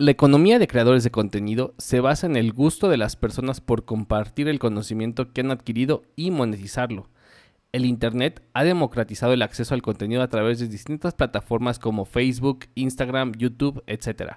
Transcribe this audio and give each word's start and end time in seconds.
La 0.00 0.12
economía 0.12 0.60
de 0.60 0.68
creadores 0.68 1.02
de 1.02 1.10
contenido 1.10 1.74
se 1.76 1.98
basa 1.98 2.28
en 2.28 2.36
el 2.36 2.52
gusto 2.52 2.88
de 2.88 2.96
las 2.96 3.16
personas 3.16 3.60
por 3.60 3.84
compartir 3.84 4.46
el 4.46 4.60
conocimiento 4.60 5.32
que 5.32 5.40
han 5.40 5.50
adquirido 5.50 6.04
y 6.14 6.30
monetizarlo. 6.30 7.08
El 7.72 7.84
Internet 7.84 8.40
ha 8.52 8.62
democratizado 8.62 9.32
el 9.32 9.42
acceso 9.42 9.74
al 9.74 9.82
contenido 9.82 10.22
a 10.22 10.28
través 10.28 10.60
de 10.60 10.68
distintas 10.68 11.14
plataformas 11.14 11.80
como 11.80 12.04
Facebook, 12.04 12.66
Instagram, 12.76 13.32
YouTube, 13.32 13.82
etc. 13.88 14.34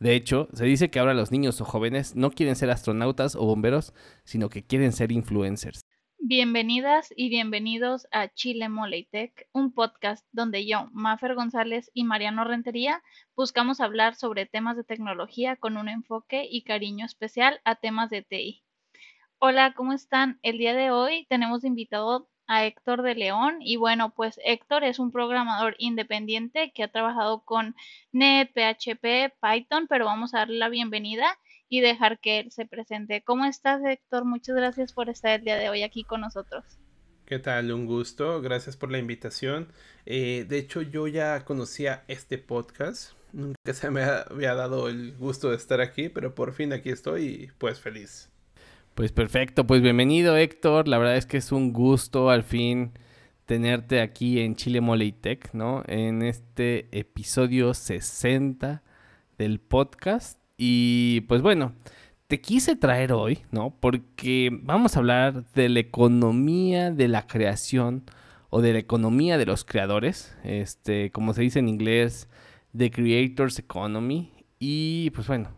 De 0.00 0.14
hecho, 0.14 0.48
se 0.54 0.64
dice 0.64 0.88
que 0.88 0.98
ahora 0.98 1.12
los 1.12 1.30
niños 1.30 1.60
o 1.60 1.66
jóvenes 1.66 2.16
no 2.16 2.30
quieren 2.30 2.56
ser 2.56 2.70
astronautas 2.70 3.36
o 3.36 3.44
bomberos, 3.44 3.92
sino 4.24 4.48
que 4.48 4.62
quieren 4.62 4.92
ser 4.92 5.12
influencers. 5.12 5.82
Bienvenidas 6.24 7.12
y 7.16 7.30
bienvenidos 7.30 8.06
a 8.12 8.28
Chile 8.28 8.68
Moleitech, 8.68 9.48
un 9.52 9.74
podcast 9.74 10.24
donde 10.30 10.64
yo, 10.64 10.88
Mafer 10.92 11.34
González 11.34 11.90
y 11.94 12.04
Mariano 12.04 12.44
Rentería 12.44 13.02
buscamos 13.34 13.80
hablar 13.80 14.14
sobre 14.14 14.46
temas 14.46 14.76
de 14.76 14.84
tecnología 14.84 15.56
con 15.56 15.76
un 15.76 15.88
enfoque 15.88 16.46
y 16.48 16.62
cariño 16.62 17.04
especial 17.06 17.60
a 17.64 17.74
temas 17.74 18.08
de 18.08 18.22
TI. 18.22 18.62
Hola, 19.40 19.74
¿cómo 19.74 19.94
están? 19.94 20.38
El 20.42 20.58
día 20.58 20.74
de 20.74 20.92
hoy 20.92 21.26
tenemos 21.28 21.64
invitado 21.64 22.30
a 22.46 22.66
Héctor 22.66 23.02
de 23.02 23.16
León 23.16 23.56
y 23.58 23.74
bueno, 23.74 24.14
pues 24.14 24.38
Héctor 24.44 24.84
es 24.84 25.00
un 25.00 25.10
programador 25.10 25.74
independiente 25.78 26.70
que 26.72 26.84
ha 26.84 26.92
trabajado 26.92 27.44
con 27.44 27.74
NET, 28.12 28.52
PHP, 28.52 29.34
Python, 29.42 29.88
pero 29.88 30.04
vamos 30.04 30.34
a 30.34 30.38
darle 30.38 30.58
la 30.58 30.68
bienvenida 30.68 31.36
y 31.72 31.80
dejar 31.80 32.18
que 32.18 32.38
él 32.38 32.50
se 32.50 32.66
presente. 32.66 33.22
¿Cómo 33.24 33.46
estás, 33.46 33.82
Héctor? 33.82 34.26
Muchas 34.26 34.54
gracias 34.54 34.92
por 34.92 35.08
estar 35.08 35.40
el 35.40 35.46
día 35.46 35.56
de 35.56 35.70
hoy 35.70 35.82
aquí 35.82 36.04
con 36.04 36.20
nosotros. 36.20 36.62
¿Qué 37.24 37.38
tal? 37.38 37.72
Un 37.72 37.86
gusto. 37.86 38.42
Gracias 38.42 38.76
por 38.76 38.92
la 38.92 38.98
invitación. 38.98 39.68
Eh, 40.04 40.44
de 40.46 40.58
hecho, 40.58 40.82
yo 40.82 41.08
ya 41.08 41.46
conocía 41.46 42.04
este 42.08 42.36
podcast. 42.36 43.12
Nunca 43.32 43.72
se 43.72 43.90
me 43.90 44.02
había 44.02 44.54
dado 44.54 44.90
el 44.90 45.16
gusto 45.16 45.48
de 45.48 45.56
estar 45.56 45.80
aquí, 45.80 46.10
pero 46.10 46.34
por 46.34 46.52
fin 46.52 46.74
aquí 46.74 46.90
estoy 46.90 47.24
y 47.24 47.50
pues 47.56 47.80
feliz. 47.80 48.28
Pues 48.94 49.10
perfecto, 49.10 49.66
pues 49.66 49.80
bienvenido 49.80 50.36
Héctor. 50.36 50.88
La 50.88 50.98
verdad 50.98 51.16
es 51.16 51.24
que 51.24 51.38
es 51.38 51.52
un 51.52 51.72
gusto 51.72 52.28
al 52.28 52.42
fin 52.42 52.92
tenerte 53.46 54.02
aquí 54.02 54.40
en 54.40 54.56
Chile 54.56 54.82
Moleitech, 54.82 55.54
¿no? 55.54 55.84
En 55.86 56.20
este 56.20 56.88
episodio 56.92 57.72
60 57.72 58.82
del 59.38 59.58
podcast. 59.58 60.41
Y 60.64 61.22
pues 61.22 61.42
bueno, 61.42 61.72
te 62.28 62.40
quise 62.40 62.76
traer 62.76 63.12
hoy, 63.12 63.40
¿no? 63.50 63.74
Porque 63.80 64.48
vamos 64.62 64.94
a 64.94 65.00
hablar 65.00 65.44
de 65.54 65.68
la 65.68 65.80
economía 65.80 66.92
de 66.92 67.08
la 67.08 67.26
creación 67.26 68.04
o 68.48 68.60
de 68.62 68.72
la 68.72 68.78
economía 68.78 69.38
de 69.38 69.46
los 69.46 69.64
creadores, 69.64 70.38
este, 70.44 71.10
como 71.10 71.34
se 71.34 71.42
dice 71.42 71.58
en 71.58 71.68
inglés, 71.68 72.28
The 72.76 72.92
Creators 72.92 73.58
Economy. 73.58 74.30
Y 74.60 75.10
pues 75.10 75.26
bueno, 75.26 75.48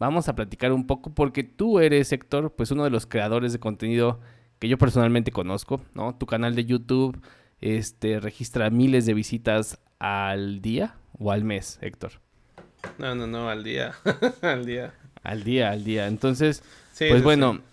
vamos 0.00 0.28
a 0.28 0.34
platicar 0.34 0.72
un 0.72 0.84
poco 0.84 1.14
porque 1.14 1.44
tú 1.44 1.78
eres, 1.78 2.10
Héctor, 2.10 2.52
pues 2.56 2.72
uno 2.72 2.82
de 2.82 2.90
los 2.90 3.06
creadores 3.06 3.52
de 3.52 3.60
contenido 3.60 4.18
que 4.58 4.66
yo 4.66 4.78
personalmente 4.78 5.30
conozco, 5.30 5.80
¿no? 5.94 6.16
Tu 6.16 6.26
canal 6.26 6.56
de 6.56 6.64
YouTube 6.64 7.22
este, 7.60 8.18
registra 8.18 8.68
miles 8.68 9.06
de 9.06 9.14
visitas 9.14 9.78
al 10.00 10.60
día 10.60 10.96
o 11.20 11.30
al 11.30 11.44
mes, 11.44 11.78
Héctor. 11.82 12.20
No, 13.00 13.14
no, 13.14 13.26
no, 13.26 13.48
al 13.48 13.64
día. 13.64 13.94
al 14.42 14.66
día. 14.66 14.92
Al 15.22 15.42
día, 15.42 15.70
al 15.70 15.84
día. 15.84 16.06
Entonces, 16.06 16.62
pues 16.98 17.22
bueno. 17.22 17.60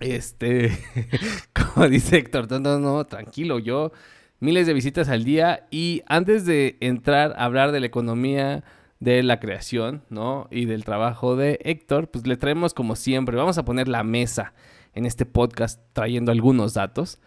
Este, 0.00 0.78
como 1.52 1.88
dice 1.88 2.18
Héctor, 2.18 2.48
no, 2.48 2.60
no, 2.60 2.78
no, 2.78 3.04
tranquilo, 3.04 3.58
yo 3.58 3.90
miles 4.38 4.68
de 4.68 4.72
visitas 4.72 5.08
al 5.08 5.24
día 5.24 5.66
y 5.72 6.04
antes 6.06 6.46
de 6.46 6.76
entrar 6.78 7.34
a 7.36 7.44
hablar 7.44 7.72
de 7.72 7.80
la 7.80 7.86
economía 7.86 8.62
de 9.00 9.24
la 9.24 9.40
creación, 9.40 10.04
¿no? 10.08 10.46
Y 10.52 10.66
del 10.66 10.84
trabajo 10.84 11.34
de 11.34 11.58
Héctor, 11.64 12.12
pues 12.12 12.28
le 12.28 12.36
traemos 12.36 12.74
como 12.74 12.94
siempre, 12.94 13.36
vamos 13.36 13.58
a 13.58 13.64
poner 13.64 13.88
la 13.88 14.04
mesa 14.04 14.54
en 14.94 15.04
este 15.04 15.26
podcast 15.26 15.80
trayendo 15.94 16.30
algunos 16.30 16.74
datos. 16.74 17.18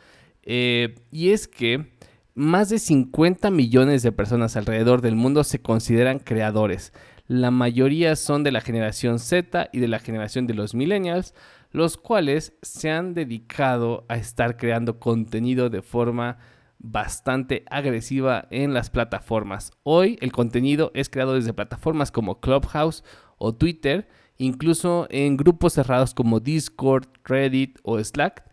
Eh, 0.43 0.95
y 1.11 1.31
es 1.31 1.49
que 1.49 1.91
más 2.33 2.69
de 2.69 2.79
50 2.79 3.51
millones 3.51 4.03
de 4.03 4.11
personas 4.11 4.55
alrededor 4.55 5.01
del 5.01 5.15
mundo 5.15 5.43
se 5.43 5.61
consideran 5.61 6.19
creadores. 6.19 6.93
La 7.27 7.51
mayoría 7.51 8.15
son 8.15 8.43
de 8.43 8.51
la 8.51 8.61
generación 8.61 9.19
Z 9.19 9.69
y 9.71 9.79
de 9.79 9.87
la 9.87 9.99
generación 9.99 10.47
de 10.47 10.53
los 10.53 10.73
millennials, 10.73 11.33
los 11.71 11.97
cuales 11.97 12.53
se 12.61 12.89
han 12.89 13.13
dedicado 13.13 14.05
a 14.09 14.15
estar 14.15 14.57
creando 14.57 14.99
contenido 14.99 15.69
de 15.69 15.81
forma 15.81 16.37
bastante 16.79 17.63
agresiva 17.69 18.47
en 18.49 18.73
las 18.73 18.89
plataformas. 18.89 19.71
Hoy 19.83 20.17
el 20.21 20.31
contenido 20.31 20.91
es 20.93 21.09
creado 21.09 21.35
desde 21.35 21.53
plataformas 21.53 22.11
como 22.11 22.39
Clubhouse 22.39 23.03
o 23.37 23.53
Twitter, 23.53 24.09
incluso 24.37 25.07
en 25.09 25.37
grupos 25.37 25.73
cerrados 25.73 26.13
como 26.13 26.39
Discord, 26.39 27.07
Reddit 27.23 27.79
o 27.83 28.03
Slack, 28.03 28.43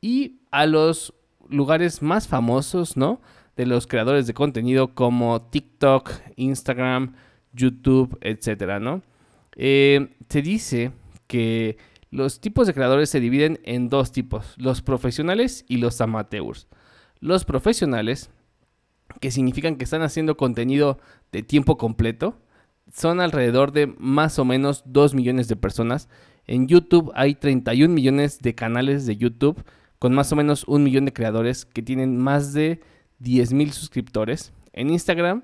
y 0.00 0.42
a 0.50 0.66
los 0.66 1.14
lugares 1.48 2.02
más 2.02 2.28
famosos, 2.28 2.96
¿no? 2.96 3.20
De 3.56 3.66
los 3.66 3.86
creadores 3.86 4.26
de 4.26 4.34
contenido 4.34 4.94
como 4.94 5.42
TikTok, 5.42 6.10
Instagram, 6.36 7.14
YouTube, 7.52 8.16
etcétera, 8.20 8.80
¿no? 8.80 9.02
Eh, 9.56 10.14
se 10.28 10.42
dice 10.42 10.92
que 11.26 11.76
los 12.10 12.40
tipos 12.40 12.66
de 12.66 12.74
creadores 12.74 13.10
se 13.10 13.20
dividen 13.20 13.60
en 13.64 13.90
dos 13.90 14.12
tipos, 14.12 14.54
los 14.56 14.80
profesionales 14.80 15.64
y 15.68 15.76
los 15.76 16.00
amateurs. 16.00 16.68
Los 17.20 17.44
profesionales, 17.44 18.30
que 19.20 19.30
significan 19.30 19.76
que 19.76 19.84
están 19.84 20.02
haciendo 20.02 20.36
contenido 20.36 20.98
de 21.32 21.42
tiempo 21.42 21.76
completo, 21.76 22.38
son 22.92 23.20
alrededor 23.20 23.72
de 23.72 23.86
más 23.98 24.38
o 24.38 24.44
menos 24.44 24.82
2 24.86 25.14
millones 25.14 25.48
de 25.48 25.56
personas. 25.56 26.08
En 26.46 26.66
YouTube 26.68 27.12
hay 27.14 27.34
31 27.34 27.92
millones 27.92 28.40
de 28.40 28.54
canales 28.54 29.04
de 29.04 29.16
YouTube 29.16 29.62
con 29.98 30.14
más 30.14 30.32
o 30.32 30.36
menos 30.36 30.64
un 30.64 30.82
millón 30.82 31.04
de 31.04 31.12
creadores 31.12 31.64
que 31.64 31.82
tienen 31.82 32.16
más 32.16 32.52
de 32.52 32.80
10 33.18 33.52
mil 33.52 33.72
suscriptores. 33.72 34.52
En 34.72 34.90
Instagram 34.90 35.42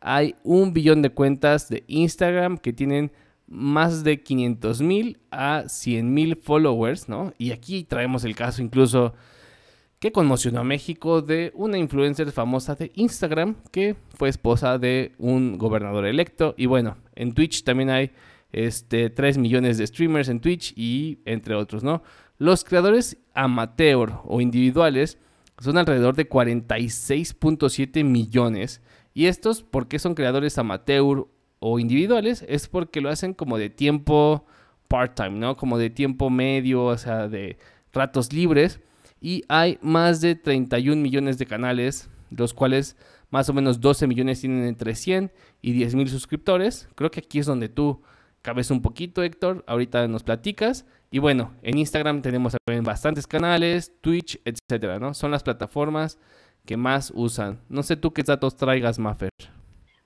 hay 0.00 0.34
un 0.42 0.72
billón 0.72 1.02
de 1.02 1.10
cuentas 1.10 1.68
de 1.68 1.84
Instagram 1.86 2.58
que 2.58 2.72
tienen 2.72 3.12
más 3.46 4.04
de 4.04 4.22
500 4.22 4.82
mil 4.82 5.18
a 5.30 5.64
100 5.66 6.12
mil 6.12 6.36
followers, 6.36 7.08
¿no? 7.08 7.32
Y 7.38 7.52
aquí 7.52 7.84
traemos 7.84 8.24
el 8.24 8.34
caso 8.34 8.62
incluso 8.62 9.14
que 9.98 10.12
conmocionó 10.12 10.60
a 10.60 10.64
México 10.64 11.22
de 11.22 11.50
una 11.54 11.78
influencer 11.78 12.30
famosa 12.30 12.74
de 12.74 12.92
Instagram 12.94 13.56
que 13.70 13.96
fue 14.14 14.28
esposa 14.28 14.78
de 14.78 15.12
un 15.18 15.56
gobernador 15.56 16.04
electo. 16.04 16.54
Y 16.58 16.66
bueno, 16.66 16.98
en 17.14 17.32
Twitch 17.32 17.64
también 17.64 17.88
hay 17.88 18.10
este, 18.52 19.08
3 19.08 19.38
millones 19.38 19.78
de 19.78 19.86
streamers 19.86 20.28
en 20.28 20.40
Twitch 20.40 20.74
y 20.76 21.20
entre 21.24 21.54
otros, 21.54 21.82
¿no? 21.82 22.02
Los 22.38 22.64
creadores 22.64 23.16
amateur 23.34 24.20
o 24.24 24.40
individuales 24.40 25.18
son 25.58 25.78
alrededor 25.78 26.16
de 26.16 26.28
46.7 26.28 28.04
millones. 28.04 28.80
Y 29.12 29.26
estos, 29.26 29.62
¿por 29.62 29.86
qué 29.86 29.98
son 29.98 30.14
creadores 30.14 30.58
amateur 30.58 31.28
o 31.60 31.78
individuales? 31.78 32.44
Es 32.48 32.68
porque 32.68 33.00
lo 33.00 33.08
hacen 33.08 33.34
como 33.34 33.58
de 33.58 33.70
tiempo 33.70 34.44
part-time, 34.88 35.38
¿no? 35.38 35.56
Como 35.56 35.78
de 35.78 35.90
tiempo 35.90 36.30
medio, 36.30 36.84
o 36.84 36.98
sea, 36.98 37.28
de 37.28 37.58
ratos 37.92 38.32
libres. 38.32 38.80
Y 39.20 39.44
hay 39.48 39.78
más 39.80 40.20
de 40.20 40.34
31 40.34 41.00
millones 41.00 41.38
de 41.38 41.46
canales, 41.46 42.10
los 42.30 42.52
cuales 42.52 42.96
más 43.30 43.48
o 43.48 43.52
menos 43.52 43.80
12 43.80 44.06
millones 44.06 44.40
tienen 44.40 44.64
entre 44.64 44.94
100 44.94 45.32
y 45.62 45.72
10 45.72 45.94
mil 45.94 46.08
suscriptores. 46.08 46.88
Creo 46.94 47.10
que 47.10 47.20
aquí 47.20 47.38
es 47.38 47.46
donde 47.46 47.68
tú 47.68 48.02
cabes 48.42 48.70
un 48.70 48.82
poquito, 48.82 49.22
Héctor. 49.22 49.64
Ahorita 49.66 50.06
nos 50.08 50.24
platicas. 50.24 50.84
Y 51.14 51.20
bueno, 51.20 51.54
en 51.62 51.78
Instagram 51.78 52.22
tenemos 52.22 52.56
bastantes 52.82 53.28
canales, 53.28 53.92
Twitch, 54.00 54.40
etcétera, 54.44 54.98
¿no? 54.98 55.14
Son 55.14 55.30
las 55.30 55.44
plataformas 55.44 56.18
que 56.66 56.76
más 56.76 57.12
usan. 57.14 57.62
No 57.68 57.84
sé 57.84 57.94
tú 57.94 58.12
qué 58.12 58.24
datos 58.24 58.56
traigas, 58.56 58.98
Maffer. 58.98 59.30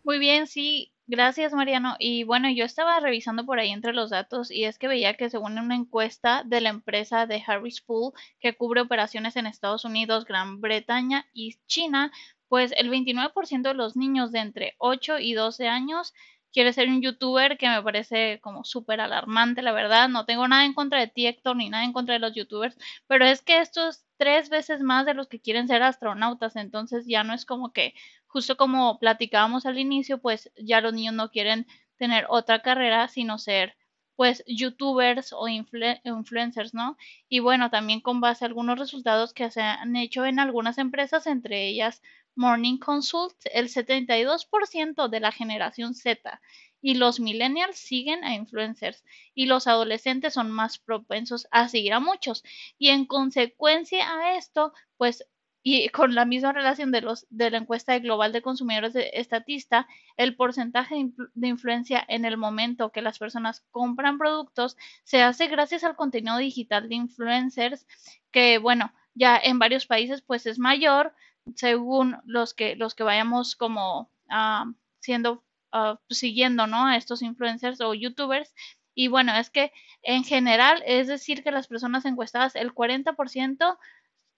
Muy 0.04 0.18
bien, 0.18 0.46
sí, 0.46 0.92
gracias 1.06 1.54
Mariano. 1.54 1.96
Y 1.98 2.24
bueno, 2.24 2.50
yo 2.50 2.66
estaba 2.66 3.00
revisando 3.00 3.46
por 3.46 3.58
ahí 3.58 3.70
entre 3.70 3.94
los 3.94 4.10
datos 4.10 4.50
y 4.50 4.64
es 4.64 4.78
que 4.78 4.86
veía 4.86 5.14
que 5.14 5.30
según 5.30 5.58
una 5.58 5.76
encuesta 5.76 6.42
de 6.44 6.60
la 6.60 6.68
empresa 6.68 7.24
de 7.24 7.42
Harris 7.46 7.80
Pool 7.80 8.12
que 8.38 8.54
cubre 8.54 8.82
operaciones 8.82 9.36
en 9.36 9.46
Estados 9.46 9.86
Unidos, 9.86 10.26
Gran 10.26 10.60
Bretaña 10.60 11.24
y 11.32 11.56
China, 11.66 12.12
pues 12.48 12.74
el 12.76 12.90
29% 12.90 13.62
de 13.62 13.72
los 13.72 13.96
niños 13.96 14.30
de 14.30 14.40
entre 14.40 14.74
8 14.76 15.20
y 15.20 15.32
12 15.32 15.68
años 15.68 16.12
quiere 16.52 16.72
ser 16.72 16.88
un 16.88 17.02
youtuber 17.02 17.58
que 17.58 17.68
me 17.68 17.82
parece 17.82 18.40
como 18.40 18.64
súper 18.64 19.00
alarmante, 19.00 19.62
la 19.62 19.72
verdad. 19.72 20.08
No 20.08 20.24
tengo 20.24 20.48
nada 20.48 20.64
en 20.64 20.74
contra 20.74 21.00
de 21.00 21.08
ti, 21.08 21.26
ni 21.56 21.68
nada 21.70 21.84
en 21.84 21.92
contra 21.92 22.14
de 22.14 22.20
los 22.20 22.34
youtubers, 22.34 22.76
pero 23.06 23.24
es 23.26 23.42
que 23.42 23.60
esto 23.60 23.88
es 23.88 24.06
tres 24.16 24.48
veces 24.50 24.80
más 24.80 25.06
de 25.06 25.14
los 25.14 25.28
que 25.28 25.40
quieren 25.40 25.68
ser 25.68 25.82
astronautas, 25.82 26.56
entonces 26.56 27.04
ya 27.06 27.22
no 27.24 27.34
es 27.34 27.44
como 27.46 27.72
que, 27.72 27.94
justo 28.26 28.56
como 28.56 28.98
platicábamos 28.98 29.66
al 29.66 29.78
inicio, 29.78 30.18
pues 30.20 30.50
ya 30.56 30.80
los 30.80 30.92
niños 30.92 31.14
no 31.14 31.30
quieren 31.30 31.66
tener 31.96 32.26
otra 32.28 32.60
carrera, 32.62 33.08
sino 33.08 33.38
ser 33.38 33.76
pues 34.16 34.42
youtubers 34.48 35.32
o 35.32 35.46
influencers, 35.48 36.74
¿no? 36.74 36.96
Y 37.28 37.38
bueno, 37.38 37.70
también 37.70 38.00
con 38.00 38.20
base 38.20 38.44
a 38.44 38.48
algunos 38.48 38.76
resultados 38.78 39.32
que 39.32 39.50
se 39.52 39.60
han 39.62 39.94
hecho 39.94 40.26
en 40.26 40.40
algunas 40.40 40.78
empresas, 40.78 41.26
entre 41.28 41.68
ellas 41.68 42.02
Morning 42.38 42.78
Consult, 42.78 43.34
el 43.52 43.68
72% 43.68 45.08
de 45.08 45.20
la 45.20 45.32
generación 45.32 45.94
Z 45.94 46.40
y 46.80 46.94
los 46.94 47.18
millennials 47.18 47.76
siguen 47.76 48.22
a 48.22 48.36
influencers 48.36 49.02
y 49.34 49.46
los 49.46 49.66
adolescentes 49.66 50.34
son 50.34 50.52
más 50.52 50.78
propensos 50.78 51.48
a 51.50 51.68
seguir 51.68 51.94
a 51.94 52.00
muchos. 52.00 52.44
Y 52.78 52.90
en 52.90 53.06
consecuencia 53.06 54.08
a 54.08 54.36
esto, 54.36 54.72
pues 54.96 55.26
y 55.64 55.88
con 55.88 56.14
la 56.14 56.24
misma 56.24 56.52
relación 56.52 56.92
de, 56.92 57.00
los, 57.00 57.26
de 57.30 57.50
la 57.50 57.58
encuesta 57.58 57.98
global 57.98 58.32
de 58.32 58.40
consumidores 58.40 58.92
de 58.92 59.10
Estatista, 59.14 59.88
el 60.16 60.36
porcentaje 60.36 60.94
de, 61.34 61.48
influencia 61.48 62.04
en 62.08 62.24
el 62.24 62.36
momento 62.36 62.92
que 62.92 63.02
las 63.02 63.18
personas 63.18 63.66
compran 63.72 64.16
productos 64.16 64.76
se 65.02 65.22
hace 65.22 65.48
gracias 65.48 65.82
al 65.82 65.96
contenido 65.96 66.36
digital 66.38 66.88
de 66.88 66.94
influencers, 66.94 67.86
que 68.30 68.58
bueno, 68.58 68.94
ya 69.14 69.36
en 69.36 69.58
varios 69.58 69.86
países 69.86 70.22
pues 70.22 70.46
es 70.46 70.60
mayor, 70.60 71.12
según 71.56 72.16
los 72.24 72.54
que, 72.54 72.76
los 72.76 72.94
que 72.94 73.04
vayamos 73.04 73.56
como 73.56 74.10
uh, 74.30 74.72
siendo, 75.00 75.44
uh, 75.72 75.96
siguiendo, 76.10 76.66
¿no? 76.66 76.86
A 76.86 76.96
estos 76.96 77.22
influencers 77.22 77.80
o 77.80 77.94
youtubers. 77.94 78.54
Y 78.94 79.08
bueno, 79.08 79.34
es 79.36 79.50
que 79.50 79.72
en 80.02 80.24
general, 80.24 80.82
es 80.86 81.06
decir, 81.06 81.42
que 81.42 81.52
las 81.52 81.68
personas 81.68 82.04
encuestadas, 82.04 82.56
el 82.56 82.74
40% 82.74 83.78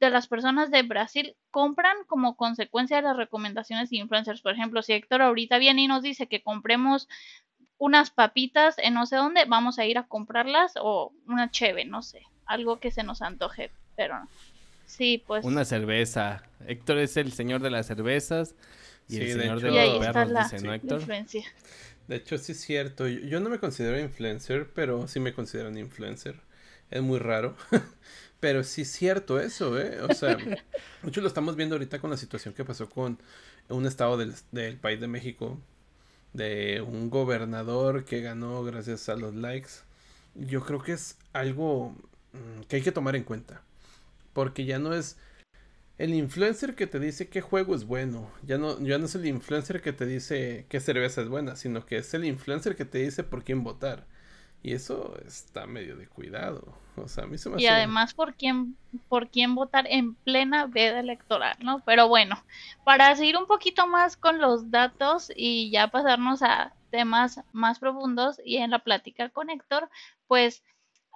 de 0.01 0.11
las 0.11 0.27
personas 0.27 0.71
de 0.71 0.83
Brasil 0.83 1.37
compran 1.51 1.97
como 2.07 2.37
consecuencia 2.37 2.97
de 2.97 3.03
las 3.03 3.17
recomendaciones 3.17 3.91
de 3.91 3.99
influencers. 3.99 4.41
Por 4.41 4.53
ejemplo, 4.53 4.83
si 4.83 4.95
Héctor 4.95 5.23
ahorita 5.23 5.59
viene 5.59 5.83
y 5.83 5.89
nos 5.89 6.03
dice 6.03 6.27
que 6.27 6.43
compremos 6.43 7.09
unas 7.77 8.11
papitas 8.11 8.77
en 8.79 8.95
no 8.95 9.07
sé 9.07 9.17
dónde, 9.17 9.45
vamos 9.47 9.79
a 9.79 9.87
ir 9.87 9.99
a 9.99 10.07
comprarlas 10.07 10.75
o 10.81 11.13
una 11.27 11.51
cheve, 11.51 11.85
no 11.85 12.03
sé, 12.03 12.23
algo 12.47 12.79
que 12.81 12.91
se 12.91 13.03
nos 13.03 13.23
antoje, 13.23 13.73
pero 13.97 14.29
sí, 14.91 15.23
pues. 15.27 15.45
Una 15.45 15.65
cerveza. 15.65 16.43
Héctor 16.67 16.99
es 16.99 17.17
el 17.17 17.33
señor 17.33 17.63
de 17.63 17.71
las 17.71 17.87
cervezas 17.87 18.55
y 19.09 19.15
Sí, 19.17 19.21
el 19.23 19.27
de 19.39 19.43
señor 19.43 19.59
hecho- 19.59 19.67
de 19.67 19.73
Y 19.73 19.79
ahí 19.79 19.89
los 19.91 20.07
perros, 20.07 20.31
la, 20.31 20.43
dice, 20.45 20.61
¿no, 20.61 20.69
la 20.69 20.75
Héctor? 20.77 21.01
influencia. 21.01 21.45
De 22.09 22.17
hecho, 22.17 22.39
sí 22.39 22.53
es 22.53 22.61
cierto. 22.61 23.09
Yo, 23.09 23.21
yo 23.21 23.41
no 23.41 23.51
me 23.51 23.59
considero 23.59 23.99
influencer, 23.99 24.71
pero 24.75 25.07
sí 25.09 25.21
me 25.21 25.33
considero 25.33 25.69
un 25.69 25.79
influencer. 25.79 26.37
Es 26.91 27.03
muy 27.03 27.19
raro. 27.19 27.57
pero 28.41 28.65
sí 28.65 28.83
es 28.83 28.91
cierto 28.93 29.39
eso, 29.41 29.79
¿eh? 29.81 30.01
O 30.03 30.13
sea, 30.15 30.37
mucho 31.03 31.21
lo 31.21 31.29
estamos 31.29 31.57
viendo 31.57 31.75
ahorita 31.77 31.99
con 32.01 32.11
la 32.11 32.17
situación 32.17 32.55
que 32.55 32.65
pasó 32.65 32.89
con 32.91 33.19
un 33.69 33.87
estado 33.87 34.17
del, 34.17 34.35
del 34.53 34.77
país 34.79 35.01
de 35.01 35.07
México, 35.09 35.61
de 36.33 36.81
un 36.87 37.11
gobernador 37.11 38.05
que 38.05 38.21
ganó 38.23 38.63
gracias 38.65 39.09
a 39.09 39.17
los 39.17 39.35
likes. 39.35 39.71
Yo 40.35 40.65
creo 40.65 40.83
que 40.83 40.93
es 40.93 41.17
algo 41.33 41.91
mm, 42.33 42.63
que 42.69 42.77
hay 42.77 42.83
que 42.83 42.93
tomar 42.93 43.17
en 43.17 43.25
cuenta. 43.25 43.63
Porque 44.33 44.65
ya 44.65 44.79
no 44.79 44.95
es 44.95 45.19
el 45.99 46.15
influencer 46.15 46.75
que 46.75 46.87
te 46.87 46.99
dice 47.01 47.29
qué 47.29 47.41
juego 47.43 47.75
es 47.75 47.85
bueno. 47.87 48.31
Ya 48.45 48.59
no, 48.59 48.81
ya 48.81 48.99
no 48.99 49.07
es 49.07 49.15
el 49.15 49.27
influencer 49.27 49.83
que 49.83 49.93
te 49.93 50.07
dice 50.07 50.67
qué 50.69 50.81
cerveza 50.81 51.23
es 51.23 51.29
buena, 51.29 51.57
sino 51.57 51.87
que 51.87 51.99
es 51.99 52.15
el 52.15 52.25
influencer 52.25 52.77
que 52.77 52.85
te 52.87 52.99
dice 52.99 53.25
por 53.25 53.45
quién 53.45 53.65
votar. 53.65 54.07
Y 54.63 54.75
eso 54.75 55.17
está 55.27 55.67
medio 55.67 55.97
de 55.97 56.07
cuidado. 56.09 56.75
O 56.97 57.09
sea, 57.09 57.25
a 57.25 57.27
mí 57.27 57.39
se 57.39 57.51
me 57.51 57.57
Y 57.57 57.67
hace- 57.67 57.67
además 57.67 58.15
por 58.15 58.35
quién, 58.35 58.77
por 59.09 59.29
quién 59.31 59.55
votar 59.55 59.87
en 59.89 60.15
plena 60.15 60.67
veda 60.67 61.01
electoral, 61.01 61.57
¿no? 61.61 61.83
Pero 61.85 62.09
bueno, 62.09 62.43
para 62.85 63.15
seguir 63.17 63.37
un 63.37 63.47
poquito 63.47 63.87
más 63.87 64.17
con 64.17 64.39
los 64.41 64.71
datos 64.71 65.31
y 65.35 65.71
ya 65.71 65.89
pasarnos 65.89 66.43
a 66.43 66.75
temas 66.91 67.41
más 67.53 67.79
profundos 67.79 68.41
y 68.45 68.57
en 68.59 68.71
la 68.71 68.81
plática 68.81 69.29
con 69.31 69.51
Héctor, 69.51 69.89
pues 70.27 70.63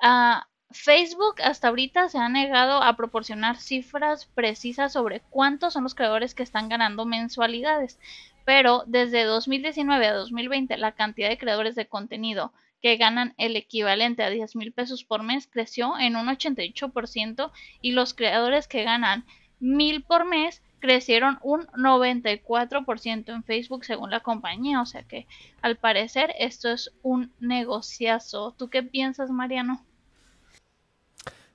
ah, 0.03 0.47
Facebook 0.71 1.37
hasta 1.43 1.69
ahorita 1.69 2.09
se 2.09 2.19
ha 2.19 2.29
negado 2.29 2.83
a 2.83 2.97
proporcionar 2.97 3.59
cifras 3.59 4.27
precisas 4.27 4.93
sobre 4.93 5.21
cuántos 5.31 5.73
son 5.73 5.85
los 5.85 5.95
creadores 5.95 6.35
que 6.35 6.43
están 6.43 6.69
ganando 6.69 7.07
mensualidades. 7.07 7.99
Pero 8.45 8.85
desde 8.87 9.25
2019 9.25 10.07
a 10.07 10.15
2020 10.15 10.77
la 10.77 10.93
cantidad 10.93 11.29
de 11.29 11.39
creadores 11.39 11.75
de 11.75 11.87
contenido 11.87 12.53
que 12.83 12.97
ganan 12.97 13.35
el 13.39 13.57
equivalente 13.57 14.23
a 14.23 14.31
10 14.31 14.57
mil 14.57 14.73
pesos 14.73 15.05
por 15.05 15.23
mes 15.23 15.47
creció 15.47 15.99
en 15.99 16.17
un 16.17 16.27
88% 16.27 17.51
y 17.81 17.93
los 17.93 18.13
creadores 18.13 18.69
que 18.69 18.85
ganan 18.85 19.25
mil 19.59 20.03
por 20.03 20.27
mes 20.27 20.63
crecieron 20.81 21.39
un 21.43 21.67
94% 21.69 23.33
en 23.33 23.43
Facebook 23.45 23.87
según 23.87 24.11
la 24.11 24.21
compañía. 24.21 24.83
O 24.83 24.87
sea 24.87 25.03
que 25.03 25.27
al 25.63 25.77
parecer 25.77 26.35
esto 26.39 26.71
es 26.71 26.93
un 27.03 27.33
negociazo. 27.41 28.55
¿Tú 28.59 28.69
qué 28.69 28.83
piensas, 28.83 29.31
Mariano? 29.31 29.83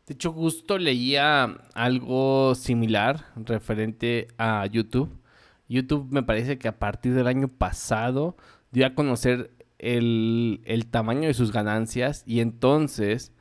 De 0.10 0.16
hecho, 0.16 0.34
justo 0.34 0.80
leía 0.80 1.60
algo 1.76 2.56
similar 2.56 3.28
referente 3.36 4.28
a 4.40 4.66
YouTube. 4.66 5.16
YouTube 5.68 6.08
me 6.10 6.24
parece 6.24 6.58
que 6.58 6.68
a 6.68 6.80
partir 6.80 7.14
del 7.14 7.28
año 7.28 7.48
pasado 7.48 8.36
dio 8.72 8.88
a 8.88 8.96
conocer 8.96 9.52
el, 9.78 10.62
el 10.66 10.88
tamaño 10.88 11.28
de 11.28 11.36
sus 11.36 11.52
ganancias 11.52 12.24
y 12.26 12.40
entonces 12.40 13.34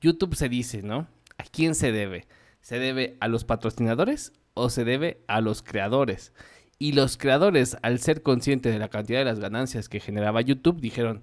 YouTube 0.00 0.34
se 0.34 0.48
dice, 0.48 0.82
¿no? 0.82 1.06
¿A 1.38 1.44
quién 1.44 1.76
se 1.76 1.92
debe? 1.92 2.26
¿Se 2.60 2.80
debe 2.80 3.16
a 3.20 3.28
los 3.28 3.44
patrocinadores 3.44 4.32
o 4.54 4.68
se 4.68 4.84
debe 4.84 5.22
a 5.28 5.40
los 5.40 5.62
creadores? 5.62 6.32
Y 6.80 6.90
los 6.90 7.18
creadores, 7.18 7.76
al 7.82 8.00
ser 8.00 8.22
conscientes 8.22 8.72
de 8.72 8.80
la 8.80 8.88
cantidad 8.88 9.20
de 9.20 9.26
las 9.26 9.38
ganancias 9.38 9.88
que 9.88 10.00
generaba 10.00 10.40
YouTube, 10.40 10.80
dijeron, 10.80 11.22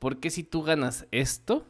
¿por 0.00 0.18
qué 0.18 0.30
si 0.30 0.42
tú 0.42 0.62
ganas 0.62 1.06
esto, 1.12 1.64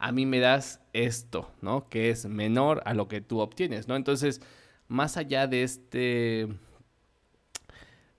a 0.00 0.12
mí 0.12 0.24
me 0.26 0.40
das 0.40 0.80
esto, 0.94 1.52
¿no? 1.60 1.88
Que 1.90 2.10
es 2.10 2.24
menor 2.24 2.82
a 2.86 2.94
lo 2.94 3.06
que 3.06 3.20
tú 3.20 3.40
obtienes, 3.40 3.86
¿no? 3.86 3.96
Entonces, 3.96 4.40
más 4.88 5.18
allá 5.18 5.46
de 5.46 5.62
este, 5.62 6.48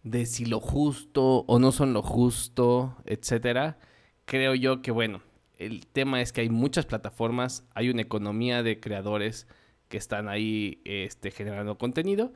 de 0.04 0.25
si 0.28 0.45
lo 0.45 0.60
justo 0.60 1.39
o 1.48 1.60
no 1.60 1.72
son 1.72 1.94
lo 1.94 2.04
justo, 2.04 2.95
etcétera, 3.06 3.80
creo 4.25 4.54
yo 4.54 4.83
que, 4.83 4.92
bueno, 4.92 5.24
el 5.57 5.88
tema 5.88 6.22
es 6.22 6.31
que 6.31 6.42
hay 6.42 6.50
muchas 6.50 6.86
plataformas, 6.86 7.66
hay 7.74 7.89
una 7.89 8.04
economía 8.04 8.62
de 8.62 8.80
creadores 8.80 9.48
que 9.89 9.98
están 9.98 10.30
ahí 10.30 10.81
este, 10.86 11.31
generando 11.31 11.80
contenido 11.80 12.31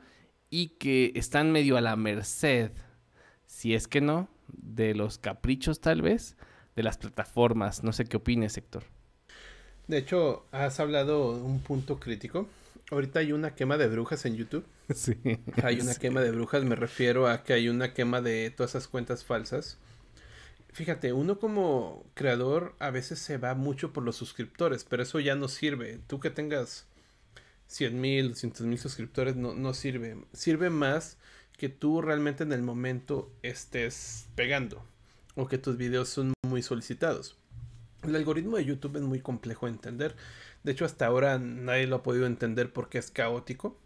y 0.50 0.70
que 0.70 1.12
están 1.14 1.52
medio 1.52 1.76
a 1.76 1.80
la 1.80 1.94
merced, 1.94 2.72
si 3.46 3.74
es 3.74 3.86
que 3.86 4.00
no, 4.00 4.28
de 4.48 4.94
los 4.94 5.18
caprichos 5.18 5.80
tal 5.80 6.02
vez, 6.02 6.36
de 6.74 6.82
las 6.82 6.98
plataformas. 6.98 7.84
No 7.84 7.92
sé 7.92 8.06
qué 8.06 8.16
opines, 8.16 8.56
Héctor. 8.56 8.95
De 9.88 9.98
hecho, 9.98 10.44
has 10.52 10.80
hablado 10.80 11.36
de 11.36 11.42
un 11.42 11.60
punto 11.60 12.00
crítico. 12.00 12.48
Ahorita 12.90 13.20
hay 13.20 13.32
una 13.32 13.54
quema 13.54 13.76
de 13.76 13.88
brujas 13.88 14.24
en 14.26 14.36
YouTube. 14.36 14.64
Sí. 14.94 15.16
Hay 15.64 15.80
una 15.80 15.96
quema 15.96 16.20
de 16.20 16.30
brujas, 16.30 16.62
me 16.62 16.76
refiero 16.76 17.26
a 17.26 17.42
que 17.42 17.52
hay 17.52 17.68
una 17.68 17.92
quema 17.92 18.20
de 18.20 18.50
todas 18.50 18.70
esas 18.70 18.86
cuentas 18.86 19.24
falsas. 19.24 19.78
Fíjate, 20.72 21.12
uno 21.12 21.40
como 21.40 22.04
creador 22.14 22.76
a 22.78 22.90
veces 22.90 23.18
se 23.18 23.36
va 23.36 23.54
mucho 23.54 23.92
por 23.92 24.04
los 24.04 24.14
suscriptores, 24.14 24.84
pero 24.84 25.02
eso 25.02 25.18
ya 25.18 25.34
no 25.34 25.48
sirve. 25.48 25.98
Tú 26.06 26.20
que 26.20 26.30
tengas 26.30 26.86
100 27.66 28.00
mil, 28.00 28.28
200 28.28 28.66
mil 28.66 28.78
suscriptores 28.78 29.34
no, 29.34 29.54
no 29.54 29.74
sirve. 29.74 30.18
Sirve 30.32 30.70
más 30.70 31.18
que 31.56 31.68
tú 31.68 32.00
realmente 32.00 32.44
en 32.44 32.52
el 32.52 32.62
momento 32.62 33.32
estés 33.42 34.28
pegando 34.36 34.84
o 35.34 35.48
que 35.48 35.58
tus 35.58 35.76
videos 35.76 36.08
son 36.08 36.32
muy 36.46 36.62
solicitados. 36.62 37.36
El 38.02 38.14
algoritmo 38.16 38.56
de 38.56 38.64
YouTube 38.64 38.96
es 38.96 39.02
muy 39.02 39.20
complejo 39.20 39.66
de 39.66 39.72
entender. 39.72 40.16
De 40.64 40.72
hecho, 40.72 40.84
hasta 40.84 41.06
ahora 41.06 41.38
nadie 41.38 41.86
lo 41.86 41.96
ha 41.96 42.02
podido 42.02 42.26
entender 42.26 42.72
porque 42.72 42.98
es 42.98 43.10
caótico. 43.10 43.76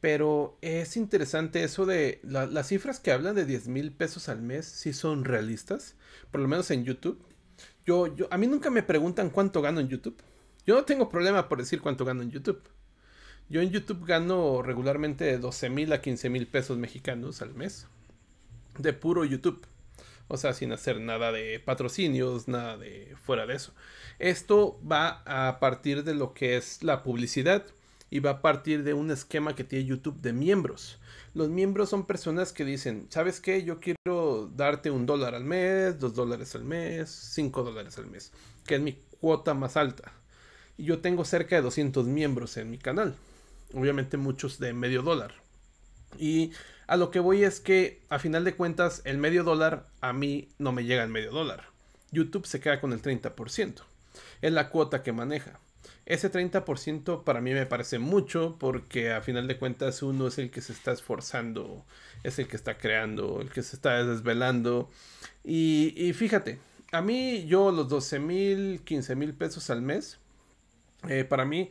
Pero 0.00 0.58
es 0.62 0.96
interesante 0.96 1.62
eso 1.62 1.86
de 1.86 2.20
la- 2.24 2.46
las 2.46 2.68
cifras 2.68 2.98
que 2.98 3.12
hablan 3.12 3.36
de 3.36 3.44
10 3.46 3.68
mil 3.68 3.92
pesos 3.92 4.28
al 4.28 4.42
mes, 4.42 4.66
si 4.66 4.92
son 4.92 5.24
realistas, 5.24 5.94
por 6.30 6.40
lo 6.40 6.48
menos 6.48 6.70
en 6.72 6.84
YouTube. 6.84 7.22
Yo, 7.86 8.14
yo, 8.16 8.26
a 8.30 8.38
mí 8.38 8.46
nunca 8.48 8.70
me 8.70 8.82
preguntan 8.82 9.30
cuánto 9.30 9.62
gano 9.62 9.80
en 9.80 9.88
YouTube. 9.88 10.16
Yo 10.66 10.74
no 10.74 10.84
tengo 10.84 11.08
problema 11.08 11.48
por 11.48 11.58
decir 11.58 11.80
cuánto 11.80 12.04
gano 12.04 12.22
en 12.22 12.30
YouTube. 12.30 12.62
Yo 13.48 13.60
en 13.60 13.70
YouTube 13.70 14.04
gano 14.06 14.62
regularmente 14.62 15.24
de 15.24 15.38
12 15.38 15.68
mil 15.70 15.92
a 15.92 16.00
15 16.00 16.30
mil 16.30 16.46
pesos 16.48 16.78
mexicanos 16.78 17.42
al 17.42 17.54
mes. 17.54 17.86
De 18.78 18.92
puro 18.92 19.24
YouTube. 19.24 19.64
O 20.32 20.38
sea, 20.38 20.54
sin 20.54 20.72
hacer 20.72 20.98
nada 20.98 21.30
de 21.30 21.60
patrocinios, 21.60 22.48
nada 22.48 22.78
de 22.78 23.14
fuera 23.22 23.44
de 23.44 23.54
eso. 23.54 23.74
Esto 24.18 24.80
va 24.90 25.22
a 25.26 25.60
partir 25.60 26.04
de 26.04 26.14
lo 26.14 26.32
que 26.32 26.56
es 26.56 26.82
la 26.82 27.02
publicidad 27.02 27.66
y 28.08 28.20
va 28.20 28.30
a 28.30 28.40
partir 28.40 28.82
de 28.82 28.94
un 28.94 29.10
esquema 29.10 29.54
que 29.54 29.62
tiene 29.62 29.84
YouTube 29.84 30.22
de 30.22 30.32
miembros. 30.32 30.98
Los 31.34 31.50
miembros 31.50 31.90
son 31.90 32.06
personas 32.06 32.54
que 32.54 32.64
dicen, 32.64 33.08
¿sabes 33.10 33.42
qué? 33.42 33.62
Yo 33.62 33.78
quiero 33.78 34.50
darte 34.56 34.90
un 34.90 35.04
dólar 35.04 35.34
al 35.34 35.44
mes, 35.44 36.00
dos 36.00 36.14
dólares 36.14 36.54
al 36.54 36.64
mes, 36.64 37.10
cinco 37.10 37.62
dólares 37.62 37.98
al 37.98 38.06
mes, 38.06 38.32
que 38.64 38.76
es 38.76 38.80
mi 38.80 38.94
cuota 39.20 39.52
más 39.52 39.76
alta. 39.76 40.14
Y 40.78 40.84
yo 40.84 41.00
tengo 41.00 41.26
cerca 41.26 41.56
de 41.56 41.60
200 41.60 42.06
miembros 42.06 42.56
en 42.56 42.70
mi 42.70 42.78
canal. 42.78 43.16
Obviamente 43.74 44.16
muchos 44.16 44.58
de 44.58 44.72
medio 44.72 45.02
dólar. 45.02 45.34
Y 46.18 46.52
a 46.92 46.96
lo 46.98 47.10
que 47.10 47.20
voy 47.20 47.42
es 47.42 47.58
que 47.58 48.02
a 48.10 48.18
final 48.18 48.44
de 48.44 48.54
cuentas 48.54 49.00
el 49.06 49.16
medio 49.16 49.44
dólar 49.44 49.86
a 50.02 50.12
mí 50.12 50.50
no 50.58 50.72
me 50.72 50.84
llega 50.84 51.02
el 51.02 51.08
medio 51.08 51.30
dólar. 51.30 51.70
YouTube 52.10 52.46
se 52.46 52.60
queda 52.60 52.82
con 52.82 52.92
el 52.92 53.00
30%. 53.00 53.76
Es 54.42 54.52
la 54.52 54.68
cuota 54.68 55.02
que 55.02 55.10
maneja. 55.10 55.58
ese 56.04 56.30
30% 56.30 57.24
para 57.24 57.40
mí 57.40 57.54
me 57.54 57.64
parece 57.64 57.98
mucho 57.98 58.56
porque 58.60 59.10
a 59.10 59.22
final 59.22 59.48
de 59.48 59.56
cuentas 59.56 60.02
uno 60.02 60.26
es 60.26 60.36
el 60.36 60.50
que 60.50 60.60
se 60.60 60.74
está 60.74 60.92
esforzando, 60.92 61.86
es 62.24 62.38
el 62.38 62.46
que 62.46 62.56
está 62.56 62.76
creando, 62.76 63.40
el 63.40 63.48
que 63.48 63.62
se 63.62 63.76
está 63.76 64.04
desvelando. 64.04 64.90
Y, 65.44 66.12
fíjate, 66.12 66.58
a 66.90 67.00
mí 67.00 67.46
yo 67.46 67.72
los 67.72 67.88
12 67.88 68.18
mil, 68.18 68.82
15 68.84 69.16
mil 69.16 69.32
pesos 69.32 69.70
al 69.70 69.80
mes, 69.80 70.18
eh, 71.08 71.24
para 71.24 71.46
mí 71.46 71.70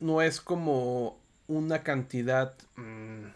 no 0.00 0.22
es 0.22 0.40
como 0.40 1.20
una 1.48 1.82
cantidad 1.82 2.54
mmm, 2.76 3.26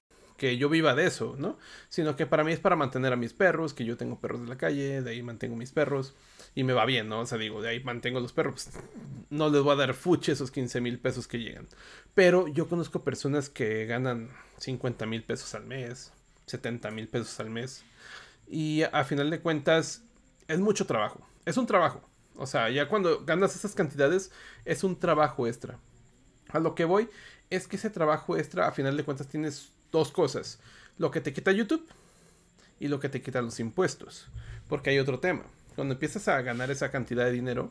que 0.42 0.56
yo 0.56 0.68
viva 0.68 0.96
de 0.96 1.06
eso, 1.06 1.36
¿no? 1.38 1.56
Sino 1.88 2.16
que 2.16 2.26
para 2.26 2.42
mí 2.42 2.50
es 2.50 2.58
para 2.58 2.74
mantener 2.74 3.12
a 3.12 3.16
mis 3.16 3.32
perros, 3.32 3.74
que 3.74 3.84
yo 3.84 3.96
tengo 3.96 4.18
perros 4.18 4.40
de 4.40 4.48
la 4.48 4.58
calle, 4.58 5.00
de 5.00 5.08
ahí 5.08 5.22
mantengo 5.22 5.54
mis 5.54 5.70
perros 5.70 6.16
y 6.56 6.64
me 6.64 6.72
va 6.72 6.84
bien, 6.84 7.08
¿no? 7.08 7.20
O 7.20 7.26
sea, 7.26 7.38
digo, 7.38 7.62
de 7.62 7.68
ahí 7.68 7.84
mantengo 7.84 8.18
los 8.18 8.32
perros, 8.32 8.54
pues, 8.54 8.84
no 9.30 9.50
les 9.50 9.62
voy 9.62 9.74
a 9.74 9.76
dar 9.76 9.94
fuche 9.94 10.32
esos 10.32 10.50
15 10.50 10.80
mil 10.80 10.98
pesos 10.98 11.28
que 11.28 11.38
llegan. 11.38 11.68
Pero 12.14 12.48
yo 12.48 12.66
conozco 12.66 13.04
personas 13.04 13.50
que 13.50 13.86
ganan 13.86 14.30
50 14.58 15.06
mil 15.06 15.22
pesos 15.22 15.54
al 15.54 15.64
mes, 15.64 16.12
70 16.46 16.90
mil 16.90 17.06
pesos 17.06 17.38
al 17.38 17.48
mes. 17.48 17.84
Y 18.48 18.82
a 18.82 19.04
final 19.04 19.30
de 19.30 19.38
cuentas, 19.38 20.02
es 20.48 20.58
mucho 20.58 20.86
trabajo. 20.86 21.24
Es 21.44 21.56
un 21.56 21.68
trabajo. 21.68 22.02
O 22.34 22.46
sea, 22.46 22.68
ya 22.68 22.88
cuando 22.88 23.24
ganas 23.24 23.54
esas 23.54 23.76
cantidades, 23.76 24.32
es 24.64 24.82
un 24.82 24.98
trabajo 24.98 25.46
extra. 25.46 25.78
A 26.48 26.58
lo 26.58 26.74
que 26.74 26.84
voy 26.84 27.08
es 27.48 27.68
que 27.68 27.76
ese 27.76 27.90
trabajo 27.90 28.36
extra, 28.36 28.66
a 28.66 28.72
final 28.72 28.96
de 28.96 29.04
cuentas, 29.04 29.28
tienes 29.28 29.70
dos 29.92 30.10
cosas. 30.10 30.58
Lo 30.98 31.10
que 31.10 31.20
te 31.20 31.32
quita 31.32 31.52
YouTube 31.52 31.86
y 32.80 32.88
lo 32.88 32.98
que 32.98 33.08
te 33.08 33.22
quita 33.22 33.42
los 33.42 33.60
impuestos. 33.60 34.26
Porque 34.68 34.90
hay 34.90 34.98
otro 34.98 35.20
tema. 35.20 35.44
Cuando 35.76 35.94
empiezas 35.94 36.26
a 36.28 36.42
ganar 36.42 36.70
esa 36.70 36.90
cantidad 36.90 37.24
de 37.24 37.32
dinero, 37.32 37.70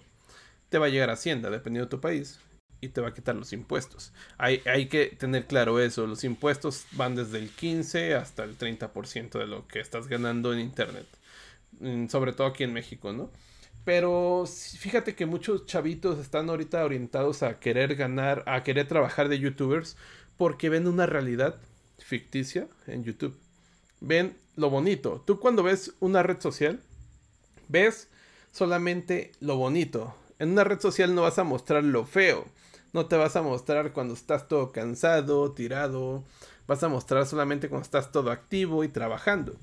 te 0.69 0.77
va 0.77 0.85
a 0.85 0.89
llegar 0.89 1.09
Hacienda, 1.09 1.49
dependiendo 1.49 1.87
de 1.87 1.91
tu 1.91 1.99
país, 1.99 2.39
y 2.79 2.89
te 2.89 3.01
va 3.01 3.09
a 3.09 3.13
quitar 3.13 3.35
los 3.35 3.53
impuestos. 3.53 4.13
Hay, 4.37 4.61
hay 4.65 4.87
que 4.87 5.07
tener 5.07 5.45
claro 5.45 5.79
eso. 5.79 6.07
Los 6.07 6.23
impuestos 6.23 6.85
van 6.93 7.15
desde 7.15 7.39
el 7.39 7.49
15 7.49 8.15
hasta 8.15 8.43
el 8.43 8.57
30% 8.57 9.37
de 9.37 9.47
lo 9.47 9.67
que 9.67 9.79
estás 9.79 10.07
ganando 10.07 10.53
en 10.53 10.59
Internet. 10.59 11.05
Mm, 11.79 12.07
sobre 12.07 12.33
todo 12.33 12.47
aquí 12.47 12.63
en 12.63 12.73
México, 12.73 13.13
¿no? 13.13 13.31
Pero 13.83 14.45
fíjate 14.45 15.15
que 15.15 15.25
muchos 15.25 15.65
chavitos 15.65 16.19
están 16.19 16.49
ahorita 16.49 16.83
orientados 16.83 17.41
a 17.43 17.59
querer 17.59 17.95
ganar, 17.95 18.43
a 18.45 18.63
querer 18.63 18.87
trabajar 18.87 19.27
de 19.27 19.39
youtubers 19.39 19.97
porque 20.37 20.69
ven 20.69 20.87
una 20.87 21.05
realidad 21.07 21.59
ficticia 22.03 22.67
en 22.87 23.03
YouTube. 23.03 23.37
Ven 23.99 24.35
lo 24.55 24.69
bonito. 24.69 25.23
Tú 25.25 25.39
cuando 25.39 25.63
ves 25.63 25.93
una 25.99 26.23
red 26.23 26.39
social, 26.39 26.81
ves 27.67 28.07
solamente 28.51 29.31
lo 29.39 29.55
bonito. 29.55 30.15
En 30.39 30.51
una 30.51 30.63
red 30.63 30.79
social 30.79 31.13
no 31.15 31.21
vas 31.21 31.39
a 31.39 31.43
mostrar 31.43 31.83
lo 31.83 32.05
feo. 32.05 32.45
No 32.93 33.05
te 33.05 33.15
vas 33.15 33.35
a 33.35 33.41
mostrar 33.41 33.93
cuando 33.93 34.13
estás 34.13 34.47
todo 34.47 34.71
cansado, 34.71 35.51
tirado. 35.53 36.23
Vas 36.67 36.83
a 36.83 36.89
mostrar 36.89 37.25
solamente 37.25 37.69
cuando 37.69 37.85
estás 37.85 38.11
todo 38.11 38.31
activo 38.31 38.83
y 38.83 38.89
trabajando. 38.89 39.55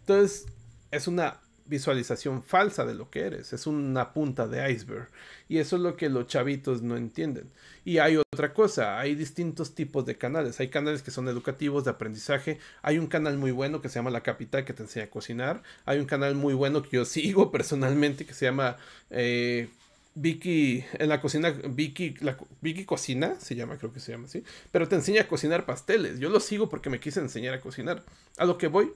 Entonces, 0.00 0.46
es 0.90 1.08
una 1.08 1.40
visualización 1.66 2.42
falsa 2.42 2.84
de 2.84 2.94
lo 2.94 3.10
que 3.10 3.20
eres, 3.20 3.52
es 3.52 3.66
una 3.66 4.12
punta 4.12 4.46
de 4.46 4.70
iceberg. 4.70 5.08
Y 5.48 5.58
eso 5.58 5.76
es 5.76 5.82
lo 5.82 5.96
que 5.96 6.08
los 6.08 6.26
chavitos 6.26 6.82
no 6.82 6.96
entienden. 6.96 7.50
Y 7.84 7.98
hay 7.98 8.16
otra 8.16 8.52
cosa, 8.52 8.98
hay 8.98 9.14
distintos 9.14 9.74
tipos 9.74 10.06
de 10.06 10.16
canales. 10.16 10.60
Hay 10.60 10.68
canales 10.68 11.02
que 11.02 11.10
son 11.10 11.28
educativos, 11.28 11.84
de 11.84 11.90
aprendizaje. 11.90 12.58
Hay 12.82 12.98
un 12.98 13.06
canal 13.06 13.36
muy 13.36 13.50
bueno 13.50 13.80
que 13.80 13.88
se 13.88 13.96
llama 13.96 14.10
La 14.10 14.22
Capital 14.22 14.64
que 14.64 14.72
te 14.72 14.82
enseña 14.82 15.06
a 15.06 15.10
cocinar. 15.10 15.62
Hay 15.84 15.98
un 15.98 16.06
canal 16.06 16.34
muy 16.34 16.54
bueno 16.54 16.82
que 16.82 16.96
yo 16.96 17.04
sigo 17.04 17.50
personalmente 17.50 18.24
que 18.24 18.34
se 18.34 18.46
llama 18.46 18.76
eh, 19.10 19.68
Vicky, 20.14 20.84
en 20.94 21.08
la 21.08 21.20
cocina, 21.20 21.50
Vicky, 21.50 22.14
Vicky 22.60 22.84
Cocina, 22.84 23.34
se 23.40 23.56
llama, 23.56 23.78
creo 23.78 23.92
que 23.92 24.00
se 24.00 24.12
llama 24.12 24.26
así. 24.26 24.44
Pero 24.70 24.88
te 24.88 24.94
enseña 24.94 25.22
a 25.22 25.28
cocinar 25.28 25.66
pasteles. 25.66 26.20
Yo 26.20 26.30
lo 26.30 26.40
sigo 26.40 26.68
porque 26.68 26.88
me 26.90 27.00
quise 27.00 27.20
enseñar 27.20 27.54
a 27.54 27.60
cocinar. 27.60 28.04
A 28.36 28.44
lo 28.44 28.56
que 28.56 28.68
voy 28.68 28.92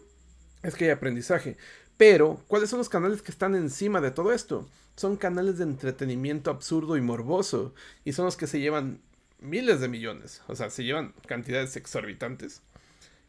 es 0.63 0.75
que 0.75 0.87
hay 0.87 0.91
aprendizaje. 0.91 1.57
Pero, 1.99 2.41
¿cuáles 2.47 2.71
son 2.71 2.79
los 2.79 2.89
canales 2.89 3.23
que 3.23 3.33
están 3.33 3.57
encima 3.57 4.01
de 4.01 4.13
todo 4.13 4.33
esto? 4.33 4.67
Son 4.97 5.17
canales 5.17 5.59
de 5.59 5.65
entretenimiento 5.65 6.51
absurdo 6.51 6.97
y 6.97 7.01
morboso. 7.01 7.75
Y 8.05 8.13
son 8.13 8.25
los 8.25 8.37
que 8.37 8.47
se 8.47 8.61
llevan 8.61 9.01
miles 9.41 9.81
de 9.81 9.89
millones. 9.89 10.41
O 10.47 10.55
sea, 10.55 10.71
se 10.71 10.85
llevan 10.85 11.13
cantidades 11.27 11.77
exorbitantes. 11.77 12.63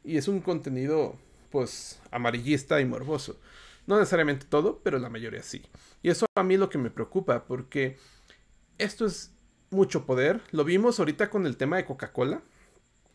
Y 0.03 0.17
es 0.17 0.27
un 0.27 0.39
contenido, 0.39 1.15
pues, 1.51 1.99
amarillista 2.11 2.79
y 2.79 2.85
morboso. 2.85 3.39
No 3.87 3.97
necesariamente 3.97 4.45
todo, 4.47 4.79
pero 4.83 4.99
la 4.99 5.09
mayoría 5.09 5.41
sí. 5.41 5.63
Y 6.03 6.11
eso 6.11 6.27
a 6.35 6.43
mí 6.43 6.55
lo 6.55 6.69
que 6.69 6.77
me 6.77 6.91
preocupa, 6.91 7.45
porque 7.45 7.97
esto 8.77 9.07
es 9.07 9.31
mucho 9.71 10.05
poder. 10.05 10.41
Lo 10.51 10.63
vimos 10.63 10.99
ahorita 10.99 11.31
con 11.31 11.47
el 11.47 11.57
tema 11.57 11.77
de 11.77 11.85
Coca-Cola 11.85 12.43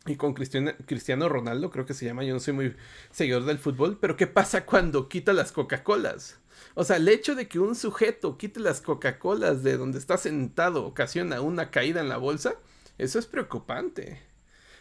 y 0.06 0.16
con 0.16 0.34
Cristiano, 0.34 1.28
Ronaldo, 1.28 1.70
creo 1.70 1.86
que 1.86 1.94
se 1.94 2.04
llama, 2.04 2.24
yo 2.24 2.34
no 2.34 2.40
soy 2.40 2.52
muy 2.52 2.76
seguidor 3.10 3.44
del 3.44 3.58
fútbol, 3.58 3.98
pero 3.98 4.16
¿qué 4.16 4.26
pasa 4.26 4.66
cuando 4.66 5.08
quita 5.08 5.32
las 5.32 5.50
Coca-Colas? 5.50 6.38
O 6.74 6.84
sea, 6.84 6.96
el 6.96 7.08
hecho 7.08 7.34
de 7.34 7.48
que 7.48 7.58
un 7.58 7.74
sujeto 7.74 8.36
quite 8.36 8.60
las 8.60 8.80
Coca-Colas 8.80 9.62
de 9.62 9.76
donde 9.76 9.98
está 9.98 10.18
sentado 10.18 10.84
ocasiona 10.84 11.40
una 11.40 11.70
caída 11.70 12.00
en 12.00 12.08
la 12.08 12.18
bolsa, 12.18 12.56
eso 12.98 13.18
es 13.18 13.26
preocupante. 13.26 14.20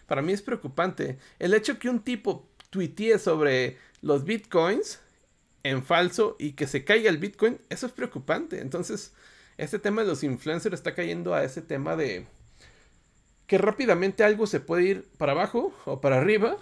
Para 0.08 0.22
mí 0.22 0.34
es 0.34 0.42
preocupante. 0.42 1.18
El 1.40 1.54
hecho 1.54 1.80
que 1.80 1.90
un 1.90 2.04
tipo 2.04 2.50
tuitee 2.70 3.18
sobre 3.18 3.78
los 4.02 4.26
bitcoins 4.26 5.00
en 5.64 5.84
falso 5.84 6.36
y 6.38 6.52
que 6.52 6.68
se 6.68 6.84
caiga 6.84 7.10
el 7.10 7.18
bitcoin, 7.18 7.60
eso 7.70 7.86
es 7.86 7.94
preocupante. 7.94 8.60
Entonces, 8.60 9.14
este 9.58 9.80
tema 9.80 10.02
de 10.02 10.10
los 10.10 10.24
influencers 10.24 10.74
está 10.74 10.94
cayendo 10.94 11.34
a 11.34 11.44
ese 11.44 11.62
tema 11.62 11.96
de 11.96 12.28
que 13.54 13.60
rápidamente 13.60 14.24
algo 14.24 14.48
se 14.48 14.60
puede 14.60 14.84
ir 14.84 15.08
para 15.20 15.34
abajo 15.34 15.72
o 15.86 16.02
para 16.02 16.18
arriba 16.18 16.58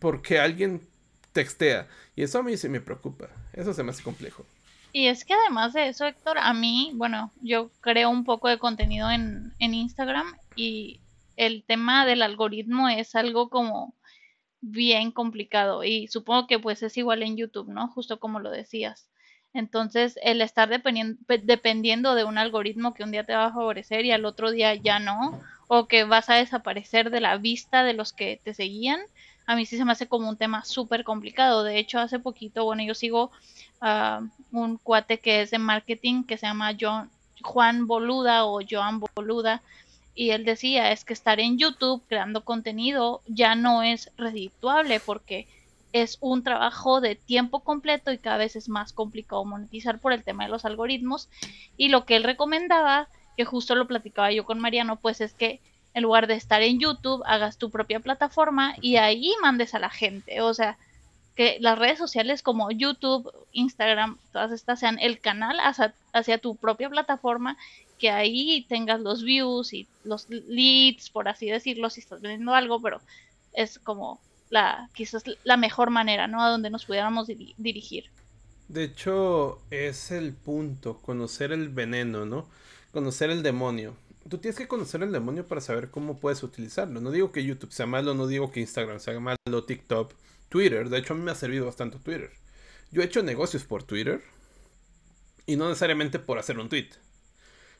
porque 0.00 0.40
alguien 0.40 0.84
textea. 1.30 1.86
Y 2.16 2.24
eso 2.24 2.40
a 2.40 2.42
mí 2.42 2.56
se 2.56 2.68
me 2.68 2.80
preocupa. 2.80 3.28
Eso 3.52 3.72
se 3.72 3.84
me 3.84 3.90
hace 3.90 4.02
complejo. 4.02 4.44
Y 4.92 5.06
es 5.06 5.24
que 5.24 5.34
además 5.34 5.72
de 5.72 5.86
eso, 5.86 6.04
Héctor, 6.04 6.38
a 6.38 6.52
mí, 6.52 6.90
bueno, 6.94 7.30
yo 7.42 7.70
creo 7.80 8.10
un 8.10 8.24
poco 8.24 8.48
de 8.48 8.58
contenido 8.58 9.08
en, 9.08 9.54
en 9.60 9.72
Instagram 9.72 10.36
y 10.56 10.98
el 11.36 11.62
tema 11.62 12.04
del 12.04 12.22
algoritmo 12.22 12.88
es 12.88 13.14
algo 13.14 13.48
como 13.48 13.94
bien 14.60 15.12
complicado 15.12 15.84
y 15.84 16.08
supongo 16.08 16.48
que 16.48 16.58
pues 16.58 16.82
es 16.82 16.96
igual 16.96 17.22
en 17.22 17.36
YouTube, 17.36 17.68
¿no? 17.68 17.86
Justo 17.86 18.18
como 18.18 18.40
lo 18.40 18.50
decías. 18.50 19.08
Entonces, 19.54 20.18
el 20.22 20.42
estar 20.42 20.68
dependiendo 20.68 22.14
de 22.16 22.24
un 22.24 22.36
algoritmo 22.36 22.94
que 22.94 23.04
un 23.04 23.12
día 23.12 23.24
te 23.24 23.32
va 23.32 23.46
a 23.46 23.52
favorecer 23.52 24.04
y 24.04 24.10
al 24.10 24.24
otro 24.24 24.50
día 24.50 24.74
ya 24.74 24.98
no, 24.98 25.40
o 25.68 25.86
que 25.86 26.04
vas 26.04 26.30
a 26.30 26.34
desaparecer 26.34 27.10
de 27.10 27.20
la 27.20 27.36
vista 27.38 27.84
de 27.84 27.92
los 27.92 28.12
que 28.12 28.40
te 28.42 28.54
seguían, 28.54 29.00
a 29.46 29.54
mí 29.54 29.64
sí 29.64 29.76
se 29.76 29.84
me 29.84 29.92
hace 29.92 30.08
como 30.08 30.28
un 30.28 30.36
tema 30.36 30.64
súper 30.64 31.04
complicado. 31.04 31.62
De 31.62 31.78
hecho, 31.78 32.00
hace 32.00 32.18
poquito, 32.18 32.64
bueno, 32.64 32.82
yo 32.82 32.94
sigo 32.94 33.30
a 33.80 34.22
un 34.50 34.76
cuate 34.78 35.18
que 35.18 35.42
es 35.42 35.50
de 35.50 35.58
marketing 35.58 36.24
que 36.24 36.36
se 36.36 36.46
llama 36.46 36.76
John, 36.78 37.10
Juan 37.42 37.86
Boluda 37.86 38.44
o 38.44 38.60
Joan 38.68 39.00
Boluda. 39.00 39.62
Y 40.14 40.30
él 40.30 40.44
decía, 40.44 40.90
es 40.92 41.04
que 41.04 41.12
estar 41.12 41.38
en 41.38 41.58
YouTube 41.58 42.02
creando 42.08 42.44
contenido 42.44 43.22
ya 43.26 43.54
no 43.54 43.82
es 43.82 44.10
redituable 44.16 44.98
porque 44.98 45.46
es 45.92 46.18
un 46.20 46.42
trabajo 46.42 47.00
de 47.00 47.14
tiempo 47.14 47.60
completo 47.60 48.10
y 48.12 48.18
cada 48.18 48.38
vez 48.38 48.56
es 48.56 48.68
más 48.68 48.92
complicado 48.92 49.44
monetizar 49.44 50.00
por 50.00 50.12
el 50.12 50.24
tema 50.24 50.44
de 50.44 50.50
los 50.50 50.64
algoritmos. 50.64 51.28
Y 51.76 51.88
lo 51.88 52.04
que 52.04 52.16
él 52.16 52.24
recomendaba 52.24 53.08
que 53.36 53.44
justo 53.44 53.74
lo 53.74 53.86
platicaba 53.86 54.32
yo 54.32 54.44
con 54.44 54.58
Mariano, 54.58 54.96
pues 54.96 55.20
es 55.20 55.34
que 55.34 55.60
en 55.94 56.02
lugar 56.02 56.26
de 56.26 56.34
estar 56.34 56.60
en 56.60 56.78
YouTube, 56.78 57.22
hagas 57.24 57.56
tu 57.56 57.70
propia 57.70 58.00
plataforma 58.00 58.74
y 58.82 58.96
ahí 58.96 59.32
mandes 59.40 59.74
a 59.74 59.78
la 59.78 59.88
gente. 59.88 60.42
O 60.42 60.52
sea, 60.52 60.76
que 61.36 61.56
las 61.60 61.78
redes 61.78 61.98
sociales 61.98 62.42
como 62.42 62.70
YouTube, 62.70 63.32
Instagram, 63.52 64.18
todas 64.32 64.52
estas 64.52 64.80
sean 64.80 64.98
el 64.98 65.20
canal 65.20 65.56
hacia, 66.12 66.38
tu 66.38 66.56
propia 66.56 66.90
plataforma, 66.90 67.56
que 67.98 68.10
ahí 68.10 68.66
tengas 68.68 69.00
los 69.00 69.22
views 69.22 69.72
y 69.72 69.86
los 70.04 70.28
leads, 70.28 71.08
por 71.08 71.28
así 71.28 71.46
decirlo, 71.46 71.88
si 71.88 72.00
estás 72.00 72.20
vendiendo 72.20 72.54
algo, 72.54 72.80
pero 72.80 73.00
es 73.54 73.78
como 73.78 74.20
la 74.50 74.90
quizás 74.94 75.24
la 75.44 75.56
mejor 75.56 75.88
manera, 75.90 76.26
¿no? 76.26 76.42
A 76.42 76.50
donde 76.50 76.70
nos 76.70 76.84
pudiéramos 76.84 77.26
dirigir. 77.56 78.04
De 78.68 78.84
hecho, 78.84 79.62
es 79.70 80.10
el 80.10 80.34
punto, 80.34 80.98
conocer 80.98 81.52
el 81.52 81.68
veneno, 81.68 82.26
¿no? 82.26 82.46
Conocer 82.96 83.28
el 83.28 83.42
demonio. 83.42 83.94
Tú 84.26 84.38
tienes 84.38 84.56
que 84.56 84.66
conocer 84.66 85.02
el 85.02 85.12
demonio 85.12 85.46
para 85.46 85.60
saber 85.60 85.90
cómo 85.90 86.18
puedes 86.18 86.42
utilizarlo. 86.42 86.98
No 86.98 87.10
digo 87.10 87.30
que 87.30 87.44
YouTube 87.44 87.70
sea 87.70 87.84
malo, 87.84 88.14
no 88.14 88.26
digo 88.26 88.50
que 88.50 88.60
Instagram 88.60 89.00
sea 89.00 89.20
malo, 89.20 89.64
TikTok, 89.66 90.14
Twitter. 90.48 90.88
De 90.88 90.96
hecho, 90.96 91.12
a 91.12 91.16
mí 91.18 91.22
me 91.22 91.30
ha 91.30 91.34
servido 91.34 91.66
bastante 91.66 91.98
Twitter. 91.98 92.30
Yo 92.90 93.02
he 93.02 93.04
hecho 93.04 93.22
negocios 93.22 93.64
por 93.64 93.82
Twitter. 93.82 94.22
Y 95.44 95.56
no 95.56 95.68
necesariamente 95.68 96.18
por 96.18 96.38
hacer 96.38 96.58
un 96.58 96.70
tweet. 96.70 96.88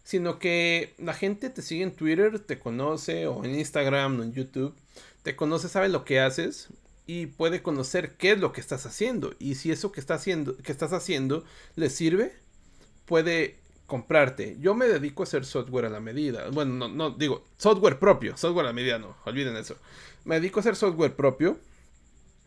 Sino 0.05 0.39
que 0.39 0.95
la 0.99 1.15
gente 1.15 1.49
te 1.49 1.63
sigue 1.63 1.85
en 1.85 1.97
Twitter, 1.97 2.39
te 2.39 2.59
conoce, 2.59 3.27
o 3.27 3.43
en 3.43 3.55
Instagram, 3.55 4.21
o 4.21 4.23
en 4.23 4.35
YouTube. 4.35 4.75
Te 5.23 5.35
conoce, 5.35 5.71
sabe 5.71 5.89
lo 5.89 6.05
que 6.05 6.21
haces. 6.21 6.69
Y 7.07 7.25
puede 7.25 7.63
conocer 7.63 8.19
qué 8.19 8.33
es 8.33 8.39
lo 8.39 8.53
que 8.53 8.61
estás 8.61 8.85
haciendo. 8.85 9.35
Y 9.39 9.55
si 9.55 9.71
eso 9.73 9.93
que, 9.93 10.03
haciendo, 10.07 10.59
que 10.59 10.73
estás 10.73 10.93
haciendo 10.93 11.43
le 11.75 11.89
sirve, 11.89 12.35
puede 13.07 13.57
comprarte. 13.87 14.57
Yo 14.61 14.75
me 14.75 14.87
dedico 14.87 15.23
a 15.23 15.25
hacer 15.25 15.45
software 15.45 15.87
a 15.87 15.91
la 15.91 16.01
medida. 16.01 16.51
Bueno, 16.51 16.75
no, 16.75 16.89
no 16.89 17.11
digo, 17.11 17.45
software 17.57 17.99
propio, 17.99 18.37
software 18.37 18.67
a 18.67 18.71
la 18.71 18.73
medida 18.73 18.99
no, 18.99 19.17
olviden 19.25 19.57
eso. 19.57 19.77
Me 20.25 20.37
dedico 20.37 20.59
a 20.59 20.63
hacer 20.63 20.77
software 20.77 21.15
propio. 21.15 21.59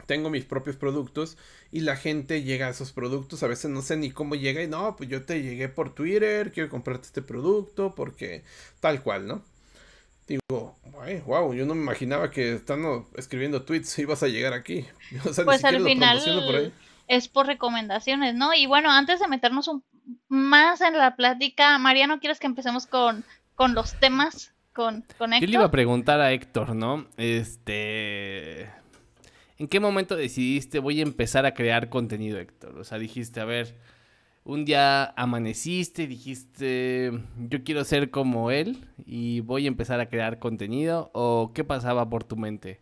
Tengo 0.06 0.30
mis 0.32 0.44
propios 0.44 0.76
productos 0.76 1.38
y 1.72 1.82
la 1.82 1.96
gente 1.96 2.42
llega 2.42 2.68
a 2.68 2.72
esos 2.72 2.92
productos. 2.92 3.44
A 3.44 3.48
veces 3.48 3.70
no 3.70 3.82
sé 3.82 3.96
ni 3.96 4.12
cómo 4.12 4.36
llega 4.36 4.64
y 4.64 4.68
no, 4.68 4.96
pues 4.96 5.08
yo 5.08 5.24
te 5.24 5.42
llegué 5.42 5.70
por 5.70 5.94
Twitter, 5.94 6.52
quiero 6.52 6.70
comprarte 6.70 7.06
este 7.06 7.22
producto 7.22 7.94
porque 7.94 8.44
tal 8.80 9.04
cual, 9.04 9.28
¿no? 9.28 9.44
Digo, 10.28 10.78
wow, 11.26 11.54
yo 11.54 11.66
no 11.66 11.76
me 11.76 11.82
imaginaba 11.82 12.32
que 12.32 12.54
estando 12.54 13.10
escribiendo 13.16 13.64
tweets 13.64 13.98
ibas 14.00 14.24
a 14.24 14.28
llegar 14.28 14.54
aquí. 14.54 14.86
pues 15.46 15.64
al 15.64 15.84
final 15.84 16.74
es 17.10 17.28
por 17.28 17.48
recomendaciones, 17.48 18.36
¿no? 18.36 18.54
Y 18.54 18.68
bueno, 18.68 18.92
antes 18.92 19.20
de 19.20 19.28
meternos 19.28 19.68
un, 19.68 19.84
más 20.28 20.82
en 20.82 20.98
la 20.98 21.16
plática, 21.16 21.78
Mariano, 21.78 22.20
¿quieres 22.20 22.40
que 22.40 22.48
empecemos 22.48 22.86
con, 22.88 23.24
con 23.56 23.74
los 23.74 23.94
temas? 24.00 24.54
Con, 24.74 25.04
con 25.18 25.34
Héctor. 25.34 25.48
Yo 25.48 25.52
le 25.52 25.58
iba 25.58 25.66
a 25.66 25.72
preguntar 25.72 26.22
a 26.22 26.32
Héctor, 26.32 26.76
¿no? 26.76 27.08
Este. 27.18 28.70
¿En 29.58 29.68
qué 29.68 29.80
momento 29.80 30.16
decidiste 30.16 30.80
voy 30.80 31.00
a 31.00 31.04
empezar 31.04 31.46
a 31.46 31.54
crear 31.54 31.90
contenido, 31.90 32.40
Héctor? 32.40 32.78
O 32.78 32.84
sea, 32.84 32.98
dijiste, 32.98 33.42
a 33.42 33.46
ver, 33.46 33.76
un 34.46 34.64
día 34.64 35.06
amaneciste 35.18 36.04
y 36.04 36.08
dijiste, 36.08 37.12
yo 37.38 37.64
quiero 37.64 37.84
ser 37.84 38.10
como 38.10 38.52
él 38.52 38.88
y 39.06 39.42
voy 39.42 39.66
a 39.66 39.68
empezar 39.68 40.00
a 40.00 40.08
crear 40.08 40.40
contenido, 40.40 41.12
o 41.14 41.52
qué 41.54 41.64
pasaba 41.64 42.10
por 42.10 42.24
tu 42.24 42.38
mente? 42.38 42.80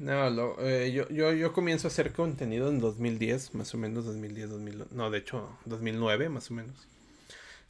No, 0.00 0.28
lo, 0.30 0.56
eh, 0.60 0.92
yo, 0.92 1.08
yo, 1.08 1.32
yo, 1.32 1.52
comienzo 1.52 1.86
a 1.86 1.90
hacer 1.90 2.12
contenido 2.12 2.68
en 2.68 2.80
2010, 2.80 3.54
más 3.54 3.74
o 3.74 3.78
menos 3.78 4.04
2010, 4.04 4.50
2000, 4.50 4.84
no, 4.90 5.10
de 5.10 5.18
hecho 5.18 5.48
2009 5.64 6.28
más 6.28 6.50
o 6.50 6.54
menos. 6.54 6.74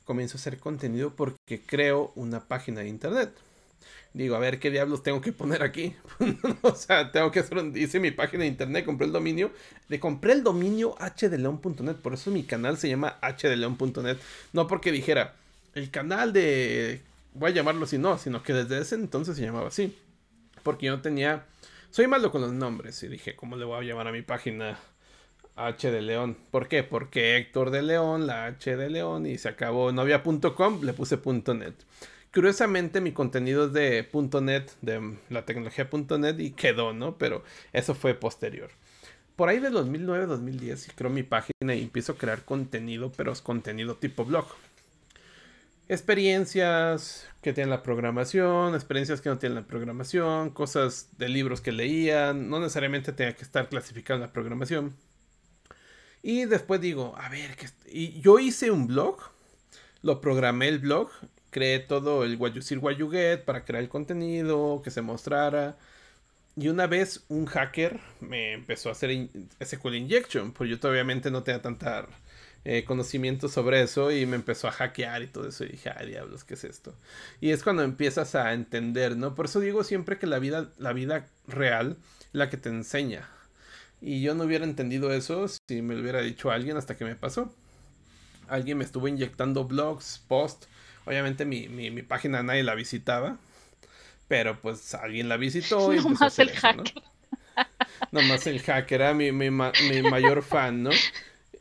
Comienzo 0.04 0.36
a 0.36 0.40
hacer 0.40 0.58
contenido 0.58 1.14
porque 1.14 1.62
creo 1.64 2.12
una 2.14 2.40
página 2.40 2.80
de 2.80 2.88
internet. 2.88 3.32
Digo, 4.12 4.34
a 4.34 4.38
ver 4.38 4.58
qué 4.58 4.70
diablos 4.70 5.02
tengo 5.02 5.20
que 5.20 5.32
poner 5.32 5.62
aquí. 5.62 5.94
o 6.62 6.74
sea, 6.74 7.12
tengo 7.12 7.30
que 7.30 7.40
hacer 7.40 7.58
un, 7.58 7.76
hice 7.76 8.00
mi 8.00 8.10
página 8.10 8.44
de 8.44 8.48
internet, 8.48 8.84
compré 8.84 9.06
el 9.06 9.12
dominio. 9.12 9.50
Le 9.88 10.00
compré 10.00 10.32
el 10.32 10.42
dominio 10.42 10.96
hdleon.net, 10.98 11.96
por 11.96 12.14
eso 12.14 12.30
mi 12.30 12.42
canal 12.44 12.78
se 12.78 12.88
llama 12.88 13.18
hdleon.net. 13.20 14.16
No 14.52 14.66
porque 14.66 14.90
dijera, 14.90 15.34
el 15.74 15.90
canal 15.90 16.32
de, 16.32 17.02
voy 17.34 17.50
a 17.50 17.54
llamarlo 17.54 17.84
así, 17.84 17.98
no, 17.98 18.16
sino 18.16 18.42
que 18.42 18.52
desde 18.54 18.80
ese 18.80 18.94
entonces 18.94 19.36
se 19.36 19.42
llamaba 19.42 19.68
así. 19.68 19.96
Porque 20.62 20.86
yo 20.86 21.00
tenía 21.00 21.44
soy 21.96 22.08
malo 22.08 22.30
con 22.30 22.42
los 22.42 22.52
nombres 22.52 23.02
y 23.04 23.08
dije, 23.08 23.34
¿cómo 23.34 23.56
le 23.56 23.64
voy 23.64 23.78
a 23.78 23.88
llamar 23.88 24.08
a 24.08 24.12
mi 24.12 24.20
página 24.20 24.78
H 25.54 25.90
de 25.90 26.02
León? 26.02 26.36
¿Por 26.50 26.68
qué? 26.68 26.82
Porque 26.82 27.38
Héctor 27.38 27.70
de 27.70 27.80
León, 27.80 28.26
la 28.26 28.44
H 28.44 28.76
de 28.76 28.90
León 28.90 29.24
y 29.24 29.38
se 29.38 29.48
acabó. 29.48 29.92
No 29.92 30.02
había 30.02 30.22
.com, 30.22 30.82
le 30.82 30.92
puse 30.92 31.18
.net. 31.54 31.72
Curiosamente 32.34 33.00
mi 33.00 33.12
contenido 33.12 33.64
es 33.64 33.72
de 33.72 34.06
.net, 34.42 34.70
de 34.82 35.16
la 35.30 35.46
tecnología 35.46 35.88
.net 36.18 36.38
y 36.38 36.50
quedó, 36.50 36.92
¿no? 36.92 37.16
Pero 37.16 37.42
eso 37.72 37.94
fue 37.94 38.12
posterior. 38.12 38.68
Por 39.34 39.48
ahí 39.48 39.58
de 39.58 39.70
2009-2010 39.70 40.92
creo 40.94 41.08
mi 41.08 41.22
página 41.22 41.74
y 41.74 41.82
empiezo 41.82 42.12
a 42.12 42.18
crear 42.18 42.44
contenido, 42.44 43.10
pero 43.16 43.32
es 43.32 43.40
contenido 43.40 43.96
tipo 43.96 44.26
blog 44.26 44.44
experiencias 45.88 47.28
que 47.42 47.52
tienen 47.52 47.70
la 47.70 47.82
programación, 47.82 48.74
experiencias 48.74 49.20
que 49.20 49.28
no 49.28 49.38
tienen 49.38 49.56
la 49.56 49.66
programación, 49.66 50.50
cosas 50.50 51.10
de 51.18 51.28
libros 51.28 51.60
que 51.60 51.72
leían, 51.72 52.48
no 52.50 52.58
necesariamente 52.58 53.12
tenía 53.12 53.36
que 53.36 53.44
estar 53.44 53.68
clasificado 53.68 54.16
en 54.16 54.22
la 54.22 54.32
programación. 54.32 54.96
Y 56.22 56.44
después 56.46 56.80
digo, 56.80 57.14
a 57.16 57.28
ver, 57.28 57.56
y 57.86 58.20
yo 58.20 58.40
hice 58.40 58.70
un 58.70 58.88
blog, 58.88 59.18
lo 60.02 60.20
programé 60.20 60.68
el 60.68 60.80
blog, 60.80 61.10
creé 61.50 61.78
todo 61.78 62.24
el 62.24 62.36
Guayusir 62.36 62.80
Guayuget 62.80 63.44
para 63.44 63.64
crear 63.64 63.82
el 63.82 63.88
contenido, 63.88 64.82
que 64.82 64.90
se 64.90 65.02
mostrara. 65.02 65.76
Y 66.56 66.68
una 66.68 66.86
vez 66.86 67.24
un 67.28 67.46
hacker 67.46 68.00
me 68.20 68.54
empezó 68.54 68.88
a 68.88 68.92
hacer 68.92 69.28
SQL 69.64 69.94
Injection, 69.94 70.52
pues 70.52 70.68
yo 70.68 70.76
obviamente 70.88 71.30
no 71.30 71.44
tenía 71.44 71.62
tanta 71.62 72.08
eh, 72.68 72.82
conocimiento 72.82 73.48
sobre 73.48 73.80
eso 73.80 74.10
y 74.10 74.26
me 74.26 74.34
empezó 74.34 74.66
a 74.66 74.72
hackear 74.72 75.22
y 75.22 75.28
todo 75.28 75.46
eso 75.46 75.62
y 75.62 75.68
dije, 75.68 75.88
ay 75.96 76.08
diablos, 76.08 76.42
¿qué 76.42 76.54
es 76.54 76.64
esto? 76.64 76.96
Y 77.40 77.50
es 77.50 77.62
cuando 77.62 77.84
empiezas 77.84 78.34
a 78.34 78.52
entender, 78.54 79.16
¿no? 79.16 79.36
Por 79.36 79.44
eso 79.44 79.60
digo 79.60 79.84
siempre 79.84 80.18
que 80.18 80.26
la 80.26 80.40
vida, 80.40 80.72
la 80.76 80.92
vida 80.92 81.28
real, 81.46 81.96
la 82.32 82.50
que 82.50 82.56
te 82.56 82.68
enseña. 82.68 83.28
Y 84.00 84.20
yo 84.20 84.34
no 84.34 84.42
hubiera 84.42 84.64
entendido 84.64 85.12
eso 85.12 85.46
si 85.46 85.80
me 85.80 85.94
lo 85.94 86.00
hubiera 86.00 86.22
dicho 86.22 86.50
alguien 86.50 86.76
hasta 86.76 86.96
que 86.96 87.04
me 87.04 87.14
pasó. 87.14 87.54
Alguien 88.48 88.78
me 88.78 88.84
estuvo 88.84 89.06
inyectando 89.06 89.64
blogs, 89.66 90.24
posts. 90.26 90.66
Obviamente 91.04 91.44
mi, 91.44 91.68
mi, 91.68 92.02
página 92.02 92.42
nadie 92.42 92.64
la 92.64 92.74
visitaba. 92.74 93.38
Pero 94.26 94.60
pues 94.60 94.92
alguien 94.94 95.28
la 95.28 95.36
visitó 95.36 95.94
y 95.94 95.98
no 96.02 96.08
más 96.08 96.36
el 96.40 96.50
hacker. 96.50 96.96
¿no? 96.96 97.62
Nomás 98.10 98.48
el 98.48 98.60
hacker 98.60 99.02
era 99.02 99.14
mi, 99.14 99.30
mi, 99.30 99.50
mi 99.50 100.02
mayor 100.10 100.42
fan, 100.42 100.82
¿no? 100.82 100.90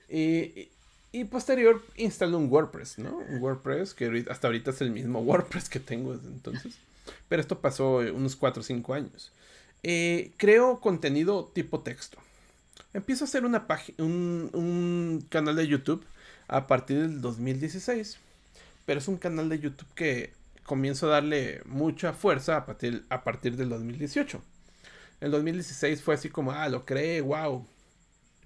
Y, 0.09 0.69
y 1.15 1.23
posterior 1.23 1.81
instalé 1.95 2.35
un 2.35 2.51
WordPress, 2.51 2.99
¿no? 2.99 3.17
Un 3.29 3.41
WordPress 3.41 3.93
que 3.93 4.25
hasta 4.29 4.47
ahorita 4.47 4.71
es 4.71 4.81
el 4.81 4.91
mismo 4.91 5.19
WordPress 5.21 5.69
que 5.69 5.79
tengo 5.79 6.15
desde 6.17 6.27
entonces. 6.27 6.75
Pero 7.29 7.41
esto 7.41 7.61
pasó 7.61 7.97
unos 7.99 8.35
4 8.35 8.59
o 8.59 8.63
5 8.63 8.93
años. 8.93 9.31
Eh, 9.83 10.31
creo 10.35 10.81
contenido 10.81 11.45
tipo 11.53 11.79
texto. 11.79 12.17
Empiezo 12.93 13.23
a 13.23 13.27
hacer 13.27 13.45
una 13.45 13.65
un, 13.97 14.49
un, 14.51 15.25
canal 15.29 15.55
de 15.55 15.67
YouTube 15.67 16.03
a 16.49 16.67
partir 16.67 16.99
del 16.99 17.21
2016. 17.21 18.17
Pero 18.85 18.99
es 18.99 19.07
un 19.07 19.17
canal 19.17 19.47
de 19.47 19.59
YouTube 19.59 19.93
que 19.95 20.33
comienzo 20.65 21.07
a 21.07 21.11
darle 21.11 21.61
mucha 21.65 22.11
fuerza 22.11 22.57
a 22.57 22.65
partir, 22.65 23.05
a 23.07 23.23
partir 23.23 23.55
del 23.55 23.69
2018. 23.69 24.41
El 25.21 25.31
2016 25.31 26.01
fue 26.01 26.15
así 26.15 26.27
como, 26.27 26.51
ah, 26.51 26.67
lo 26.67 26.83
creé, 26.83 27.21
wow. 27.21 27.65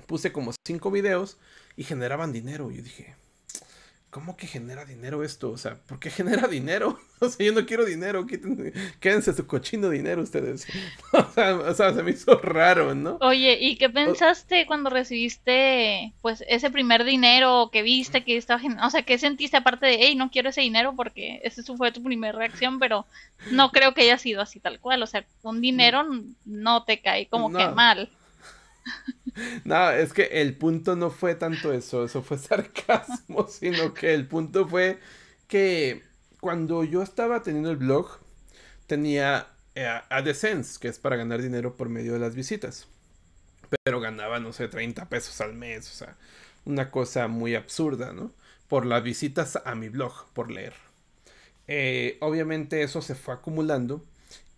Puse 0.10 0.32
como 0.32 0.54
5 0.66 0.90
videos 0.90 1.38
y 1.78 1.84
generaban 1.84 2.34
dinero. 2.34 2.72
Y 2.72 2.78
yo 2.78 2.82
dije, 2.82 3.16
¿cómo 4.10 4.36
que 4.36 4.48
genera 4.48 4.86
dinero 4.86 5.24
esto? 5.24 5.52
O 5.52 5.58
sea, 5.60 5.76
¿por 5.86 6.00
qué 6.00 6.10
genera 6.10 6.48
dinero? 6.48 7.00
O 7.22 7.28
sea, 7.28 7.46
yo 7.46 7.52
no 7.52 7.66
quiero 7.66 7.84
dinero, 7.84 8.26
quédense 9.02 9.34
su 9.34 9.46
cochino 9.46 9.90
dinero 9.90 10.22
ustedes. 10.22 10.66
O 11.14 11.74
sea, 11.74 11.94
se 11.94 12.02
me 12.02 12.12
hizo 12.12 12.40
raro, 12.40 12.96
¿no? 12.96 13.18
Oye, 13.20 13.58
¿y 13.60 13.76
qué 13.76 13.90
pensaste 13.90 14.66
cuando 14.66 14.90
recibiste, 14.90 16.14
pues, 16.22 16.46
ese 16.48 16.72
primer 16.72 17.04
dinero 17.04 17.70
que 17.74 17.84
viste 17.84 18.24
que 18.24 18.38
estaba, 18.38 18.62
o 18.84 18.90
sea, 18.90 19.04
qué 19.04 19.20
sentiste 19.20 19.58
aparte 19.58 19.86
de, 19.86 19.98
hey, 20.00 20.16
no 20.16 20.32
quiero 20.32 20.48
ese 20.48 20.62
dinero 20.62 20.96
porque 20.96 21.42
esa 21.44 21.62
fue 21.76 21.92
tu 21.92 22.02
primera 22.02 22.36
reacción, 22.36 22.80
pero 22.80 23.06
no 23.52 23.72
creo 23.72 23.94
que 23.94 24.04
haya 24.04 24.18
sido 24.18 24.42
así 24.42 24.62
tal 24.62 24.80
cual, 24.80 25.04
o 25.04 25.08
sea, 25.08 25.26
un 25.44 25.60
dinero 25.60 26.08
no 26.46 26.86
te 26.86 27.02
cae 27.02 27.28
como 27.28 27.52
que 27.52 27.68
mal. 27.68 28.10
No, 29.66 29.90
es 29.92 30.14
que 30.14 30.24
el 30.42 30.56
punto 30.56 30.96
no 30.96 31.10
fue 31.12 31.36
tanto 31.36 31.74
eso, 31.74 32.06
eso 32.06 32.22
fue 32.22 32.38
sarcasmo, 32.40 33.48
sino 33.48 33.94
que 33.94 34.14
el 34.14 34.28
punto 34.28 34.68
fue 34.68 35.00
que 35.48 36.04
cuando 36.40 36.84
yo 36.84 37.02
estaba 37.02 37.42
teniendo 37.44 37.72
el 37.72 37.78
blog, 37.78 38.20
tenía 38.88 39.48
eh, 39.76 39.88
AdSense, 40.10 40.80
que 40.80 40.88
es 40.90 41.00
para 41.00 41.16
ganar 41.18 41.42
dinero 41.42 41.78
por 41.78 41.90
medio 41.90 42.14
de 42.14 42.20
las 42.20 42.36
visitas. 42.36 42.88
Pero 43.84 44.00
ganaba, 44.00 44.40
no 44.40 44.54
sé, 44.54 44.68
30 44.68 45.10
pesos 45.10 45.42
al 45.42 45.54
mes, 45.54 45.90
o 45.92 45.94
sea, 45.96 46.18
una 46.66 46.92
cosa 46.92 47.28
muy 47.28 47.56
absurda, 47.56 48.14
¿no? 48.14 48.32
Por 48.68 48.86
las 48.86 49.04
visitas 49.04 49.60
a 49.66 49.76
mi 49.76 49.90
blog, 49.90 50.14
por 50.34 50.52
leer. 50.52 50.74
Eh, 51.68 52.18
obviamente 52.22 52.82
eso 52.82 53.02
se 53.02 53.16
fue 53.16 53.34
acumulando 53.36 54.04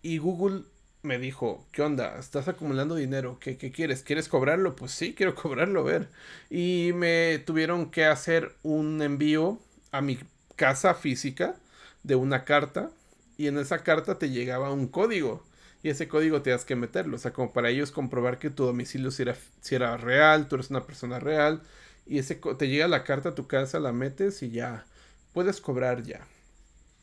y 0.02 0.18
Google 0.18 0.64
me 1.02 1.18
dijo, 1.18 1.66
¿qué 1.72 1.82
onda? 1.82 2.18
¿Estás 2.18 2.48
acumulando 2.48 2.94
dinero? 2.94 3.38
¿Qué, 3.40 3.56
quieres? 3.56 4.02
¿Quieres 4.02 4.28
cobrarlo? 4.28 4.76
Pues 4.76 4.92
sí, 4.92 5.14
quiero 5.14 5.34
cobrarlo, 5.34 5.80
a 5.80 5.84
ver. 5.84 6.08
Y 6.50 6.92
me 6.94 7.38
tuvieron 7.40 7.90
que 7.90 8.04
hacer 8.04 8.54
un 8.62 9.02
envío 9.02 9.58
a 9.90 10.00
mi 10.00 10.18
casa 10.56 10.94
física 10.94 11.56
de 12.04 12.14
una 12.14 12.44
carta 12.44 12.90
y 13.36 13.48
en 13.48 13.58
esa 13.58 13.82
carta 13.82 14.18
te 14.18 14.30
llegaba 14.30 14.72
un 14.72 14.86
código 14.88 15.44
y 15.82 15.90
ese 15.90 16.08
código 16.08 16.42
te 16.42 16.50
das 16.50 16.64
que 16.64 16.76
meterlo, 16.76 17.16
o 17.16 17.18
sea, 17.18 17.32
como 17.32 17.52
para 17.52 17.70
ellos 17.70 17.90
comprobar 17.90 18.38
que 18.38 18.50
tu 18.50 18.64
domicilio 18.64 19.10
era, 19.18 19.36
era 19.70 19.96
real, 19.96 20.48
tú 20.48 20.54
eres 20.54 20.70
una 20.70 20.86
persona 20.86 21.18
real 21.18 21.62
y 22.06 22.18
ese 22.18 22.36
te 22.36 22.68
llega 22.68 22.86
la 22.88 23.04
carta 23.04 23.30
a 23.30 23.34
tu 23.34 23.48
casa, 23.48 23.80
la 23.80 23.92
metes 23.92 24.42
y 24.42 24.50
ya 24.50 24.86
puedes 25.32 25.60
cobrar 25.60 26.04
ya. 26.04 26.20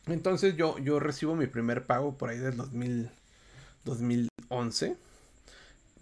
Entonces 0.07 0.55
yo, 0.55 0.77
yo 0.79 0.99
recibo 0.99 1.35
mi 1.35 1.47
primer 1.47 1.85
pago 1.85 2.17
por 2.17 2.29
ahí 2.29 2.37
del 2.39 2.57
2000 2.57 3.11
2011, 3.85 4.97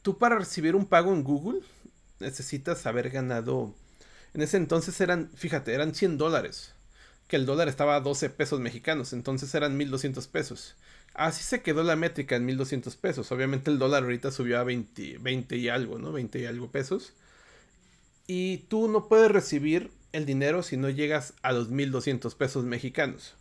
tú 0.01 0.17
para 0.17 0.39
recibir 0.39 0.75
un 0.75 0.85
pago 0.85 1.13
en 1.13 1.23
Google 1.23 1.61
necesitas 2.19 2.85
haber 2.85 3.09
ganado, 3.09 3.73
en 4.33 4.41
ese 4.41 4.57
entonces 4.57 4.99
eran, 5.01 5.29
fíjate, 5.35 5.73
eran 5.73 5.93
100 5.93 6.17
dólares, 6.17 6.73
que 7.27 7.35
el 7.35 7.45
dólar 7.45 7.67
estaba 7.67 7.95
a 7.95 8.01
12 8.01 8.29
pesos 8.29 8.59
mexicanos, 8.59 9.13
entonces 9.13 9.53
eran 9.53 9.77
1200 9.77 10.27
pesos. 10.27 10.75
Así 11.13 11.43
se 11.43 11.61
quedó 11.61 11.83
la 11.83 11.95
métrica 11.95 12.35
en 12.35 12.45
1200 12.45 12.95
pesos. 12.95 13.31
Obviamente 13.31 13.71
el 13.71 13.79
dólar 13.79 14.03
ahorita 14.03 14.29
subió 14.31 14.59
a 14.59 14.63
20, 14.63 15.17
20 15.17 15.57
y 15.57 15.67
algo, 15.67 15.97
¿no? 15.97 16.11
20 16.11 16.39
y 16.39 16.45
algo 16.45 16.69
pesos. 16.69 17.13
Y 18.27 18.59
tú 18.69 18.87
no 18.87 19.07
puedes 19.07 19.31
recibir 19.31 19.89
el 20.11 20.25
dinero 20.25 20.61
si 20.61 20.77
no 20.77 20.89
llegas 20.89 21.33
a 21.41 21.53
los 21.53 21.69
1200 21.69 22.35
pesos 22.35 22.65
mexicanos. 22.65 23.33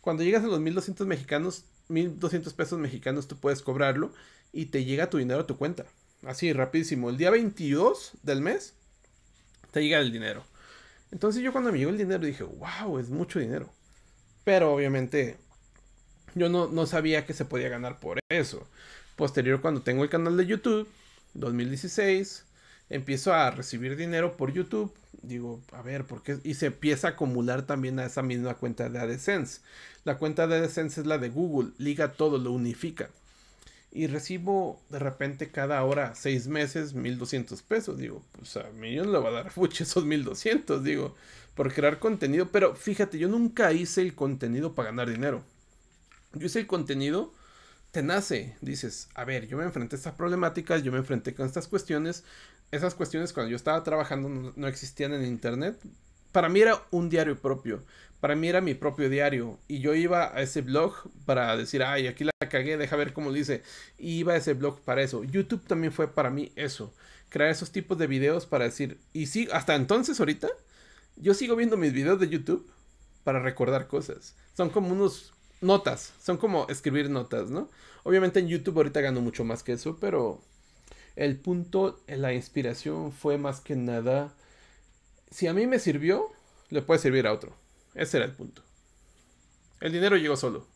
Cuando 0.00 0.22
llegas 0.22 0.44
a 0.44 0.48
los 0.48 0.60
1200 0.60 1.06
mexicanos, 1.06 1.64
1200 1.88 2.52
pesos 2.54 2.78
mexicanos 2.78 3.28
tú 3.28 3.36
puedes 3.36 3.62
cobrarlo 3.62 4.12
y 4.52 4.66
te 4.66 4.84
llega 4.84 5.10
tu 5.10 5.18
dinero 5.18 5.40
a 5.40 5.46
tu 5.46 5.56
cuenta. 5.56 5.84
Así, 6.24 6.52
rapidísimo. 6.52 7.10
El 7.10 7.16
día 7.16 7.30
22 7.30 8.12
del 8.22 8.40
mes 8.40 8.74
te 9.70 9.82
llega 9.82 9.98
el 9.98 10.12
dinero. 10.12 10.44
Entonces 11.10 11.42
yo 11.42 11.52
cuando 11.52 11.70
me 11.70 11.78
llegó 11.78 11.90
el 11.90 11.98
dinero 11.98 12.24
dije, 12.24 12.44
wow, 12.44 12.98
es 12.98 13.10
mucho 13.10 13.38
dinero. 13.38 13.70
Pero 14.44 14.72
obviamente 14.72 15.36
yo 16.34 16.48
no, 16.48 16.66
no 16.68 16.86
sabía 16.86 17.26
que 17.26 17.34
se 17.34 17.44
podía 17.44 17.68
ganar 17.68 18.00
por 18.00 18.18
eso. 18.28 18.66
Posterior, 19.16 19.60
cuando 19.60 19.82
tengo 19.82 20.02
el 20.02 20.10
canal 20.10 20.36
de 20.36 20.46
YouTube, 20.46 20.88
2016, 21.34 22.44
empiezo 22.90 23.32
a 23.32 23.50
recibir 23.50 23.96
dinero 23.96 24.36
por 24.36 24.52
YouTube. 24.52 24.92
Digo, 25.22 25.62
a 25.72 25.82
ver, 25.82 26.06
¿por 26.06 26.22
qué? 26.22 26.38
Y 26.44 26.54
se 26.54 26.66
empieza 26.66 27.08
a 27.08 27.10
acumular 27.12 27.62
también 27.62 27.98
a 27.98 28.06
esa 28.06 28.22
misma 28.22 28.54
cuenta 28.54 28.88
de 28.88 28.98
AdSense. 28.98 29.60
La 30.04 30.18
cuenta 30.18 30.46
de 30.46 30.56
AdSense 30.56 31.00
es 31.00 31.06
la 31.06 31.18
de 31.18 31.30
Google, 31.30 31.72
liga 31.78 32.12
todo, 32.12 32.38
lo 32.38 32.52
unifica. 32.52 33.08
Y 33.90 34.08
recibo 34.08 34.82
de 34.90 34.98
repente 34.98 35.50
cada 35.50 35.82
hora, 35.84 36.14
seis 36.14 36.48
meses, 36.48 36.94
1200 36.94 37.62
pesos. 37.62 37.96
Digo, 37.96 38.22
pues 38.32 38.56
a 38.56 38.70
mí 38.72 38.92
yo 38.92 39.04
no 39.04 39.12
le 39.12 39.18
voy 39.18 39.28
a 39.28 39.42
dar 39.42 39.50
fuche 39.52 39.84
esos 39.84 40.04
1200, 40.04 40.82
digo, 40.82 41.14
por 41.54 41.72
crear 41.72 41.98
contenido. 41.98 42.48
Pero 42.50 42.74
fíjate, 42.74 43.18
yo 43.18 43.28
nunca 43.28 43.72
hice 43.72 44.02
el 44.02 44.14
contenido 44.14 44.74
para 44.74 44.90
ganar 44.90 45.08
dinero. 45.08 45.42
Yo 46.34 46.46
hice 46.46 46.58
el 46.58 46.66
contenido 46.66 47.32
te 47.94 48.02
nace, 48.02 48.56
dices, 48.60 49.08
a 49.14 49.24
ver, 49.24 49.46
yo 49.46 49.56
me 49.56 49.62
enfrenté 49.62 49.94
a 49.94 49.98
estas 49.98 50.14
problemáticas, 50.14 50.82
yo 50.82 50.90
me 50.90 50.98
enfrenté 50.98 51.32
con 51.32 51.46
estas 51.46 51.68
cuestiones, 51.68 52.24
esas 52.70 52.94
cuestiones 52.94 53.32
cuando 53.32 53.50
yo 53.50 53.56
estaba 53.56 53.82
trabajando 53.82 54.52
no, 54.54 54.68
existían 54.68 55.12
en 55.12 55.24
internet. 55.24 55.78
Para 56.32 56.48
mí 56.48 56.60
era 56.60 56.82
un 56.90 57.08
diario 57.08 57.40
propio, 57.40 57.84
para 58.20 58.34
mí 58.34 58.48
era 58.48 58.60
mi 58.60 58.74
propio 58.74 59.08
diario 59.08 59.58
y 59.68 59.78
yo 59.78 59.94
iba 59.94 60.36
a 60.36 60.42
ese 60.42 60.62
blog 60.62 60.94
para 61.24 61.56
decir, 61.56 61.82
ay, 61.82 62.08
aquí 62.08 62.24
la 62.24 62.32
cagué, 62.48 62.76
deja 62.76 62.96
ver 62.96 63.12
cómo 63.12 63.30
lo 63.30 63.36
hice. 63.36 63.62
Y 63.98 64.18
iba 64.18 64.32
a 64.32 64.36
ese 64.36 64.54
blog 64.54 64.80
para 64.80 65.02
eso. 65.02 65.22
YouTube 65.22 65.64
también 65.66 65.92
fue 65.92 66.08
para 66.08 66.30
mí 66.30 66.50
eso, 66.56 66.92
crear 67.28 67.50
esos 67.50 67.70
tipos 67.70 67.96
de 67.98 68.08
videos 68.08 68.46
para 68.46 68.64
decir, 68.64 68.98
y 69.12 69.26
sí, 69.26 69.48
hasta 69.52 69.74
entonces 69.76 70.18
ahorita, 70.18 70.48
yo 71.16 71.34
sigo 71.34 71.54
viendo 71.54 71.76
mis 71.76 71.92
videos 71.92 72.18
de 72.18 72.28
YouTube 72.28 72.68
para 73.22 73.40
recordar 73.40 73.86
cosas. 73.86 74.34
Son 74.56 74.70
como 74.70 74.92
unos 74.92 75.32
notas, 75.60 76.12
son 76.20 76.36
como 76.36 76.66
escribir 76.68 77.10
notas, 77.10 77.50
¿no? 77.50 77.70
Obviamente 78.02 78.40
en 78.40 78.48
YouTube 78.48 78.76
ahorita 78.76 79.00
gano 79.00 79.20
mucho 79.20 79.44
más 79.44 79.62
que 79.62 79.72
eso, 79.72 79.96
pero 79.98 80.42
el 81.16 81.36
punto, 81.36 82.00
la 82.06 82.32
inspiración 82.32 83.12
fue 83.12 83.38
más 83.38 83.60
que 83.60 83.76
nada, 83.76 84.32
si 85.30 85.46
a 85.46 85.52
mí 85.52 85.66
me 85.66 85.78
sirvió, 85.78 86.30
le 86.70 86.82
puede 86.82 87.00
servir 87.00 87.26
a 87.26 87.32
otro. 87.32 87.52
Ese 87.94 88.18
era 88.18 88.26
el 88.26 88.32
punto. 88.32 88.62
El 89.80 89.92
dinero 89.92 90.16
llegó 90.16 90.36
solo. 90.36 90.66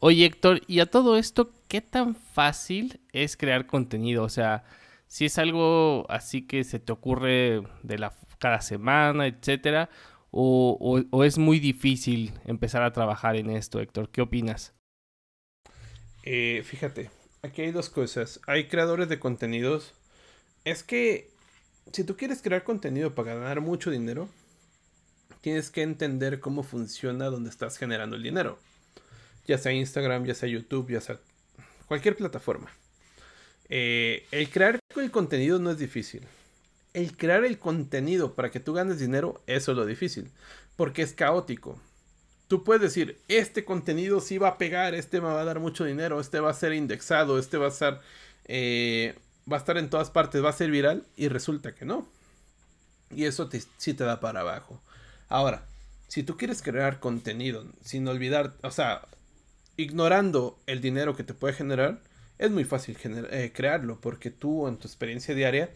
Oye 0.00 0.26
Héctor, 0.26 0.62
y 0.66 0.80
a 0.80 0.86
todo 0.86 1.16
esto, 1.16 1.50
¿qué 1.68 1.80
tan 1.80 2.14
fácil 2.14 3.00
es 3.12 3.36
crear 3.36 3.66
contenido? 3.66 4.22
O 4.22 4.28
sea, 4.28 4.64
si 5.08 5.24
es 5.24 5.38
algo 5.38 6.06
así 6.08 6.46
que 6.46 6.64
se 6.64 6.78
te 6.78 6.92
ocurre 6.92 7.62
de 7.82 7.98
la 7.98 8.14
cada 8.38 8.60
semana, 8.60 9.26
etcétera, 9.26 9.90
o, 10.30 11.24
es 11.24 11.38
muy 11.38 11.58
difícil 11.58 12.32
empezar 12.44 12.82
a 12.82 12.92
trabajar 12.92 13.36
en 13.36 13.50
esto, 13.50 13.80
Héctor? 13.80 14.10
¿Qué 14.10 14.20
opinas? 14.20 14.74
Eh, 16.22 16.62
fíjate, 16.64 17.10
aquí 17.42 17.62
hay 17.62 17.72
dos 17.72 17.90
cosas. 17.90 18.40
Hay 18.46 18.68
creadores 18.68 19.08
de 19.08 19.18
contenidos. 19.18 19.94
Es 20.64 20.82
que 20.82 21.30
si 21.92 22.04
tú 22.04 22.16
quieres 22.16 22.42
crear 22.42 22.64
contenido 22.64 23.14
para 23.14 23.34
ganar 23.34 23.60
mucho 23.60 23.90
dinero, 23.90 24.28
tienes 25.40 25.70
que 25.70 25.82
entender 25.82 26.40
cómo 26.40 26.62
funciona 26.62 27.26
donde 27.26 27.50
estás 27.50 27.78
generando 27.78 28.16
el 28.16 28.22
dinero. 28.22 28.58
Ya 29.46 29.58
sea 29.58 29.72
Instagram, 29.72 30.24
ya 30.24 30.34
sea 30.34 30.48
YouTube, 30.48 30.90
ya 30.90 31.00
sea 31.00 31.18
cualquier 31.86 32.16
plataforma. 32.16 32.70
Eh, 33.70 34.26
el 34.30 34.50
crear 34.50 34.78
el 34.96 35.10
contenido 35.10 35.58
no 35.58 35.70
es 35.70 35.78
difícil 35.78 36.26
el 36.98 37.16
crear 37.16 37.44
el 37.44 37.58
contenido 37.58 38.34
para 38.34 38.50
que 38.50 38.60
tú 38.60 38.72
ganes 38.72 38.98
dinero, 38.98 39.40
eso 39.46 39.72
es 39.72 39.78
lo 39.78 39.86
difícil, 39.86 40.30
porque 40.76 41.02
es 41.02 41.12
caótico. 41.12 41.80
Tú 42.48 42.64
puedes 42.64 42.82
decir, 42.82 43.20
este 43.28 43.64
contenido 43.64 44.20
sí 44.20 44.38
va 44.38 44.48
a 44.48 44.58
pegar, 44.58 44.94
este 44.94 45.20
me 45.20 45.28
va 45.28 45.42
a 45.42 45.44
dar 45.44 45.60
mucho 45.60 45.84
dinero, 45.84 46.18
este 46.18 46.40
va 46.40 46.50
a 46.50 46.54
ser 46.54 46.72
indexado, 46.72 47.38
este 47.38 47.58
va 47.58 47.68
a 47.68 47.70
ser, 47.70 48.00
eh, 48.46 49.18
va 49.50 49.56
a 49.56 49.60
estar 49.60 49.76
en 49.76 49.90
todas 49.90 50.10
partes, 50.10 50.42
va 50.42 50.48
a 50.48 50.54
ser 50.54 50.70
viral, 50.70 51.06
y 51.14 51.28
resulta 51.28 51.74
que 51.74 51.84
no. 51.84 52.08
Y 53.10 53.24
eso 53.24 53.50
sí 53.76 53.94
te 53.94 54.04
da 54.04 54.20
para 54.20 54.40
abajo. 54.40 54.80
Ahora, 55.28 55.66
si 56.08 56.22
tú 56.22 56.38
quieres 56.38 56.62
crear 56.62 57.00
contenido 57.00 57.66
sin 57.82 58.08
olvidar, 58.08 58.54
o 58.62 58.70
sea, 58.70 59.02
ignorando 59.76 60.58
el 60.66 60.80
dinero 60.80 61.14
que 61.14 61.24
te 61.24 61.34
puede 61.34 61.52
generar, 61.52 62.00
es 62.38 62.50
muy 62.50 62.64
fácil 62.64 62.96
eh, 63.04 63.52
crearlo, 63.54 64.00
porque 64.00 64.30
tú 64.30 64.68
en 64.68 64.78
tu 64.78 64.88
experiencia 64.88 65.34
diaria 65.34 65.70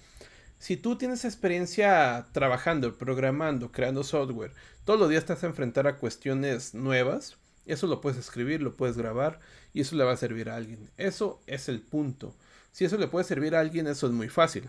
si 0.62 0.76
tú 0.76 0.94
tienes 0.96 1.24
experiencia 1.24 2.28
trabajando, 2.30 2.96
programando, 2.96 3.72
creando 3.72 4.04
software, 4.04 4.52
todos 4.84 5.00
los 5.00 5.08
días 5.08 5.24
te 5.24 5.32
vas 5.32 5.42
a 5.42 5.48
enfrentar 5.48 5.88
a 5.88 5.96
cuestiones 5.96 6.72
nuevas, 6.72 7.36
eso 7.66 7.88
lo 7.88 8.00
puedes 8.00 8.16
escribir, 8.16 8.62
lo 8.62 8.76
puedes 8.76 8.96
grabar 8.96 9.40
y 9.72 9.80
eso 9.80 9.96
le 9.96 10.04
va 10.04 10.12
a 10.12 10.16
servir 10.16 10.48
a 10.48 10.54
alguien. 10.54 10.88
Eso 10.96 11.42
es 11.48 11.68
el 11.68 11.80
punto. 11.80 12.36
Si 12.70 12.84
eso 12.84 12.96
le 12.96 13.08
puede 13.08 13.24
servir 13.24 13.56
a 13.56 13.60
alguien, 13.60 13.88
eso 13.88 14.06
es 14.06 14.12
muy 14.12 14.28
fácil. 14.28 14.68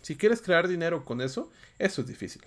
Si 0.00 0.16
quieres 0.16 0.40
crear 0.40 0.68
dinero 0.68 1.04
con 1.04 1.20
eso, 1.20 1.50
eso 1.78 2.00
es 2.00 2.06
difícil. 2.06 2.40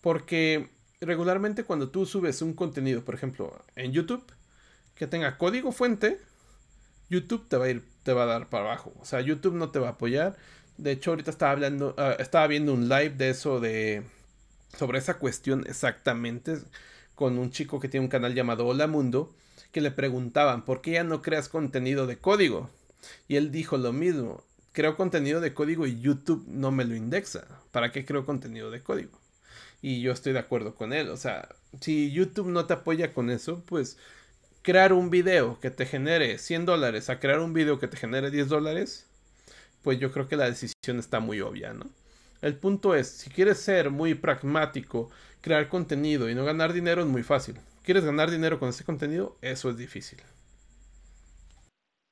Porque 0.00 0.68
regularmente 1.00 1.62
cuando 1.62 1.90
tú 1.90 2.06
subes 2.06 2.42
un 2.42 2.54
contenido, 2.54 3.04
por 3.04 3.14
ejemplo, 3.14 3.64
en 3.76 3.92
YouTube, 3.92 4.24
que 4.96 5.06
tenga 5.06 5.38
código 5.38 5.70
fuente, 5.70 6.20
YouTube 7.08 7.48
te 7.48 7.56
va 7.56 7.66
a 7.66 7.70
ir, 7.70 7.84
te 8.02 8.12
va 8.12 8.24
a 8.24 8.26
dar 8.26 8.48
para 8.48 8.64
abajo. 8.64 8.92
O 9.00 9.04
sea, 9.04 9.20
YouTube 9.20 9.54
no 9.54 9.70
te 9.70 9.78
va 9.78 9.88
a 9.88 9.92
apoyar. 9.92 10.36
De 10.80 10.92
hecho, 10.92 11.10
ahorita 11.10 11.30
estaba 11.30 11.52
hablando, 11.52 11.94
ah, 11.98 12.16
estaba 12.18 12.46
viendo 12.46 12.72
un 12.72 12.88
live 12.88 13.10
de 13.10 13.28
eso, 13.28 13.60
de 13.60 14.02
sobre 14.78 14.98
esa 14.98 15.18
cuestión 15.18 15.64
exactamente, 15.68 16.56
con 17.14 17.38
un 17.38 17.50
chico 17.50 17.80
que 17.80 17.88
tiene 17.88 18.06
un 18.06 18.10
canal 18.10 18.34
llamado 18.34 18.66
Hola 18.66 18.86
Mundo, 18.86 19.30
que 19.72 19.82
le 19.82 19.90
preguntaban, 19.90 20.64
¿por 20.64 20.80
qué 20.80 20.92
ya 20.92 21.04
no 21.04 21.20
creas 21.20 21.50
contenido 21.50 22.06
de 22.06 22.16
código? 22.16 22.70
Y 23.28 23.36
él 23.36 23.52
dijo 23.52 23.76
lo 23.76 23.92
mismo, 23.92 24.42
creo 24.72 24.96
contenido 24.96 25.42
de 25.42 25.52
código 25.52 25.86
y 25.86 26.00
YouTube 26.00 26.46
no 26.48 26.70
me 26.70 26.86
lo 26.86 26.96
indexa. 26.96 27.46
¿Para 27.72 27.92
qué 27.92 28.06
creo 28.06 28.24
contenido 28.24 28.70
de 28.70 28.80
código? 28.80 29.18
Y 29.82 30.00
yo 30.00 30.12
estoy 30.12 30.32
de 30.32 30.38
acuerdo 30.38 30.74
con 30.74 30.94
él. 30.94 31.10
O 31.10 31.18
sea, 31.18 31.50
si 31.80 32.10
YouTube 32.10 32.48
no 32.48 32.64
te 32.64 32.72
apoya 32.72 33.12
con 33.12 33.28
eso, 33.28 33.62
pues 33.66 33.98
crear 34.62 34.94
un 34.94 35.10
video 35.10 35.60
que 35.60 35.70
te 35.70 35.84
genere 35.84 36.38
100 36.38 36.64
dólares 36.64 37.10
a 37.10 37.20
crear 37.20 37.40
un 37.40 37.52
video 37.52 37.78
que 37.78 37.88
te 37.88 37.98
genere 37.98 38.30
10 38.30 38.48
dólares, 38.48 39.09
pues 39.82 39.98
yo 39.98 40.12
creo 40.12 40.28
que 40.28 40.36
la 40.36 40.46
decisión 40.46 40.98
está 40.98 41.20
muy 41.20 41.40
obvia, 41.40 41.72
¿no? 41.72 41.86
El 42.42 42.56
punto 42.56 42.94
es, 42.94 43.08
si 43.08 43.30
quieres 43.30 43.58
ser 43.58 43.90
muy 43.90 44.14
pragmático, 44.14 45.10
crear 45.40 45.68
contenido 45.68 46.28
y 46.30 46.34
no 46.34 46.44
ganar 46.44 46.72
dinero 46.72 47.02
es 47.02 47.08
muy 47.08 47.22
fácil. 47.22 47.56
¿Quieres 47.82 48.04
ganar 48.04 48.30
dinero 48.30 48.58
con 48.58 48.68
ese 48.68 48.84
contenido? 48.84 49.36
Eso 49.42 49.70
es 49.70 49.76
difícil. 49.76 50.20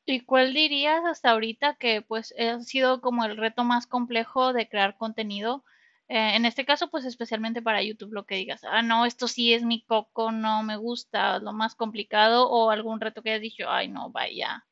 ¿Y 0.05 0.21
cuál 0.21 0.55
dirías 0.55 1.05
hasta 1.05 1.31
ahorita 1.31 1.75
que 1.75 2.03
pues 2.03 2.35
ha 2.39 2.61
sido 2.61 3.01
como 3.01 3.25
el 3.25 3.37
reto 3.37 3.65
más 3.65 3.87
complejo 3.87 4.53
de 4.53 4.69
crear 4.69 4.97
contenido? 4.97 5.65
Eh, 6.09 6.37
en 6.37 6.47
este 6.47 6.65
caso, 6.65 6.89
pues 6.89 7.05
especialmente 7.05 7.61
para 7.61 7.83
YouTube, 7.83 8.15
lo 8.15 8.25
que 8.25 8.37
digas, 8.37 8.63
ah, 8.65 8.81
no, 8.81 9.05
esto 9.05 9.29
sí 9.29 9.53
es 9.53 9.63
mi 9.63 9.83
coco, 9.83 10.33
no 10.33 10.63
me 10.63 10.79
gusta, 10.79 11.39
lo 11.39 11.53
más 11.53 11.75
complicado, 11.75 12.49
o 12.49 12.71
algún 12.71 13.01
reto 13.01 13.23
que 13.23 13.31
hayas 13.31 13.43
dicho, 13.43 13.69
ay, 13.69 13.89
no, 13.89 14.11
vaya, 14.11 14.65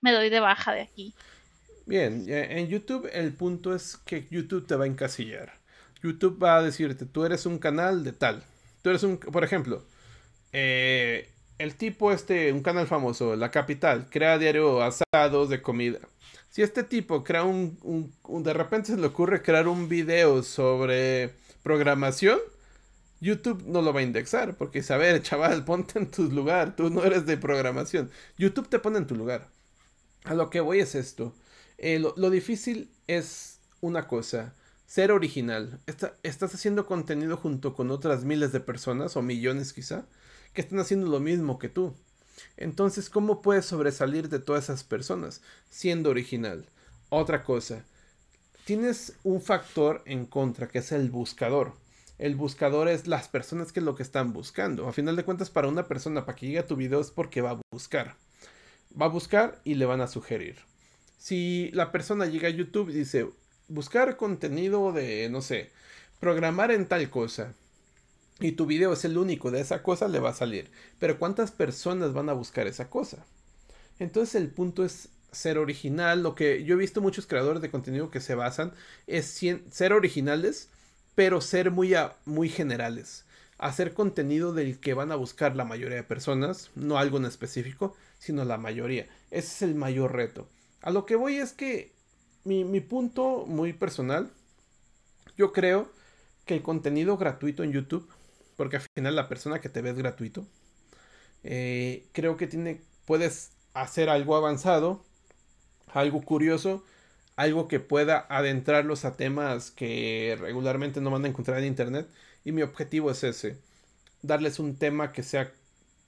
me 0.00 0.12
doy 0.12 0.30
de 0.30 0.40
baja 0.40 0.72
de 0.72 0.80
aquí. 0.80 1.14
Bien, 1.88 2.26
en 2.28 2.68
YouTube 2.68 3.08
el 3.14 3.32
punto 3.32 3.74
es 3.74 3.96
que 3.96 4.28
YouTube 4.30 4.66
te 4.66 4.76
va 4.76 4.84
a 4.84 4.86
encasillar. 4.86 5.58
YouTube 6.02 6.38
va 6.40 6.58
a 6.58 6.62
decirte, 6.62 7.06
tú 7.06 7.24
eres 7.24 7.46
un 7.46 7.58
canal 7.58 8.04
de 8.04 8.12
tal. 8.12 8.44
Tú 8.82 8.90
eres 8.90 9.04
un, 9.04 9.16
por 9.16 9.42
ejemplo, 9.42 9.82
eh, 10.52 11.30
el 11.56 11.76
tipo 11.76 12.12
este, 12.12 12.52
un 12.52 12.62
canal 12.62 12.86
famoso, 12.86 13.36
La 13.36 13.50
Capital, 13.50 14.06
crea 14.10 14.36
diario 14.36 14.82
asados 14.82 15.48
de 15.48 15.62
comida. 15.62 16.00
Si 16.50 16.60
este 16.60 16.82
tipo 16.82 17.24
crea 17.24 17.44
un, 17.44 17.78
un, 17.82 18.42
de 18.42 18.52
repente 18.52 18.92
se 18.92 18.98
le 18.98 19.06
ocurre 19.06 19.40
crear 19.40 19.66
un 19.66 19.88
video 19.88 20.42
sobre 20.42 21.36
programación, 21.62 22.38
YouTube 23.22 23.64
no 23.66 23.80
lo 23.80 23.94
va 23.94 24.00
a 24.00 24.02
indexar, 24.02 24.56
porque 24.56 24.80
dice, 24.80 24.92
a 24.92 24.98
ver, 24.98 25.22
chaval, 25.22 25.64
ponte 25.64 25.98
en 25.98 26.10
tu 26.10 26.24
lugar, 26.24 26.76
tú 26.76 26.90
no 26.90 27.02
eres 27.02 27.24
de 27.24 27.38
programación. 27.38 28.10
YouTube 28.36 28.68
te 28.68 28.78
pone 28.78 28.98
en 28.98 29.06
tu 29.06 29.14
lugar. 29.16 29.48
A 30.24 30.34
lo 30.34 30.50
que 30.50 30.60
voy 30.60 30.80
es 30.80 30.94
esto. 30.94 31.34
Eh, 31.78 32.00
lo, 32.00 32.30
difícil 32.30 32.90
es 33.06 33.60
una 33.80 34.08
cosa, 34.08 34.54
ser 34.86 35.12
original. 35.12 35.80
estás 35.86 36.54
haciendo 36.54 36.86
contenido 36.86 37.36
junto 37.36 37.74
con 37.74 37.92
otras 37.92 38.24
miles 38.24 38.52
de 38.52 38.60
personas, 38.60 39.16
o 39.16 39.22
millones 39.22 39.72
quizá, 39.72 40.04
que 40.52 40.60
están 40.60 40.80
haciendo 40.80 41.06
lo 41.06 41.20
mismo 41.20 41.58
que 41.58 41.68
tú. 41.68 41.94
Entonces, 42.56 43.10
¿cómo 43.10 43.42
puedes 43.42 43.64
sobresalir 43.66 44.28
de 44.28 44.40
todas 44.40 44.64
esas 44.64 44.82
personas? 44.84 45.40
Siendo 45.70 46.10
original. 46.10 46.66
Otra 47.10 47.44
cosa, 47.44 47.84
tienes 48.64 49.14
un 49.22 49.40
factor 49.40 50.02
en 50.04 50.26
contra 50.26 50.68
que 50.68 50.78
es 50.80 50.92
el 50.92 51.10
buscador. 51.10 51.74
El 52.18 52.34
buscador 52.34 52.88
es 52.88 53.06
las 53.06 53.28
personas 53.28 53.72
que 53.72 53.80
lo 53.80 53.94
que 53.94 54.02
están 54.02 54.32
buscando. 54.32 54.88
A 54.88 54.92
final 54.92 55.14
de 55.14 55.24
cuentas, 55.24 55.50
para 55.50 55.68
una 55.68 55.86
persona, 55.86 56.26
para 56.26 56.36
que 56.36 56.46
llegue 56.46 56.58
a 56.58 56.66
tu 56.66 56.74
video 56.74 57.00
es 57.00 57.12
porque 57.12 57.40
va 57.40 57.52
a 57.52 57.60
buscar. 57.70 58.16
Va 59.00 59.06
a 59.06 59.10
buscar 59.10 59.60
y 59.62 59.74
le 59.74 59.86
van 59.86 60.00
a 60.00 60.08
sugerir. 60.08 60.67
Si 61.18 61.70
la 61.72 61.92
persona 61.92 62.26
llega 62.26 62.48
a 62.48 62.52
YouTube 62.52 62.90
y 62.90 62.94
dice, 62.94 63.28
buscar 63.68 64.16
contenido 64.16 64.92
de, 64.92 65.28
no 65.28 65.42
sé, 65.42 65.70
programar 66.20 66.70
en 66.70 66.86
tal 66.86 67.10
cosa, 67.10 67.54
y 68.40 68.52
tu 68.52 68.66
video 68.66 68.92
es 68.92 69.04
el 69.04 69.18
único 69.18 69.50
de 69.50 69.60
esa 69.60 69.82
cosa, 69.82 70.06
le 70.08 70.20
va 70.20 70.30
a 70.30 70.34
salir. 70.34 70.70
Pero 70.98 71.18
¿cuántas 71.18 71.50
personas 71.50 72.12
van 72.12 72.28
a 72.28 72.34
buscar 72.34 72.66
esa 72.66 72.88
cosa? 72.88 73.26
Entonces 73.98 74.36
el 74.36 74.48
punto 74.48 74.84
es 74.84 75.08
ser 75.32 75.58
original. 75.58 76.22
Lo 76.22 76.34
que 76.34 76.62
yo 76.64 76.74
he 76.74 76.78
visto 76.78 77.00
muchos 77.00 77.26
creadores 77.26 77.62
de 77.62 77.70
contenido 77.70 78.10
que 78.10 78.20
se 78.20 78.36
basan 78.36 78.72
es 79.08 79.40
ser 79.70 79.92
originales, 79.92 80.68
pero 81.16 81.40
ser 81.40 81.72
muy, 81.72 81.94
muy 82.26 82.48
generales. 82.48 83.24
Hacer 83.58 83.92
contenido 83.92 84.52
del 84.52 84.78
que 84.78 84.94
van 84.94 85.10
a 85.10 85.16
buscar 85.16 85.56
la 85.56 85.64
mayoría 85.64 85.96
de 85.96 86.04
personas, 86.04 86.70
no 86.76 86.96
algo 86.96 87.18
en 87.18 87.24
específico, 87.24 87.96
sino 88.20 88.44
la 88.44 88.56
mayoría. 88.56 89.08
Ese 89.32 89.48
es 89.48 89.62
el 89.62 89.74
mayor 89.74 90.14
reto. 90.14 90.48
A 90.82 90.90
lo 90.90 91.06
que 91.06 91.16
voy 91.16 91.36
es 91.36 91.52
que 91.52 91.92
mi, 92.44 92.64
mi 92.64 92.80
punto 92.80 93.44
muy 93.46 93.72
personal, 93.72 94.30
yo 95.36 95.52
creo 95.52 95.90
que 96.46 96.54
el 96.54 96.62
contenido 96.62 97.16
gratuito 97.16 97.62
en 97.62 97.72
YouTube 97.72 98.08
porque 98.58 98.76
al 98.76 98.82
final 98.94 99.14
la 99.14 99.28
persona 99.28 99.60
que 99.60 99.68
te 99.68 99.82
ve 99.82 99.90
es 99.90 99.96
gratuito. 99.96 100.44
Eh, 101.44 102.08
creo 102.12 102.36
que 102.36 102.48
tiene, 102.48 102.82
puedes 103.06 103.52
hacer 103.72 104.08
algo 104.10 104.34
avanzado, 104.34 105.04
algo 105.88 106.22
curioso, 106.22 106.84
algo 107.36 107.68
que 107.68 107.80
pueda 107.80 108.26
adentrarlos 108.28 109.04
a 109.04 109.16
temas 109.16 109.70
que 109.70 110.36
regularmente 110.40 111.00
no 111.00 111.10
van 111.10 111.24
a 111.24 111.28
encontrar 111.28 111.58
en 111.60 111.66
internet. 111.66 112.08
Y 112.44 112.50
mi 112.52 112.62
objetivo 112.62 113.12
es 113.12 113.22
ese, 113.24 113.58
darles 114.22 114.58
un 114.58 114.76
tema 114.76 115.12
que 115.12 115.22
sea 115.22 115.52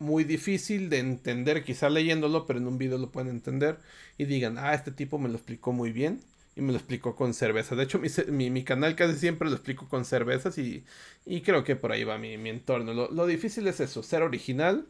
muy 0.00 0.24
difícil 0.24 0.88
de 0.88 0.98
entender, 0.98 1.62
quizá 1.62 1.90
leyéndolo, 1.90 2.46
pero 2.46 2.58
en 2.58 2.66
un 2.66 2.78
video 2.78 2.98
lo 2.98 3.10
pueden 3.10 3.28
entender 3.28 3.78
y 4.18 4.24
digan, 4.24 4.58
ah, 4.58 4.74
este 4.74 4.90
tipo 4.90 5.18
me 5.18 5.28
lo 5.28 5.36
explicó 5.36 5.72
muy 5.72 5.92
bien 5.92 6.20
y 6.56 6.62
me 6.62 6.72
lo 6.72 6.78
explico 6.78 7.14
con 7.14 7.34
cerveza. 7.34 7.76
De 7.76 7.84
hecho, 7.84 8.00
mi, 8.28 8.50
mi, 8.50 8.64
canal 8.64 8.96
casi 8.96 9.18
siempre 9.18 9.48
lo 9.48 9.54
explico 9.54 9.88
con 9.88 10.06
cervezas 10.06 10.56
y, 10.58 10.84
y 11.26 11.42
creo 11.42 11.64
que 11.64 11.76
por 11.76 11.92
ahí 11.92 12.04
va 12.04 12.18
mi, 12.18 12.38
mi 12.38 12.48
entorno. 12.48 12.94
Lo, 12.94 13.10
lo, 13.10 13.26
difícil 13.26 13.66
es 13.68 13.78
eso, 13.80 14.02
ser 14.02 14.22
original 14.22 14.86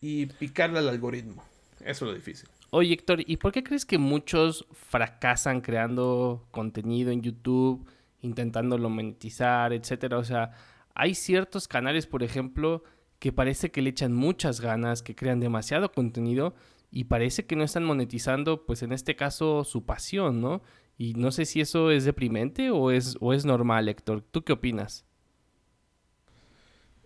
y 0.00 0.26
picarle 0.26 0.78
al 0.78 0.88
algoritmo. 0.88 1.44
Eso 1.80 2.04
es 2.04 2.10
lo 2.10 2.14
difícil. 2.14 2.48
Oye, 2.70 2.94
Héctor, 2.94 3.24
¿y 3.26 3.36
por 3.36 3.50
qué 3.50 3.64
crees 3.64 3.84
que 3.84 3.98
muchos 3.98 4.64
fracasan 4.72 5.60
creando 5.60 6.46
contenido 6.52 7.10
en 7.10 7.20
YouTube, 7.20 7.84
intentándolo 8.22 8.88
monetizar, 8.90 9.72
etcétera? 9.72 10.18
O 10.18 10.24
sea, 10.24 10.52
hay 10.94 11.16
ciertos 11.16 11.66
canales, 11.66 12.06
por 12.06 12.22
ejemplo, 12.22 12.84
que 13.20 13.32
parece 13.32 13.70
que 13.70 13.82
le 13.82 13.90
echan 13.90 14.12
muchas 14.12 14.60
ganas, 14.60 15.02
que 15.02 15.14
crean 15.14 15.38
demasiado 15.38 15.92
contenido 15.92 16.54
y 16.90 17.04
parece 17.04 17.46
que 17.46 17.54
no 17.54 17.62
están 17.62 17.84
monetizando, 17.84 18.66
pues 18.66 18.82
en 18.82 18.92
este 18.92 19.14
caso, 19.14 19.62
su 19.62 19.84
pasión, 19.84 20.40
¿no? 20.40 20.62
Y 20.98 21.14
no 21.14 21.30
sé 21.30 21.44
si 21.44 21.60
eso 21.60 21.90
es 21.90 22.04
deprimente 22.04 22.70
o 22.70 22.90
es, 22.90 23.16
o 23.20 23.32
es 23.32 23.44
normal, 23.44 23.88
Héctor. 23.88 24.22
¿Tú 24.22 24.42
qué 24.42 24.54
opinas? 24.54 25.04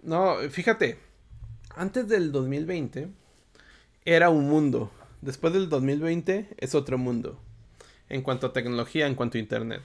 No, 0.02 0.36
fíjate, 0.50 0.98
antes 1.76 2.08
del 2.08 2.32
2020 2.32 3.08
era 4.04 4.30
un 4.30 4.48
mundo. 4.48 4.90
Después 5.20 5.52
del 5.52 5.68
2020 5.68 6.54
es 6.58 6.74
otro 6.74 6.96
mundo. 6.96 7.40
En 8.08 8.22
cuanto 8.22 8.46
a 8.46 8.52
tecnología, 8.52 9.06
en 9.06 9.14
cuanto 9.14 9.36
a 9.36 9.40
Internet. 9.40 9.82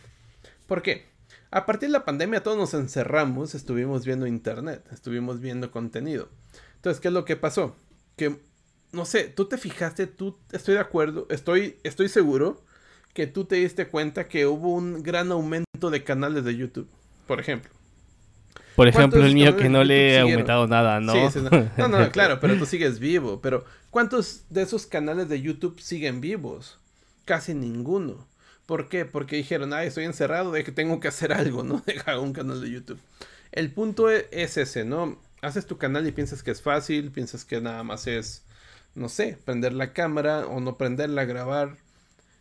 ¿Por 0.68 0.82
qué? 0.82 1.08
A 1.52 1.66
partir 1.66 1.90
de 1.90 1.94
la 1.94 2.06
pandemia 2.06 2.44
todos 2.44 2.58
nos 2.58 2.74
encerramos, 2.74 3.56
estuvimos 3.56 4.06
viendo 4.06 4.28
Internet, 4.28 4.86
estuvimos 4.92 5.40
viendo 5.40 5.72
contenido. 5.72 6.30
Entonces, 6.76 7.02
¿qué 7.02 7.08
es 7.08 7.14
lo 7.14 7.26
que 7.26 7.36
pasó? 7.36 7.76
Que 8.16 8.40
no 8.92 9.06
sé, 9.06 9.26
tú 9.26 9.46
te 9.46 9.58
fijaste, 9.58 10.08
tú 10.08 10.38
estoy 10.52 10.76
de 10.76 10.80
acuerdo, 10.80 11.28
estoy, 11.30 11.78
estoy 11.84 12.10
seguro 12.10 12.64
que 13.14 13.28
tú 13.28 13.46
te 13.46 13.56
diste 13.56 13.88
cuenta 13.88 14.28
que 14.28 14.46
hubo 14.46 14.74
un 14.74 15.02
gran 15.02 15.32
aumento 15.32 15.90
de 15.90 16.04
canales 16.04 16.44
de 16.44 16.56
YouTube, 16.56 16.88
por 17.28 17.40
ejemplo. 17.40 17.72
Por 18.76 18.88
ejemplo, 18.88 19.26
el 19.26 19.34
mío 19.34 19.58
que 19.58 19.68
no 19.68 19.84
le 19.84 20.14
he 20.14 20.20
aumentado 20.20 20.66
nada, 20.68 21.02
¿no? 21.02 21.12
Sí, 21.12 21.20
sí, 21.34 21.40
no. 21.42 21.50
no, 21.78 22.00
no, 22.00 22.12
claro, 22.14 22.40
pero 22.40 22.58
tú 22.58 22.66
sigues 22.66 23.00
vivo. 23.00 23.42
Pero 23.42 23.66
¿cuántos 23.90 24.46
de 24.50 24.62
esos 24.62 24.86
canales 24.86 25.28
de 25.28 25.42
YouTube 25.42 25.82
siguen 25.82 26.22
vivos? 26.22 26.80
Casi 27.26 27.54
ninguno. 27.54 28.29
¿Por 28.70 28.88
qué? 28.88 29.04
Porque 29.04 29.36
dijeron, 29.36 29.74
ay, 29.74 29.88
estoy 29.88 30.06
encerrado, 30.06 30.52
de 30.52 30.64
que 30.64 30.72
tengo 30.72 31.00
que 31.00 31.08
hacer 31.08 31.34
algo, 31.34 31.64
¿no? 31.64 31.82
Deja 31.88 32.20
un 32.20 32.34
canal 32.34 32.62
de 32.62 32.70
YouTube. 32.70 33.00
El 33.52 33.72
punto 33.72 34.12
e, 34.12 34.28
es 34.30 34.58
ese, 34.58 34.86
¿no? 34.86 35.20
Haces 35.42 35.66
tu 35.66 35.80
canal 35.80 36.06
y 36.06 36.12
piensas 36.12 36.44
que 36.44 36.52
es 36.52 36.62
fácil, 36.62 37.10
piensas 37.10 37.46
que 37.46 37.62
nada 37.62 37.82
más 37.82 38.06
es 38.06 38.44
no 38.94 39.10
sé, 39.10 39.40
prender 39.44 39.74
la 39.74 39.92
cámara 39.94 40.46
o 40.46 40.60
no 40.60 40.78
prenderla, 40.78 41.26
grabar. 41.26 41.78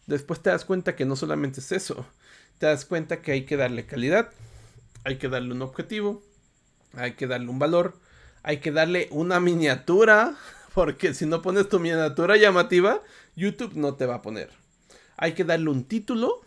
Después 0.06 0.42
te 0.42 0.50
das 0.50 0.66
cuenta 0.66 0.96
que 0.96 1.06
no 1.06 1.16
solamente 1.16 1.60
es 1.60 1.72
eso, 1.72 2.04
te 2.58 2.66
das 2.66 2.84
cuenta 2.84 3.22
que 3.22 3.32
hay 3.32 3.46
que 3.46 3.56
darle 3.56 3.86
calidad, 3.86 4.28
hay 5.04 5.16
que 5.16 5.30
darle 5.30 5.52
un 5.52 5.62
objetivo, 5.62 6.22
hay 6.92 7.12
que 7.12 7.26
darle 7.26 7.48
un 7.48 7.58
valor, 7.58 7.94
hay 8.42 8.58
que 8.58 8.70
darle 8.70 9.08
una 9.12 9.40
miniatura, 9.40 10.36
porque 10.74 11.14
si 11.14 11.24
no 11.24 11.40
pones 11.40 11.70
tu 11.70 11.80
miniatura 11.80 12.36
llamativa, 12.36 13.00
YouTube 13.34 13.76
no 13.76 13.94
te 13.94 14.04
va 14.04 14.16
a 14.16 14.22
poner. 14.22 14.67
Hay 15.18 15.34
que 15.34 15.44
darle 15.44 15.68
un 15.68 15.84
título, 15.84 16.40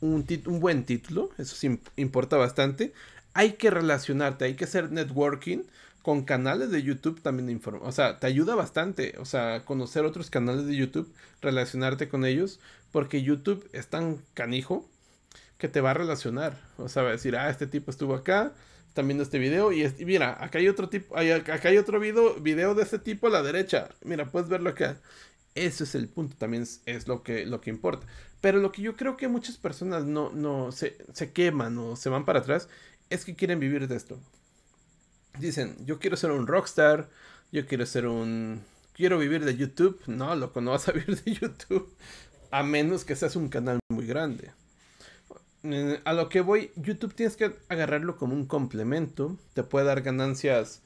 un, 0.00 0.26
buen 0.60 0.84
título, 0.84 1.30
eso 1.38 1.78
importa 1.96 2.36
bastante. 2.36 2.92
Hay 3.32 3.52
que 3.52 3.70
relacionarte, 3.70 4.44
hay 4.44 4.54
que 4.54 4.64
hacer 4.64 4.92
networking 4.92 5.62
con 6.04 6.24
canales 6.24 6.70
de 6.70 6.82
YouTube 6.82 7.22
también 7.22 7.48
informa. 7.48 7.86
O 7.86 7.90
sea, 7.90 8.18
te 8.20 8.26
ayuda 8.26 8.54
bastante. 8.54 9.14
O 9.18 9.24
sea, 9.24 9.64
conocer 9.64 10.04
otros 10.04 10.28
canales 10.28 10.66
de 10.66 10.76
YouTube, 10.76 11.10
relacionarte 11.40 12.10
con 12.10 12.26
ellos. 12.26 12.60
Porque 12.92 13.22
YouTube 13.22 13.66
es 13.72 13.86
tan 13.86 14.18
canijo 14.34 14.86
que 15.56 15.68
te 15.68 15.80
va 15.80 15.92
a 15.92 15.94
relacionar. 15.94 16.60
O 16.76 16.90
sea, 16.90 17.04
va 17.04 17.08
a 17.08 17.12
decir, 17.12 17.36
ah, 17.36 17.48
este 17.48 17.66
tipo 17.66 17.90
estuvo 17.90 18.14
acá, 18.14 18.52
también 18.92 19.18
este 19.22 19.38
video. 19.38 19.72
Y, 19.72 19.90
mira, 20.04 20.36
acá 20.44 20.58
hay 20.58 20.68
otro 20.68 20.90
tipo, 20.90 21.16
acá 21.16 21.68
hay 21.68 21.78
otro 21.78 21.98
video, 21.98 22.34
video 22.34 22.74
de 22.74 22.82
este 22.82 22.98
tipo 22.98 23.28
a 23.28 23.30
la 23.30 23.42
derecha. 23.42 23.88
Mira, 24.04 24.26
puedes 24.26 24.50
verlo 24.50 24.70
acá. 24.70 24.98
Ese 25.54 25.84
es 25.84 25.94
el 25.94 26.08
punto, 26.08 26.36
también 26.36 26.64
es, 26.86 27.08
lo, 27.08 27.22
que, 27.22 27.46
lo 27.46 27.60
que 27.60 27.70
importa. 27.70 28.06
Pero 28.40 28.58
lo 28.58 28.72
que 28.72 28.82
yo 28.82 28.96
creo 28.96 29.16
que 29.16 29.28
muchas 29.28 29.56
personas 29.56 30.04
no, 30.04 30.30
no 30.30 30.72
se, 30.72 30.98
se 31.12 31.32
queman 31.32 31.78
o 31.78 31.96
se 31.96 32.08
van 32.08 32.24
para 32.24 32.40
atrás 32.40 32.68
es 33.10 33.24
que 33.24 33.34
quieren 33.34 33.60
vivir 33.60 33.86
de 33.88 33.96
esto 33.96 34.18
dicen, 35.38 35.76
yo 35.84 35.98
quiero 35.98 36.16
ser 36.16 36.30
un 36.30 36.46
rockstar, 36.46 37.08
yo 37.52 37.66
quiero 37.66 37.86
ser 37.86 38.06
un... 38.06 38.62
Quiero 38.94 39.18
vivir 39.18 39.44
de 39.44 39.56
YouTube. 39.56 40.00
No, 40.06 40.34
loco, 40.36 40.60
no 40.60 40.70
vas 40.70 40.88
a 40.88 40.92
vivir 40.92 41.20
de 41.22 41.34
YouTube. 41.34 41.92
A 42.50 42.62
menos 42.62 43.04
que 43.04 43.16
seas 43.16 43.36
un 43.36 43.48
canal 43.48 43.78
muy 43.88 44.06
grande. 44.06 44.52
Eh, 45.64 46.00
a 46.04 46.12
lo 46.12 46.28
que 46.28 46.40
voy, 46.42 46.70
YouTube 46.76 47.14
tienes 47.14 47.36
que 47.36 47.56
agarrarlo 47.68 48.16
como 48.16 48.34
un 48.34 48.46
complemento. 48.46 49.36
Te 49.54 49.64
puede 49.64 49.86
dar 49.86 50.02
ganancias 50.02 50.82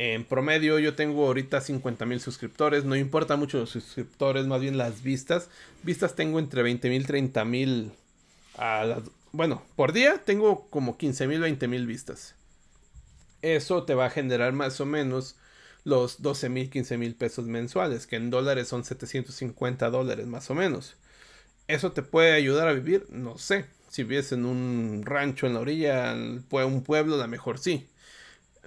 en 0.00 0.24
promedio. 0.24 0.78
Yo 0.78 0.94
tengo 0.94 1.26
ahorita 1.26 1.60
50 1.60 2.06
mil 2.06 2.20
suscriptores. 2.20 2.84
No 2.84 2.96
importa 2.96 3.36
mucho 3.36 3.58
los 3.58 3.70
suscriptores, 3.70 4.46
más 4.46 4.60
bien 4.60 4.78
las 4.78 5.02
vistas. 5.02 5.48
Vistas 5.82 6.16
tengo 6.16 6.38
entre 6.38 6.62
20 6.62 6.88
mil, 6.88 7.06
30 7.06 7.44
mil. 7.44 7.92
Bueno, 9.32 9.62
por 9.76 9.92
día 9.92 10.22
tengo 10.24 10.68
como 10.70 10.96
15 10.96 11.28
mil, 11.28 11.40
20 11.40 11.68
mil 11.68 11.86
vistas 11.86 12.34
eso 13.42 13.84
te 13.84 13.94
va 13.94 14.06
a 14.06 14.10
generar 14.10 14.52
más 14.52 14.80
o 14.80 14.86
menos 14.86 15.36
los 15.84 16.22
12 16.22 16.48
mil, 16.48 16.70
15 16.70 16.98
mil 16.98 17.14
pesos 17.14 17.46
mensuales, 17.46 18.06
que 18.06 18.16
en 18.16 18.30
dólares 18.30 18.68
son 18.68 18.84
750 18.84 19.90
dólares 19.90 20.26
más 20.26 20.50
o 20.50 20.54
menos. 20.54 20.96
¿Eso 21.68 21.92
te 21.92 22.02
puede 22.02 22.32
ayudar 22.32 22.68
a 22.68 22.72
vivir? 22.72 23.06
No 23.10 23.38
sé. 23.38 23.64
Si 23.88 24.04
vives 24.04 24.32
en 24.32 24.44
un 24.44 25.02
rancho 25.04 25.46
en 25.46 25.54
la 25.54 25.60
orilla, 25.60 26.14
un 26.14 26.82
pueblo, 26.84 27.14
a 27.14 27.18
lo 27.18 27.28
mejor 27.28 27.58
sí. 27.58 27.88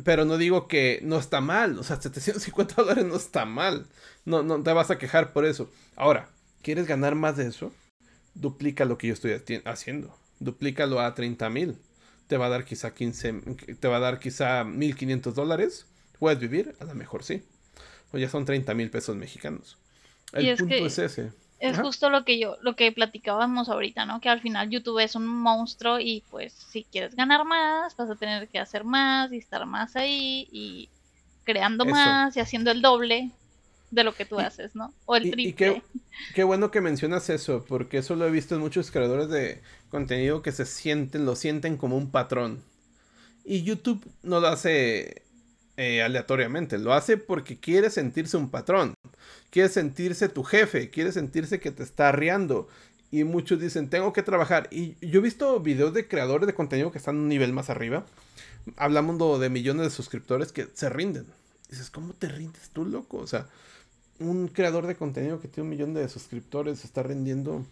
Pero 0.03 0.25
no 0.25 0.37
digo 0.37 0.67
que 0.67 0.99
no 1.03 1.17
está 1.17 1.41
mal. 1.41 1.77
O 1.77 1.83
sea, 1.83 2.01
750 2.01 2.75
dólares 2.75 3.05
no 3.05 3.15
está 3.15 3.45
mal. 3.45 3.87
No, 4.25 4.43
no 4.43 4.61
te 4.63 4.73
vas 4.73 4.91
a 4.91 4.97
quejar 4.97 5.33
por 5.33 5.45
eso. 5.45 5.69
Ahora, 5.95 6.29
¿quieres 6.61 6.87
ganar 6.87 7.15
más 7.15 7.37
de 7.37 7.47
eso? 7.47 7.71
Duplica 8.33 8.85
lo 8.85 8.97
que 8.97 9.07
yo 9.07 9.13
estoy 9.13 9.39
haciendo. 9.65 10.17
Duplícalo 10.39 10.99
a 10.99 11.13
30 11.13 11.49
mil 11.49 11.77
te 12.27 12.37
va 12.37 12.47
a 12.47 12.49
dar 12.49 12.65
quizá 12.65 12.93
15, 12.93 13.41
te 13.79 13.87
va 13.87 13.97
a 13.97 13.99
dar 13.99 14.19
quizá 14.19 14.63
1500 14.63 15.35
dólares. 15.35 15.85
¿Puedes 16.19 16.39
vivir? 16.39 16.75
A 16.79 16.85
lo 16.85 16.95
mejor 16.95 17.23
sí. 17.23 17.43
O 18.11 18.17
ya 18.17 18.29
son 18.29 18.45
30 18.45 18.73
mil 18.73 18.89
pesos 18.89 19.15
mexicanos. 19.15 19.77
El 20.31 20.57
punto 20.57 20.73
es 20.73 20.97
ese. 20.97 21.31
Es 21.63 21.79
justo 21.79 22.09
lo 22.09 22.25
que 22.25 22.37
yo, 22.37 22.57
lo 22.61 22.75
que 22.75 22.91
platicábamos 22.91 23.69
ahorita, 23.69 24.05
¿no? 24.05 24.19
Que 24.19 24.27
al 24.27 24.41
final 24.41 24.69
YouTube 24.69 24.99
es 24.99 25.15
un 25.15 25.25
monstruo 25.25 25.97
y 25.97 26.21
pues 26.29 26.51
si 26.51 26.83
quieres 26.83 27.15
ganar 27.15 27.45
más, 27.45 27.95
vas 27.95 28.09
a 28.09 28.15
tener 28.15 28.49
que 28.49 28.59
hacer 28.59 28.83
más 28.83 29.31
y 29.31 29.37
estar 29.37 29.65
más 29.65 29.95
ahí 29.95 30.49
y 30.51 30.89
creando 31.45 31.85
más 31.85 32.35
y 32.35 32.41
haciendo 32.41 32.69
el 32.69 32.81
doble. 32.81 33.31
de 33.91 34.03
lo 34.03 34.13
que 34.13 34.25
tú 34.25 34.39
haces, 34.39 34.75
¿no? 34.75 34.91
O 35.05 35.15
el 35.15 35.31
triple. 35.31 35.43
Y, 35.43 35.53
qué, 35.53 35.81
qué, 36.35 36.43
bueno 36.43 36.69
que 36.69 36.81
mencionas 36.81 37.29
eso, 37.29 37.63
porque 37.65 37.99
eso 37.99 38.15
lo 38.15 38.27
he 38.27 38.31
visto 38.31 38.55
en 38.55 38.61
muchos 38.61 38.91
creadores 38.91 39.29
de 39.29 39.61
contenido 39.89 40.41
que 40.41 40.51
se 40.51 40.65
sienten, 40.65 41.25
lo 41.25 41.35
sienten 41.35 41.77
como 41.77 41.95
un 41.95 42.11
patrón. 42.11 42.61
Y 43.45 43.63
YouTube 43.63 44.05
no 44.21 44.39
lo 44.41 44.47
hace 44.47 45.22
eh, 45.75 46.03
aleatoriamente, 46.03 46.77
lo 46.77 46.93
hace 46.93 47.17
porque 47.17 47.59
quiere 47.59 47.89
sentirse 47.89 48.37
un 48.37 48.49
patrón, 48.49 48.93
quiere 49.49 49.69
sentirse 49.69 50.29
tu 50.29 50.43
jefe, 50.43 50.91
quiere 50.91 51.11
sentirse 51.11 51.59
que 51.59 51.71
te 51.71 51.83
está 51.83 52.09
arriando. 52.09 52.67
Y 53.11 53.23
muchos 53.23 53.59
dicen, 53.59 53.89
tengo 53.89 54.11
que 54.13 54.23
trabajar. 54.23 54.67
Y 54.71 54.95
yo 55.05 55.19
he 55.19 55.23
visto 55.23 55.59
videos 55.59 55.93
de 55.93 56.07
creadores 56.07 56.47
de 56.47 56.55
contenido 56.55 56.91
que 56.91 56.97
están 56.97 57.15
un 57.17 57.27
nivel 57.27 57.53
más 57.53 57.69
arriba. 57.69 58.05
Hablamos 58.75 59.39
de 59.39 59.49
millones 59.49 59.83
de 59.83 59.89
suscriptores 59.91 60.51
que 60.51 60.67
se 60.73 60.89
rinden. 60.89 61.27
dices, 61.69 61.91
¿cómo 61.91 62.13
te 62.13 62.27
rindes 62.27 62.69
tú, 62.69 62.85
loco? 62.85 63.17
O 63.17 63.27
sea, 63.27 63.47
un 64.19 64.47
creador 64.47 64.87
de 64.87 64.95
contenido 64.95 65.39
que 65.39 65.47
tiene 65.47 65.69
un 65.69 65.75
millón 65.75 65.93
de 65.93 66.07
suscriptores 66.09 66.83
está 66.85 67.03
rindiendo. 67.03 67.65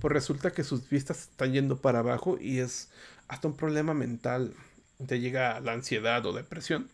Pues 0.00 0.12
resulta 0.12 0.52
que 0.52 0.64
sus 0.64 0.88
vistas 0.88 1.20
están 1.22 1.52
yendo 1.52 1.76
para 1.76 2.00
abajo 2.00 2.38
y 2.40 2.58
es 2.58 2.88
hasta 3.28 3.46
un 3.46 3.56
problema 3.56 3.94
mental. 3.94 4.54
Te 5.06 5.20
llega 5.20 5.60
la 5.60 5.72
ansiedad 5.72 6.24
o 6.26 6.32
depresión. 6.32 6.88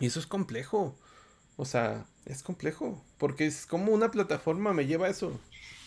Y 0.00 0.06
eso 0.06 0.18
es 0.18 0.26
complejo. 0.26 0.96
O 1.56 1.64
sea, 1.64 2.06
es 2.24 2.42
complejo. 2.42 3.04
Porque 3.18 3.46
es 3.46 3.66
como 3.66 3.92
una 3.92 4.10
plataforma 4.10 4.72
me 4.72 4.86
lleva 4.86 5.06
a 5.06 5.10
eso. 5.10 5.38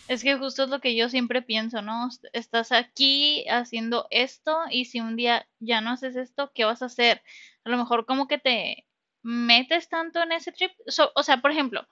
Es 0.06 0.22
que 0.22 0.36
justo 0.36 0.64
es 0.64 0.68
lo 0.68 0.80
que 0.80 0.94
yo 0.94 1.08
siempre 1.08 1.42
pienso, 1.42 1.82
¿no? 1.82 2.08
Estás 2.32 2.72
aquí 2.72 3.44
haciendo 3.48 4.06
esto 4.10 4.56
y 4.70 4.84
si 4.84 5.00
un 5.00 5.16
día 5.16 5.48
ya 5.60 5.80
no 5.80 5.92
haces 5.92 6.14
esto, 6.14 6.52
¿qué 6.54 6.64
vas 6.64 6.82
a 6.82 6.86
hacer? 6.86 7.22
A 7.64 7.70
lo 7.70 7.78
mejor 7.78 8.04
como 8.04 8.28
que 8.28 8.38
te 8.38 8.86
metes 9.22 9.88
tanto 9.88 10.22
en 10.22 10.32
ese 10.32 10.52
trip. 10.52 10.72
o 11.14 11.22
sea, 11.22 11.40
por 11.40 11.50
ejemplo, 11.50 11.88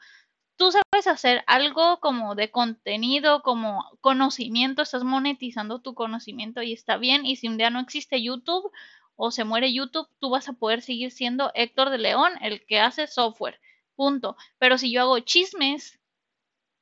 tú 0.57 0.71
sabes 0.71 1.07
hacer 1.07 1.43
algo 1.47 2.01
como 2.01 2.35
de 2.35 2.51
contenido, 2.51 3.43
como 3.43 3.85
conocimiento, 4.01 4.83
estás 4.83 5.05
monetizando 5.05 5.81
tu 5.81 5.95
conocimiento 5.95 6.63
y 6.63 6.73
está 6.73 6.99
bien. 6.99 7.25
Y 7.27 7.37
si 7.37 7.49
un 7.49 7.57
día 7.57 7.71
no 7.71 7.81
existe 7.81 8.23
YouTube 8.23 8.71
o 9.17 9.31
se 9.31 9.45
muere 9.45 9.73
YouTube, 9.73 10.09
tú 10.19 10.31
vas 10.31 10.49
a 10.49 10.53
poder 10.53 10.83
seguir 10.83 11.11
siendo 11.11 11.51
Héctor 11.55 11.91
de 11.91 11.99
León, 11.99 12.33
el 12.41 12.65
que 12.65 12.81
hace 12.81 13.07
software. 13.07 13.61
Punto. 13.95 14.37
Pero 14.59 14.79
si 14.79 14.91
yo 14.91 15.03
hago 15.03 15.19
chismes 15.21 15.99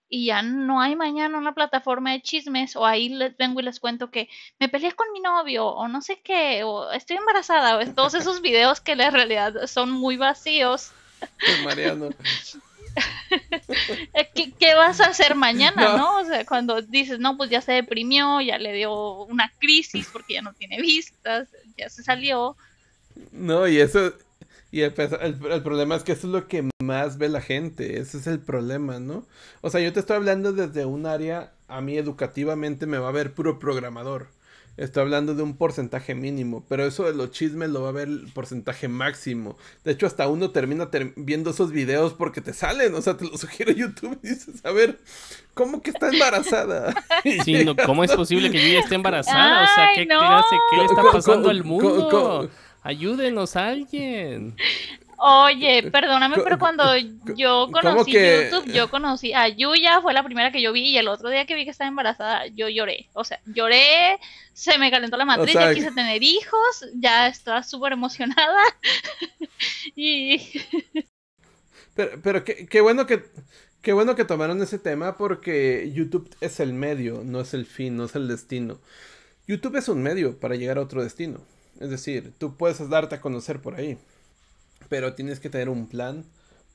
y 0.08 0.26
ya 0.26 0.42
no 0.42 0.80
hay 0.80 0.96
mañana 0.96 1.38
una 1.38 1.54
plataforma 1.54 2.12
de 2.12 2.22
chismes 2.22 2.76
o 2.76 2.84
ahí 2.84 3.08
les 3.08 3.36
vengo 3.36 3.60
y 3.60 3.62
les 3.62 3.78
cuento 3.78 4.10
que 4.10 4.28
me 4.58 4.68
peleé 4.68 4.92
con 4.92 5.12
mi 5.12 5.20
novio 5.20 5.66
o 5.66 5.86
no 5.86 6.02
sé 6.02 6.20
qué 6.20 6.64
o 6.64 6.90
estoy 6.90 7.16
embarazada 7.16 7.78
o 7.78 7.94
todos 7.94 8.14
esos 8.14 8.42
videos 8.42 8.80
que 8.80 8.92
en 8.92 9.12
realidad 9.12 9.66
son 9.66 9.90
muy 9.90 10.16
vacíos. 10.16 10.92
Mariano. 11.64 12.10
¿Qué, 14.34 14.52
¿Qué, 14.58 14.74
vas 14.74 15.00
a 15.00 15.06
hacer 15.06 15.34
mañana, 15.34 15.96
no. 15.96 16.18
O 16.18 16.24
sea, 16.24 16.44
cuando 16.44 16.80
dices, 16.82 17.18
no, 17.18 17.36
pues 17.36 17.50
ya 17.50 17.60
se 17.60 17.72
deprimió, 17.72 18.40
ya 18.40 18.58
le 18.58 18.72
dio 18.72 19.24
una 19.24 19.52
crisis 19.58 20.08
porque 20.12 20.34
ya 20.34 20.42
no 20.42 20.52
tiene 20.54 20.80
vistas, 20.80 21.48
ya 21.80 21.88
se 21.88 22.02
salió. 22.02 22.56
No, 23.32 23.66
y 23.66 23.80
eso, 23.80 24.12
y 24.70 24.82
el, 24.82 24.92
problema 24.92 25.96
es 25.96 26.04
que 26.04 26.12
eso 26.12 26.26
es 26.28 26.32
lo 26.32 26.46
que 26.46 26.68
más 26.82 27.18
ve 27.18 27.28
la 27.28 27.40
gente, 27.40 27.98
ese 27.98 28.18
es 28.18 28.26
el 28.26 28.38
problema, 28.38 29.00
¿no? 29.00 29.26
O 29.62 29.70
sea, 29.70 29.80
yo 29.80 29.92
te 29.92 30.00
estoy 30.00 30.16
hablando 30.16 30.52
desde 30.52 30.84
un 30.84 31.06
área, 31.06 31.52
a 31.66 31.80
mí 31.80 31.96
educativamente 31.96 32.86
me 32.86 32.98
va 32.98 33.08
a 33.08 33.12
ver 33.12 33.34
puro 33.34 33.58
programador. 33.58 34.28
Estoy 34.76 35.02
hablando 35.02 35.34
de 35.34 35.42
un 35.42 35.56
porcentaje 35.56 36.14
mínimo, 36.14 36.64
pero 36.68 36.86
eso 36.86 37.04
de 37.04 37.14
los 37.14 37.30
chismes 37.32 37.68
lo 37.70 37.82
va 37.82 37.90
a 37.90 37.92
ver 37.92 38.08
el 38.08 38.28
porcentaje 38.32 38.88
máximo. 38.88 39.58
De 39.84 39.92
hecho, 39.92 40.06
hasta 40.06 40.26
uno 40.26 40.50
termina 40.50 40.88
viendo 41.16 41.50
esos 41.50 41.70
videos 41.70 42.14
porque 42.14 42.40
te 42.40 42.52
salen, 42.52 42.94
o 42.94 43.02
sea, 43.02 43.16
te 43.16 43.26
lo 43.26 43.36
sugiere 43.36 43.74
YouTube 43.76 44.18
y 44.22 44.28
dices, 44.28 44.64
a 44.64 44.72
ver, 44.72 44.98
¿cómo 45.54 45.82
que 45.82 45.90
está 45.90 46.08
embarazada? 46.08 46.94
Sí, 47.44 47.66
¿cómo 47.84 48.02
es 48.02 48.12
posible 48.12 48.50
que 48.50 48.72
yo 48.72 48.78
esté 48.78 48.94
embarazada? 48.94 49.64
o 49.64 49.74
sea, 49.74 49.88
¿qué, 49.94 50.06
¿qué 50.08 50.76
le 50.76 50.84
está 50.84 51.02
pasando 51.12 51.50
al 51.50 51.64
mundo? 51.64 52.48
Ayúdenos 52.82 53.56
a 53.56 53.68
alguien. 53.68 54.56
Oye, 55.22 55.82
perdóname, 55.92 56.36
pero 56.42 56.58
cuando 56.58 56.96
yo 57.36 57.68
conocí 57.70 58.12
YouTube, 58.12 58.72
yo 58.72 58.88
conocí 58.88 59.34
a 59.34 59.48
Yuya, 59.48 60.00
fue 60.00 60.14
la 60.14 60.24
primera 60.24 60.50
que 60.50 60.62
yo 60.62 60.72
vi, 60.72 60.88
y 60.88 60.96
el 60.96 61.08
otro 61.08 61.28
día 61.28 61.44
que 61.44 61.54
vi 61.54 61.64
que 61.64 61.70
estaba 61.70 61.88
embarazada, 61.88 62.46
yo 62.46 62.70
lloré. 62.70 63.10
O 63.12 63.22
sea, 63.22 63.38
lloré, 63.44 64.18
se 64.54 64.78
me 64.78 64.90
calentó 64.90 65.18
la 65.18 65.26
matriz, 65.26 65.52
ya 65.52 65.74
quise 65.74 65.92
tener 65.92 66.22
hijos, 66.22 66.86
ya 66.94 67.28
estaba 67.28 67.62
súper 67.62 67.92
emocionada. 67.92 68.62
y. 69.94 70.40
Pero, 71.92 72.22
pero 72.22 72.44
qué, 72.44 72.66
qué, 72.66 72.80
bueno 72.80 73.04
que. 73.04 73.24
Qué 73.82 73.92
bueno 73.92 74.14
que 74.14 74.24
tomaron 74.24 74.62
ese 74.62 74.78
tema 74.78 75.16
porque 75.16 75.90
YouTube 75.92 76.30
es 76.40 76.60
el 76.60 76.72
medio, 76.72 77.22
no 77.24 77.40
es 77.40 77.52
el 77.52 77.66
fin, 77.66 77.96
no 77.96 78.04
es 78.04 78.14
el 78.14 78.28
destino. 78.28 78.78
YouTube 79.48 79.76
es 79.76 79.88
un 79.88 80.02
medio 80.02 80.38
para 80.38 80.54
llegar 80.54 80.78
a 80.78 80.82
otro 80.82 81.02
destino. 81.02 81.40
Es 81.80 81.90
decir, 81.90 82.32
tú 82.38 82.56
puedes 82.56 82.88
darte 82.88 83.16
a 83.16 83.20
conocer 83.20 83.60
por 83.60 83.74
ahí, 83.74 83.98
pero 84.90 85.14
tienes 85.14 85.40
que 85.40 85.48
tener 85.48 85.70
un 85.70 85.88
plan. 85.88 86.26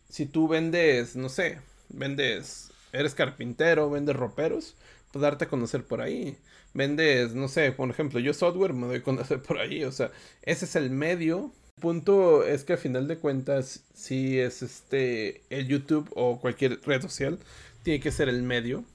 Si 0.10 0.26
tú 0.26 0.48
vendes, 0.48 1.16
no 1.16 1.30
sé, 1.30 1.60
vendes, 1.90 2.72
eres 2.94 3.14
carpintero, 3.14 3.92
vendes 3.92 4.16
roperos, 4.16 4.76
pues 5.12 5.22
darte 5.22 5.46
a 5.46 5.50
conocer 5.50 5.84
por 5.84 6.02
ahí. 6.02 6.38
Vendes, 6.74 7.36
no 7.36 7.48
sé, 7.48 7.72
por 7.72 7.90
ejemplo, 7.90 8.20
yo 8.20 8.34
software 8.34 8.74
me 8.74 8.88
doy 8.88 8.98
a 8.98 9.04
conocer 9.04 9.42
por 9.42 9.60
ahí. 9.60 9.84
O 9.84 9.92
sea, 9.92 10.12
ese 10.42 10.66
es 10.66 10.76
el 10.76 10.90
medio. 10.90 11.52
El 11.78 11.82
punto 11.82 12.46
es 12.46 12.64
que 12.64 12.74
a 12.74 12.78
final 12.78 13.08
de 13.08 13.18
cuentas, 13.18 13.84
si 13.94 14.40
es 14.40 14.62
este, 14.64 15.44
el 15.50 15.68
YouTube 15.68 16.10
o 16.16 16.40
cualquier 16.40 16.80
red 16.86 17.02
social, 17.02 17.38
tiene 17.84 18.00
que 18.00 18.12
ser 18.12 18.30
el 18.30 18.44
medio 18.44 18.86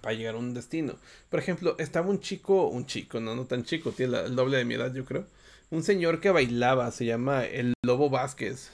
para 0.00 0.14
llegar 0.14 0.34
a 0.34 0.38
un 0.38 0.54
destino. 0.54 0.94
Por 1.28 1.40
ejemplo, 1.40 1.76
estaba 1.78 2.08
un 2.08 2.20
chico, 2.20 2.68
un 2.68 2.86
chico, 2.86 3.20
no, 3.20 3.34
no 3.36 3.44
tan 3.44 3.64
chico, 3.64 3.92
tiene 3.92 4.18
el 4.20 4.34
doble 4.34 4.56
de 4.56 4.64
mi 4.64 4.74
edad, 4.74 4.94
yo 4.94 5.04
creo. 5.04 5.26
Un 5.70 5.82
señor 5.82 6.20
que 6.20 6.30
bailaba, 6.30 6.90
se 6.90 7.04
llama 7.04 7.44
el 7.44 7.74
Lobo 7.82 8.10
Vázquez, 8.10 8.70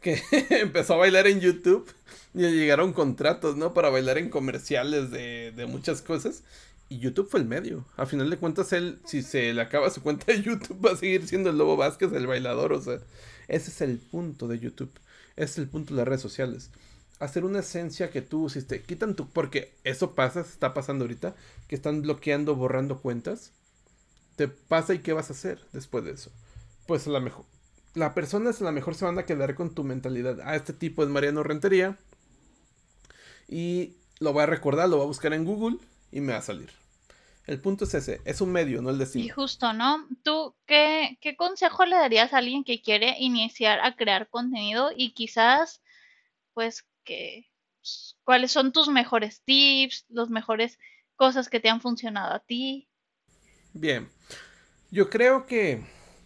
que 0.00 0.22
empezó 0.50 0.94
a 0.94 0.98
bailar 0.98 1.26
en 1.26 1.40
YouTube 1.40 1.90
y 2.34 2.40
le 2.40 2.52
llegaron 2.52 2.92
contratos, 2.92 3.56
¿no? 3.56 3.72
Para 3.72 3.90
bailar 3.90 4.18
en 4.18 4.28
comerciales 4.28 5.10
de, 5.10 5.52
de 5.52 5.66
muchas 5.66 6.02
cosas. 6.02 6.42
Y 6.88 6.98
YouTube 6.98 7.28
fue 7.28 7.40
el 7.40 7.46
medio. 7.46 7.84
A 7.96 8.06
final 8.06 8.30
de 8.30 8.36
cuentas, 8.36 8.72
él, 8.72 9.00
si 9.06 9.22
se 9.22 9.52
le 9.52 9.60
acaba 9.60 9.90
su 9.90 10.02
cuenta 10.02 10.32
de 10.32 10.42
YouTube, 10.42 10.84
va 10.84 10.92
a 10.92 10.96
seguir 10.96 11.26
siendo 11.26 11.50
el 11.50 11.58
Lobo 11.58 11.76
Vázquez, 11.76 12.12
el 12.12 12.26
bailador. 12.26 12.72
O 12.72 12.80
sea, 12.80 12.98
ese 13.48 13.70
es 13.70 13.80
el 13.80 13.98
punto 13.98 14.46
de 14.46 14.58
YouTube. 14.58 14.92
Ese 15.34 15.52
es 15.52 15.58
el 15.58 15.68
punto 15.68 15.94
de 15.94 15.98
las 15.98 16.08
redes 16.08 16.22
sociales 16.22 16.70
hacer 17.18 17.44
una 17.44 17.60
esencia 17.60 18.10
que 18.10 18.22
tú 18.22 18.44
usiste. 18.44 18.82
Quitan 18.82 19.14
tu. 19.16 19.28
Porque 19.28 19.72
eso 19.84 20.14
pasa, 20.14 20.40
está 20.40 20.74
pasando 20.74 21.04
ahorita. 21.04 21.34
Que 21.68 21.74
están 21.74 22.02
bloqueando, 22.02 22.54
borrando 22.54 23.00
cuentas. 23.00 23.52
Te 24.36 24.48
pasa 24.48 24.94
y 24.94 25.00
qué 25.00 25.12
vas 25.12 25.30
a 25.30 25.32
hacer 25.32 25.60
después 25.72 26.04
de 26.04 26.12
eso. 26.12 26.30
Pues 26.86 27.06
a 27.06 27.10
la 27.10 27.20
mejor. 27.20 27.44
La 27.94 28.14
persona 28.14 28.50
es 28.50 28.60
la 28.60 28.72
mejor 28.72 28.94
se 28.94 29.06
van 29.06 29.18
a 29.18 29.24
quedar 29.24 29.54
con 29.54 29.74
tu 29.74 29.82
mentalidad. 29.82 30.38
Ah, 30.44 30.56
este 30.56 30.72
tipo 30.72 31.02
es 31.02 31.08
Mariano 31.08 31.42
Rentería. 31.42 31.98
Y 33.48 33.96
lo 34.18 34.32
voy 34.32 34.42
a 34.42 34.46
recordar, 34.46 34.88
lo 34.88 34.96
voy 34.96 35.04
a 35.04 35.08
buscar 35.08 35.32
en 35.32 35.44
Google 35.44 35.78
y 36.12 36.20
me 36.20 36.32
va 36.32 36.38
a 36.38 36.42
salir. 36.42 36.70
El 37.46 37.60
punto 37.60 37.84
es 37.84 37.94
ese, 37.94 38.20
es 38.24 38.40
un 38.40 38.50
medio, 38.50 38.82
no 38.82 38.90
el 38.90 38.98
destino. 38.98 39.24
Y 39.24 39.28
justo, 39.28 39.72
¿no? 39.72 40.06
¿Tú 40.24 40.56
qué, 40.66 41.16
qué 41.20 41.36
consejo 41.36 41.86
le 41.86 41.94
darías 41.94 42.32
a 42.32 42.38
alguien 42.38 42.64
que 42.64 42.82
quiere 42.82 43.16
iniciar 43.20 43.78
a 43.80 43.94
crear 43.94 44.28
contenido 44.28 44.90
y 44.94 45.12
quizás, 45.12 45.80
pues, 46.54 46.84
que 47.04 47.48
cuáles 48.24 48.50
son 48.50 48.72
tus 48.72 48.88
mejores 48.88 49.42
tips, 49.42 50.06
las 50.08 50.28
mejores 50.28 50.78
cosas 51.14 51.48
que 51.48 51.60
te 51.60 51.68
han 51.68 51.80
funcionado 51.80 52.34
a 52.34 52.40
ti. 52.40 52.88
Bien, 53.78 54.08
yo 54.90 55.10
creo 55.10 55.44
que 55.44 55.82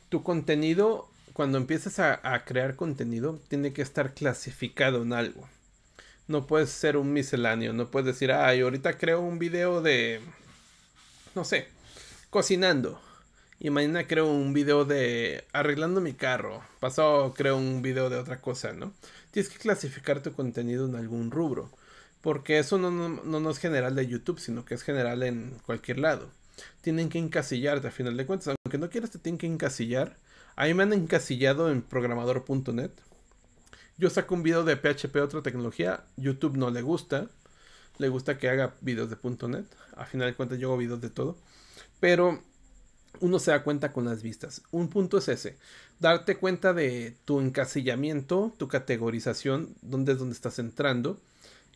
tu 0.09 0.23
contenido, 0.23 1.11
cuando 1.33 1.59
empiezas 1.59 1.99
a, 1.99 2.45
crear 2.45 2.77
contenido, 2.77 3.41
tiene 3.49 3.73
que 3.73 3.83
estar 3.83 4.15
clasificado 4.15 5.03
en 5.03 5.13
algo. 5.13 5.49
No 6.29 6.47
puedes 6.47 6.71
ser 6.71 6.97
un 6.97 7.13
misceláneo, 7.13 7.73
no 7.73 7.91
puedes 7.91 8.07
decir, 8.07 8.31
ay, 8.31 8.61
ahorita 8.61 8.99
creo 8.99 9.19
un 9.21 9.41
video 9.41 9.83
de, 9.83 10.21
no 11.35 11.43
sé, 11.43 11.67
cocinando. 12.31 13.01
Y 13.59 13.71
mañana 13.71 14.07
creo 14.07 14.29
un 14.29 14.53
video 14.53 14.85
de 14.85 15.45
arreglando 15.53 16.01
mi 16.01 16.13
carro. 16.13 16.63
Pasado 16.79 17.35
creo 17.35 17.57
un 17.57 17.83
video 17.83 18.11
de 18.11 18.17
otra 18.19 18.41
cosa, 18.41 18.73
¿no? 18.73 18.95
tienes 19.33 19.51
que 19.51 19.59
clasificar 19.59 20.23
tu 20.23 20.33
contenido 20.35 20.87
en 20.87 20.95
algún 20.95 21.33
rubro. 21.33 21.69
Porque 22.21 22.61
eso 22.61 22.79
no, 22.79 22.93
no, 22.93 23.51
es 23.51 23.59
general 23.59 23.97
de 23.97 24.07
YouTube, 24.07 24.39
sino 24.39 24.65
que 24.65 24.75
es 24.75 24.83
general 24.85 25.25
en 25.25 25.59
cualquier 25.67 25.99
lado. 25.99 26.31
Tienen 26.81 27.09
que 27.09 27.19
encasillarte 27.19 27.89
a 27.89 27.91
final 27.91 28.17
de 28.17 28.27
cuentas. 28.27 28.55
Aunque 28.65 28.79
no 28.79 28.91
quieras, 28.91 29.11
te 29.11 29.19
tienen 29.19 29.39
que 29.39 29.47
encasillar. 29.47 30.17
A 30.57 30.67
mí 30.67 30.75
me 30.75 30.83
han 30.83 30.93
encasillado 30.93 31.71
en 31.71 31.83
programador.net. 31.83 32.91
Yo 33.99 34.11
saco 34.11 34.35
un 34.35 34.43
video 34.43 34.65
de 34.65 34.77
PHP, 34.77 35.17
otra 35.17 35.43
tecnología. 35.43 36.05
YouTube 36.17 36.57
no 36.57 36.71
le 36.71 36.83
gusta. 36.83 37.29
Le 37.99 38.09
gusta 38.09 38.39
que 38.39 38.49
haga 38.49 38.75
videos 38.81 39.11
de 39.11 39.49
.net. 39.49 39.67
A 39.97 40.07
final 40.07 40.29
de 40.29 40.35
cuentas, 40.35 40.59
yo 40.59 40.69
hago 40.69 40.79
videos 40.79 41.01
de 41.01 41.11
todo. 41.11 41.37
Pero 42.01 42.43
uno 43.21 43.39
se 43.39 43.51
da 43.51 43.63
cuenta 43.63 43.93
con 43.93 44.05
las 44.05 44.23
vistas. 44.23 44.63
Un 44.71 44.89
punto 44.89 45.19
es 45.19 45.29
ese, 45.29 45.57
darte 45.99 46.37
cuenta 46.37 46.73
de 46.73 47.17
tu 47.25 47.41
encasillamiento, 47.41 48.55
tu 48.57 48.69
categorización, 48.69 49.75
dónde 49.83 50.13
es 50.13 50.19
donde 50.19 50.35
estás 50.35 50.59
entrando 50.59 51.21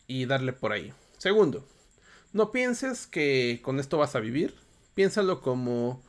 y 0.07 0.25
darle 0.25 0.53
por 0.53 0.71
ahí. 0.71 0.93
Segundo, 1.17 1.65
no 2.33 2.51
pienses 2.51 3.07
que 3.07 3.59
con 3.63 3.79
esto 3.79 3.97
vas 3.97 4.15
a 4.15 4.19
vivir, 4.19 4.55
piénsalo 4.95 5.41
como 5.41 6.01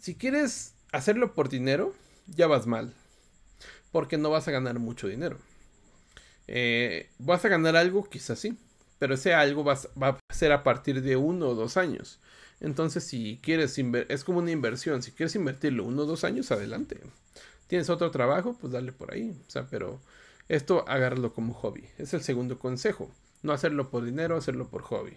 si 0.00 0.14
quieres 0.14 0.74
hacerlo 0.92 1.34
por 1.34 1.48
dinero, 1.48 1.94
ya 2.26 2.46
vas 2.46 2.66
mal, 2.66 2.92
porque 3.90 4.18
no 4.18 4.30
vas 4.30 4.48
a 4.48 4.50
ganar 4.50 4.78
mucho 4.78 5.08
dinero. 5.08 5.38
Eh, 6.46 7.08
vas 7.18 7.44
a 7.44 7.48
ganar 7.48 7.76
algo, 7.76 8.04
quizás 8.04 8.38
sí, 8.38 8.58
pero 8.98 9.14
ese 9.14 9.32
algo 9.32 9.64
va 9.64 9.78
a 10.00 10.18
ser 10.34 10.52
a 10.52 10.62
partir 10.62 11.00
de 11.00 11.16
uno 11.16 11.48
o 11.48 11.54
dos 11.54 11.76
años. 11.76 12.20
Entonces, 12.60 13.04
si 13.04 13.40
quieres 13.42 13.78
es 13.78 14.24
como 14.24 14.38
una 14.38 14.50
inversión, 14.50 15.02
si 15.02 15.12
quieres 15.12 15.34
invertirlo 15.34 15.84
uno 15.84 16.02
o 16.02 16.06
dos 16.06 16.24
años, 16.24 16.50
adelante. 16.50 17.00
Tienes 17.66 17.90
otro 17.90 18.10
trabajo, 18.10 18.56
pues 18.60 18.72
dale 18.72 18.92
por 18.92 19.12
ahí. 19.12 19.36
O 19.46 19.50
sea, 19.50 19.66
pero 19.68 20.00
esto 20.48 20.84
agárralo 20.88 21.32
como 21.32 21.54
hobby. 21.54 21.88
Es 21.98 22.14
el 22.14 22.22
segundo 22.22 22.58
consejo. 22.58 23.10
No 23.42 23.52
hacerlo 23.52 23.90
por 23.90 24.04
dinero, 24.04 24.36
hacerlo 24.36 24.68
por 24.68 24.82
hobby. 24.82 25.16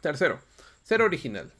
Tercero, 0.00 0.38
ser 0.82 1.02
original. 1.02 1.52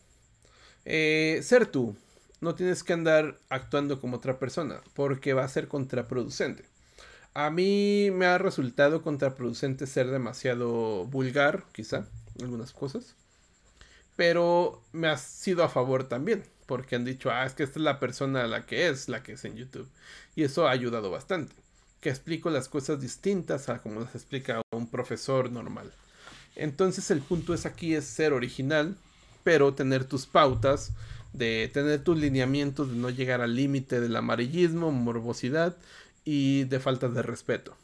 Eh, 0.87 1.41
ser 1.43 1.66
tú. 1.66 1.97
No 2.41 2.55
tienes 2.55 2.84
que 2.84 2.93
andar 2.93 3.39
actuando 3.49 4.01
como 4.01 4.18
otra 4.18 4.39
persona, 4.39 4.80
porque 4.95 5.34
va 5.34 5.45
a 5.45 5.49
ser 5.49 5.68
contraproducente. 5.68 6.64
A 7.34 7.51
mí 7.51 8.11
me 8.12 8.26
ha 8.26 8.39
resultado 8.39 9.03
contraproducente 9.03 9.87
ser 9.87 10.11
demasiado 10.11 11.05
vulgar, 11.07 11.64
quizá, 11.72 12.07
algunas 12.41 12.72
cosas. 12.72 13.16
Pero 14.16 14.82
me 14.93 15.09
ha 15.09 15.18
sido 15.18 15.64
a 15.64 15.68
favor 15.68 16.09
también, 16.09 16.45
porque 16.66 16.97
han 16.97 17.05
dicho, 17.05 17.30
ah, 17.30 17.45
es 17.45 17.55
que 17.55 17.64
esta 17.64 17.78
es 17.78 17.84
la 17.84 17.99
persona 18.01 18.47
la 18.47 18.64
que 18.64 18.89
es, 18.89 19.09
la 19.09 19.22
que 19.22 19.32
es 19.32 19.45
en 19.45 19.57
YouTube. 19.57 19.89
Y 20.37 20.45
eso 20.45 20.68
ha 20.68 20.70
ayudado 20.70 21.11
bastante. 21.11 21.55
Que 22.01 22.11
explico 22.11 22.49
las 22.51 22.68
cosas 22.68 23.01
distintas 23.01 23.68
a 23.68 23.78
como 23.82 24.01
las 24.01 24.14
explica 24.14 24.62
un 24.70 24.89
profesor 24.89 25.51
normal. 25.51 25.93
Entonces 26.55 27.11
el 27.11 27.20
punto 27.20 27.55
es 27.55 27.66
aquí 27.66 27.95
es 27.95 28.05
ser 28.05 28.32
original, 28.32 28.97
pero 29.47 29.74
tener 29.74 30.03
tus 30.03 30.26
pautas, 30.26 30.90
de 31.32 31.70
tener 31.72 32.03
tus 32.03 32.18
lineamientos, 32.18 32.90
de 32.90 32.97
no 32.97 33.11
llegar 33.11 33.42
al 33.42 33.55
límite 33.55 34.01
del 34.01 34.16
amarillismo, 34.16 34.90
morbosidad 34.90 35.76
y 36.24 36.64
de 36.64 36.80
falta 36.80 37.09
de 37.09 37.22
respeto. 37.22 37.76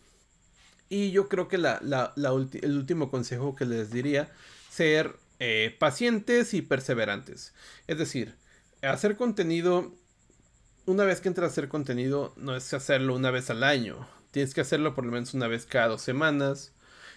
Y 0.88 1.12
yo 1.12 1.28
creo 1.28 1.46
que 1.46 1.54
el 1.54 2.76
último 2.76 3.12
consejo 3.12 3.54
que 3.54 3.64
les 3.64 3.92
diría, 3.92 4.28
ser 4.72 5.14
eh, 5.38 5.76
pacientes 5.78 6.52
y 6.52 6.62
perseverantes. 6.62 7.52
Es 7.86 7.96
decir, 7.96 8.34
hacer 8.82 9.16
contenido, 9.16 9.94
una 10.86 11.04
vez 11.04 11.20
que 11.20 11.28
entras 11.28 11.50
a 11.50 11.52
hacer 11.52 11.68
contenido, 11.68 12.34
no 12.36 12.56
es 12.56 12.74
hacerlo 12.74 13.14
una 13.14 13.30
vez 13.30 13.50
al 13.50 13.62
año. 13.62 14.08
Tienes 14.32 14.52
que 14.52 14.62
hacerlo 14.62 14.96
por 14.96 15.06
lo 15.06 15.12
menos 15.12 15.32
una 15.32 15.46
vez 15.46 15.64
cada 15.64 15.86
dos 15.86 16.02
semanas 16.02 16.72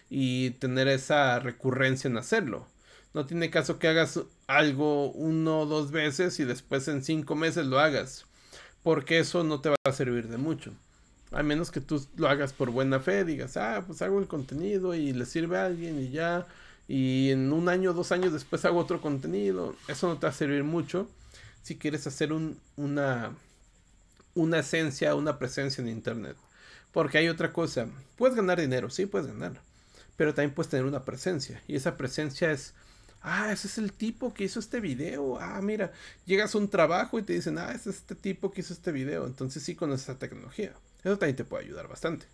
y 0.08 0.52
tener 0.52 0.88
esa 0.88 1.40
recurrencia 1.40 2.08
en 2.10 2.18
hacerlo. 2.18 2.68
No 3.16 3.26
tiene 3.26 3.50
caso 3.50 3.80
que 3.80 3.88
hagas 3.88 4.20
algo 4.46 5.10
uno 5.12 5.62
o 5.62 5.66
dos 5.66 5.90
veces 5.90 6.40
y 6.40 6.44
después 6.44 6.88
en 6.90 7.02
cinco 7.02 7.34
meses 7.36 7.66
lo 7.66 7.80
hagas. 7.80 8.26
Porque 8.84 9.20
eso 9.20 9.44
no 9.44 9.62
te 9.62 9.70
va 9.70 9.78
a 9.86 9.92
servir 9.94 10.28
de 10.28 10.38
mucho. 10.38 10.74
A 11.32 11.42
menos 11.42 11.72
que 11.72 11.80
tú 11.80 12.06
lo 12.18 12.28
hagas 12.28 12.52
por 12.52 12.72
buena 12.72 13.00
fe, 13.00 13.24
digas, 13.24 13.56
ah, 13.56 13.84
pues 13.88 14.02
hago 14.02 14.20
el 14.20 14.28
contenido 14.28 14.94
y 14.94 15.14
le 15.14 15.26
sirve 15.26 15.58
a 15.58 15.66
alguien 15.66 16.00
y 16.00 16.10
ya 16.10 16.46
y 16.88 17.32
en 17.32 17.52
un 17.52 17.70
año, 17.70 17.94
dos 17.94 18.12
años 18.12 18.34
después 18.34 18.64
hago 18.66 18.80
otro 18.80 19.02
contenido. 19.02 19.76
Eso 19.88 20.08
no 20.08 20.18
te 20.18 20.28
va 20.28 20.32
a 20.32 20.36
servir 20.36 20.64
mucho 20.64 21.08
si 21.64 21.78
quieres 21.78 22.06
hacer 22.08 22.32
un, 22.32 22.60
una, 22.76 23.32
una 24.34 24.60
esencia, 24.60 25.16
una 25.16 25.40
presencia 25.40 25.82
en 25.82 25.88
Internet. 25.88 26.36
Porque 26.92 27.18
hay 27.18 27.30
otra 27.30 27.54
cosa. 27.54 27.88
Puedes 28.18 28.36
ganar 28.36 28.60
dinero, 28.60 28.90
sí, 28.90 29.06
puedes 29.06 29.28
ganar. 29.28 29.62
Pero 30.16 30.34
también 30.34 30.54
puedes 30.54 30.70
tener 30.70 30.86
una 30.86 31.06
presencia. 31.06 31.62
Y 31.66 31.76
esa 31.76 31.98
presencia 31.98 32.52
es, 32.52 32.74
ah, 33.26 33.52
ese 33.52 33.68
es 33.68 33.78
el 33.78 33.92
tipo 33.92 34.34
que 34.34 34.46
hizo 34.46 34.60
este 34.60 34.80
video. 34.80 35.40
Ah, 35.40 35.60
mira, 35.62 35.92
llegas 36.26 36.56
a 36.56 36.58
un 36.58 36.70
trabajo 36.70 37.20
y 37.20 37.24
te 37.24 37.34
dicen, 37.34 37.58
ah, 37.58 37.72
es 37.74 37.88
este 37.88 38.16
tipo 38.16 38.52
que 38.52 38.62
hizo 38.62 38.74
este 38.74 38.92
video. 38.92 39.26
Entonces 39.26 39.64
sí 39.64 39.76
con 39.76 39.92
esa 39.92 40.18
tecnología. 40.18 40.74
Eso 41.04 41.18
también 41.18 41.36
te 41.36 41.44
puede 41.44 41.66
ayudar 41.66 41.88
bastante. 41.88 42.28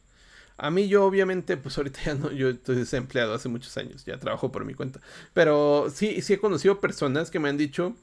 A 0.58 0.70
mí 0.70 0.88
yo 0.88 1.06
obviamente, 1.06 1.58
pues 1.58 1.78
ahorita 1.78 2.00
ya 2.06 2.14
no, 2.14 2.32
yo 2.32 2.50
estoy 2.50 2.76
desempleado 2.76 3.34
hace 3.34 3.50
muchos 3.50 3.76
años, 3.78 4.06
ya 4.06 4.20
trabajo 4.20 4.52
por 4.52 4.66
mi 4.66 4.74
cuenta. 4.74 5.00
Pero 5.34 5.89
sí, 5.94 6.22
sí 6.22 6.34
he 6.34 6.39
conocido 6.39 6.80
personas 6.80 7.32
que 7.32 7.39
me 7.39 7.50
han 7.50 7.58
dicho, 7.58 7.96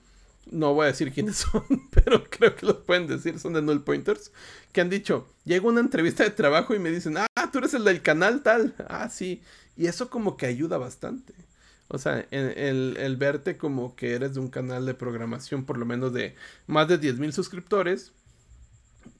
no 0.51 0.75
voy 0.75 0.85
a 0.85 0.89
decir 0.89 1.13
quiénes 1.13 1.37
son, 1.53 1.63
pero 1.91 2.25
creo 2.29 2.57
que 2.57 2.67
los 2.67 2.79
pueden 2.79 3.07
decir, 3.07 3.39
son 3.39 3.53
de 3.53 3.63
null 3.63 3.85
pointers, 3.85 4.33
que 4.73 4.81
han 4.81 4.91
dicho, 4.91 5.29
llego 5.45 5.69
a 5.69 5.73
una 5.73 5.81
entrevista 5.81 6.25
de 6.25 6.31
trabajo 6.31 6.75
y 6.75 6.79
me 6.79 6.91
dicen, 6.91 7.17
ah, 7.19 7.27
tú 7.53 7.59
eres 7.59 7.75
el 7.75 7.85
del 7.85 8.03
canal 8.03 8.43
tal, 8.43 8.75
ah, 8.89 9.09
sí, 9.09 9.43
y 9.77 9.87
eso 9.87 10.11
como 10.11 10.37
que 10.37 10.47
ayuda 10.47 10.79
bastante. 10.79 11.35
O 11.89 11.99
sea, 11.99 12.27
el, 12.31 12.97
el 12.99 13.17
verte 13.17 13.57
como 13.57 13.97
que 13.97 14.13
eres 14.13 14.35
de 14.35 14.41
un 14.41 14.49
canal 14.49 14.85
de 14.85 14.95
programación 14.95 15.65
por 15.65 15.79
lo 15.79 15.87
menos 15.87 16.13
de 16.13 16.35
más 16.67 16.87
de 16.89 17.01
10.000 17.01 17.33
suscriptores, 17.33 18.13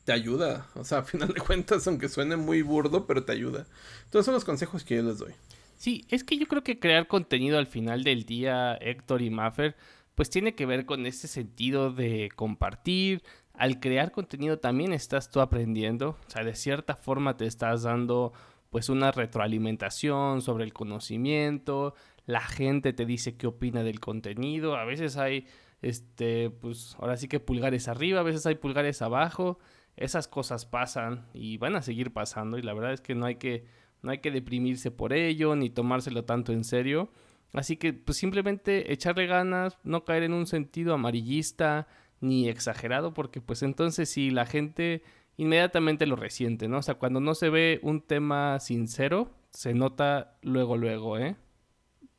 te 0.05 0.13
ayuda. 0.13 0.67
O 0.75 0.85
sea, 0.85 0.99
a 0.99 1.03
final 1.03 1.29
de 1.29 1.41
cuentas, 1.41 1.87
aunque 1.87 2.09
suene 2.09 2.37
muy 2.37 2.63
burdo, 2.63 3.07
pero 3.07 3.25
te 3.25 3.33
ayuda. 3.33 3.67
Entonces 4.05 4.25
son 4.25 4.35
los 4.35 4.45
consejos 4.45 4.85
que 4.85 4.97
yo 4.97 5.03
les 5.03 5.19
doy. 5.19 5.33
Sí, 5.77 6.07
es 6.09 6.25
que 6.25 6.37
yo 6.37 6.47
creo 6.47 6.65
que 6.65 6.81
crear 6.81 7.07
contenido 7.07 7.59
al 7.59 7.67
final 7.67 8.05
del 8.05 8.25
día, 8.25 8.75
Héctor 8.81 9.23
y 9.23 9.31
Maffer, 9.31 9.77
pues 10.15 10.31
tiene 10.31 10.55
que 10.55 10.67
ver 10.67 10.87
con 10.87 11.07
ese 11.07 11.29
sentido 11.29 11.93
de 11.93 12.31
compartir. 12.35 13.23
Al 13.55 13.81
crear 13.81 14.11
contenido 14.11 14.59
también 14.59 14.93
estás 14.93 15.31
tú 15.31 15.41
aprendiendo. 15.41 16.17
O 16.27 16.31
sea, 16.31 16.43
de 16.43 16.55
cierta 16.55 16.97
forma 16.97 17.37
te 17.37 17.47
estás 17.47 17.83
dando 17.83 18.33
pues 18.71 18.89
una 18.89 19.13
retroalimentación 19.13 20.43
sobre 20.43 20.65
el 20.65 20.73
conocimiento. 20.73 21.95
La 22.29 22.43
gente 22.43 22.93
te 22.93 23.07
dice 23.07 23.37
qué 23.37 23.49
opina 23.49 23.83
del 23.83 23.99
contenido. 23.99 24.77
A 24.77 24.85
veces 24.85 25.17
hay, 25.17 25.47
este, 25.83 26.51
pues 26.51 26.95
ahora 27.01 27.17
sí 27.17 27.27
que 27.27 27.41
pulgares 27.41 27.89
arriba, 27.89 28.21
a 28.21 28.23
veces 28.23 28.47
hay 28.47 28.55
pulgares 28.55 29.03
abajo 29.03 29.59
esas 29.99 30.29
cosas 30.29 30.65
pasan 30.65 31.27
y 31.35 31.59
van 31.59 31.75
a 31.77 31.83
seguir 31.83 32.13
pasando 32.13 32.57
y 32.57 32.63
la 32.63 32.73
verdad 32.73 32.93
es 32.93 33.01
que 33.01 33.15
no 33.15 33.27
hay 33.27 33.35
que 33.35 33.65
no 34.01 34.13
hay 34.13 34.19
que 34.19 34.31
deprimirse 34.31 34.93
por 34.93 35.13
ello 35.13 35.57
ni 35.57 35.71
tomárselo 35.71 36.25
tanto 36.25 36.53
en 36.53 36.63
serio. 36.63 37.11
Así 37.53 37.77
que 37.77 37.93
pues 37.93 38.17
simplemente 38.17 38.93
echarle 38.93 39.27
ganas, 39.27 39.77
no 39.83 40.05
caer 40.05 40.23
en 40.23 40.35
un 40.35 40.47
sentido 40.47 40.95
amarillista 40.95 41.89
ni 42.21 42.49
exagerado 42.49 43.13
porque 43.13 43.41
pues 43.41 43.63
entonces 43.63 44.09
si 44.09 44.31
la 44.31 44.47
gente 44.47 45.03
inmediatamente 45.37 46.07
lo 46.07 46.15
resiente, 46.15 46.69
¿no? 46.69 46.79
O 46.79 46.83
sea, 46.83 46.95
cuando 46.95 47.21
no 47.21 47.35
se 47.35 47.51
ve 47.51 47.81
un 47.83 48.01
tema 48.01 48.61
sincero, 48.61 49.35
se 49.51 49.75
nota 49.75 50.39
luego 50.43 50.77
luego, 50.77 51.19
¿eh? 51.19 51.37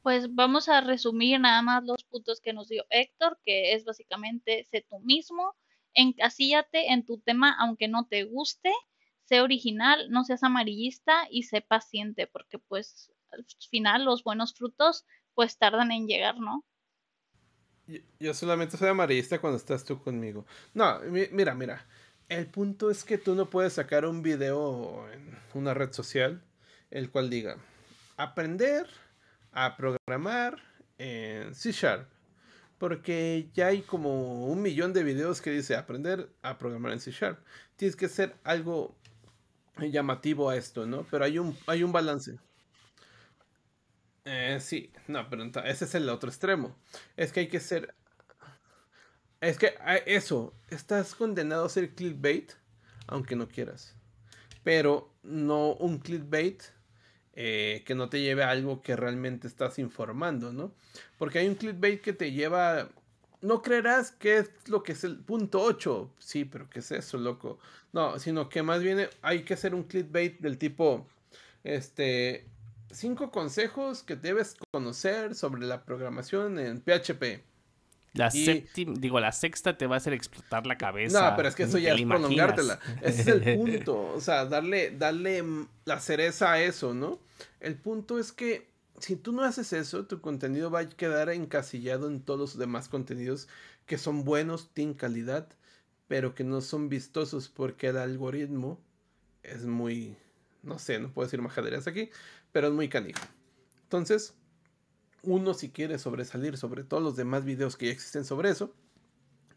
Pues 0.02 0.34
vamos 0.34 0.70
a 0.70 0.82
resumir 0.82 1.40
nada 1.40 1.62
más 1.62 1.84
los 1.84 2.04
puntos 2.04 2.40
que 2.42 2.54
nos 2.54 2.70
dio 2.70 2.86
Héctor, 2.90 3.40
que 3.44 3.74
es 3.74 3.86
básicamente 3.86 4.66
sé 4.72 4.86
tú 4.90 5.00
mismo, 5.00 5.56
encasíllate 5.94 6.92
en 6.92 7.06
tu 7.06 7.20
tema 7.20 7.56
aunque 7.60 7.88
no 7.88 8.08
te 8.08 8.24
guste, 8.24 8.72
sé 9.26 9.42
original, 9.42 10.10
no 10.10 10.24
seas 10.24 10.44
amarillista 10.44 11.28
y 11.30 11.44
sé 11.44 11.62
paciente, 11.62 12.28
porque 12.28 12.60
pues 12.60 13.12
al 13.32 13.46
final 13.70 14.06
los 14.06 14.24
buenos 14.24 14.54
frutos 14.54 15.06
pues 15.34 15.58
tardan 15.58 15.92
en 15.92 16.08
llegar, 16.08 16.40
¿no? 16.40 16.66
Yo, 18.20 18.34
solamente 18.34 18.78
soy 18.78 18.90
amarillista 18.90 19.42
cuando 19.42 19.58
estás 19.58 19.84
tú 19.84 20.00
conmigo. 20.02 20.46
No, 20.74 21.00
mira, 21.32 21.56
mira. 21.56 21.88
El 22.28 22.46
punto 22.46 22.92
es 22.92 23.04
que 23.04 23.18
tú 23.18 23.34
no 23.34 23.50
puedes 23.50 23.74
sacar 23.74 24.06
un 24.06 24.22
video 24.22 25.12
en 25.12 25.36
una 25.56 25.74
red 25.74 25.92
social 25.92 26.44
el 26.92 27.10
cual 27.10 27.30
diga 27.30 27.58
aprender 28.18 28.88
a 29.52 29.76
programar 29.78 30.58
en 30.98 31.54
C 31.56 31.72
Sharp 31.72 32.10
porque 32.80 33.50
ya 33.54 33.68
hay 33.68 33.82
como 33.82 34.48
un 34.48 34.62
millón 34.62 34.94
de 34.94 35.04
videos 35.04 35.42
que 35.42 35.52
dice 35.52 35.76
aprender 35.76 36.30
a 36.42 36.58
programar 36.58 36.94
en 36.94 37.02
C 37.02 37.12
Sharp. 37.12 37.38
Tienes 37.76 37.96
que 37.96 38.08
ser 38.08 38.36
algo 38.44 38.96
llamativo 39.78 40.50
a 40.50 40.56
esto, 40.56 40.86
¿no? 40.86 41.06
Pero 41.12 41.26
hay 41.26 41.38
un, 41.38 41.56
hay 41.68 41.84
un 41.84 41.92
balance. 41.92 42.40
Eh, 44.24 44.60
sí, 44.62 44.92
no, 45.08 45.30
pero 45.30 45.44
ese 45.66 45.86
es 45.86 45.96
el 45.96 46.08
otro 46.10 46.30
extremo. 46.30 46.76
Es 47.18 47.32
que 47.32 47.42
hay 47.42 47.48
que 47.50 47.60
ser... 47.60 47.94
Es 49.42 49.58
que 49.58 49.76
eso, 50.06 50.54
estás 50.70 51.16
condenado 51.16 51.66
a 51.66 51.70
ser 51.70 51.96
clickbait, 51.96 52.54
aunque 53.08 53.36
no 53.36 53.48
quieras. 53.50 53.96
Pero 54.64 55.14
no 55.22 55.74
un 55.74 56.00
clickbait 56.00 56.64
eh, 57.34 57.84
que 57.86 57.96
no 57.96 58.10
te 58.10 58.22
lleve 58.22 58.44
a 58.44 58.50
algo 58.50 58.82
que 58.82 58.96
realmente 58.96 59.48
estás 59.48 59.80
informando, 59.80 60.52
¿no? 60.52 60.74
Porque 61.18 61.40
hay 61.40 61.48
un 61.48 61.56
clickbait 61.56 62.02
que 62.02 62.14
te 62.14 62.32
lleva... 62.32 62.90
No 63.42 63.62
creerás 63.62 64.12
que 64.12 64.38
es 64.38 64.52
lo 64.68 64.84
que 64.84 64.92
es 64.92 65.04
el 65.04 65.18
punto 65.18 65.62
8. 65.62 66.12
Sí, 66.20 66.44
pero 66.44 66.70
¿qué 66.70 66.80
es 66.80 66.92
eso, 66.92 67.18
loco? 67.18 67.60
No, 67.94 68.20
sino 68.20 68.50
que 68.50 68.64
más 68.64 68.82
bien 68.82 69.08
hay 69.22 69.44
que 69.44 69.54
hacer 69.54 69.74
un 69.74 69.84
clickbait 69.84 70.40
del 70.40 70.58
tipo, 70.58 71.08
este, 71.64 72.46
cinco 72.92 73.32
consejos 73.32 74.04
que 74.04 74.16
debes 74.16 74.58
conocer 74.72 75.36
sobre 75.36 75.62
la 75.66 75.86
programación 75.86 76.60
en 76.60 76.82
PHP. 76.82 77.49
La 78.14 78.32
séptima, 78.32 78.96
digo, 78.98 79.20
la 79.20 79.32
sexta 79.32 79.78
te 79.78 79.86
va 79.86 79.96
a 79.96 79.98
hacer 79.98 80.14
explotar 80.14 80.66
la 80.66 80.78
cabeza. 80.78 81.30
No, 81.30 81.36
pero 81.36 81.50
es 81.50 81.56
que 81.56 81.64
eso 81.64 81.78
ya 81.78 81.94
es 81.94 82.02
prolongártela. 82.02 82.80
Ese 83.02 83.22
es 83.22 83.28
el 83.28 83.42
punto. 83.58 84.14
O 84.14 84.20
sea, 84.20 84.46
darle, 84.46 84.92
darle 84.92 85.44
la 85.86 86.00
cereza 86.00 86.54
a 86.54 86.62
eso, 86.62 86.94
¿no? 86.94 87.20
El 87.60 87.76
punto 87.76 88.20
es 88.20 88.32
que 88.32 88.70
si 89.00 89.16
tú 89.16 89.32
no 89.32 89.44
haces 89.44 89.74
eso, 89.74 90.06
tu 90.06 90.22
contenido 90.22 90.72
va 90.72 90.80
a 90.82 90.90
quedar 90.90 91.30
encasillado 91.30 92.08
en 92.08 92.22
todos 92.22 92.40
los 92.40 92.58
demás 92.58 92.90
contenidos 92.90 93.48
que 93.86 93.98
son 93.98 94.24
buenos, 94.24 94.70
tienen 94.74 94.94
calidad, 94.94 95.48
pero 96.08 96.36
que 96.36 96.44
no 96.44 96.62
son 96.62 96.90
vistosos 96.90 97.50
porque 97.50 97.88
el 97.88 97.98
algoritmo 97.98 98.80
es 99.44 99.66
muy, 99.66 100.16
no 100.64 100.80
sé, 100.80 101.00
no 101.00 101.12
puedo 101.12 101.28
decir 101.28 101.42
majaderías 101.42 101.88
aquí, 101.88 102.10
pero 102.52 102.68
es 102.68 102.74
muy 102.74 102.90
canijo. 102.90 103.22
Entonces, 103.84 104.36
uno 105.24 105.54
si 105.54 105.70
quiere 105.70 106.00
sobresalir 106.00 106.58
sobre 106.58 106.84
todos 106.84 107.04
los 107.04 107.16
demás 107.16 107.46
videos 107.46 107.78
que 107.78 107.88
ya 107.88 107.92
existen 107.92 108.26
sobre 108.26 108.50
eso, 108.50 108.74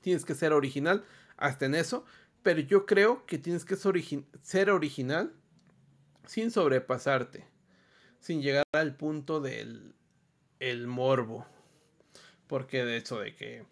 tienes 0.01 0.25
que 0.25 0.35
ser 0.35 0.53
original 0.53 1.05
hasta 1.37 1.67
en 1.67 1.75
eso, 1.75 2.05
pero 2.43 2.61
yo 2.61 2.87
creo 2.87 3.25
que 3.27 3.39
tienes 3.39 3.65
que 3.65 3.77
ser 3.77 4.71
original 4.71 5.33
sin 6.27 6.51
sobrepasarte 6.51 7.53
sin 8.23 8.41
llegar 8.41 8.65
al 8.73 8.97
punto 8.97 9.41
del 9.41 9.95
el 10.61 10.87
morbo. 10.87 11.45
Porque 12.47 12.85
de 12.85 12.97
hecho 12.97 13.19
de 13.19 13.35
que 13.35 13.67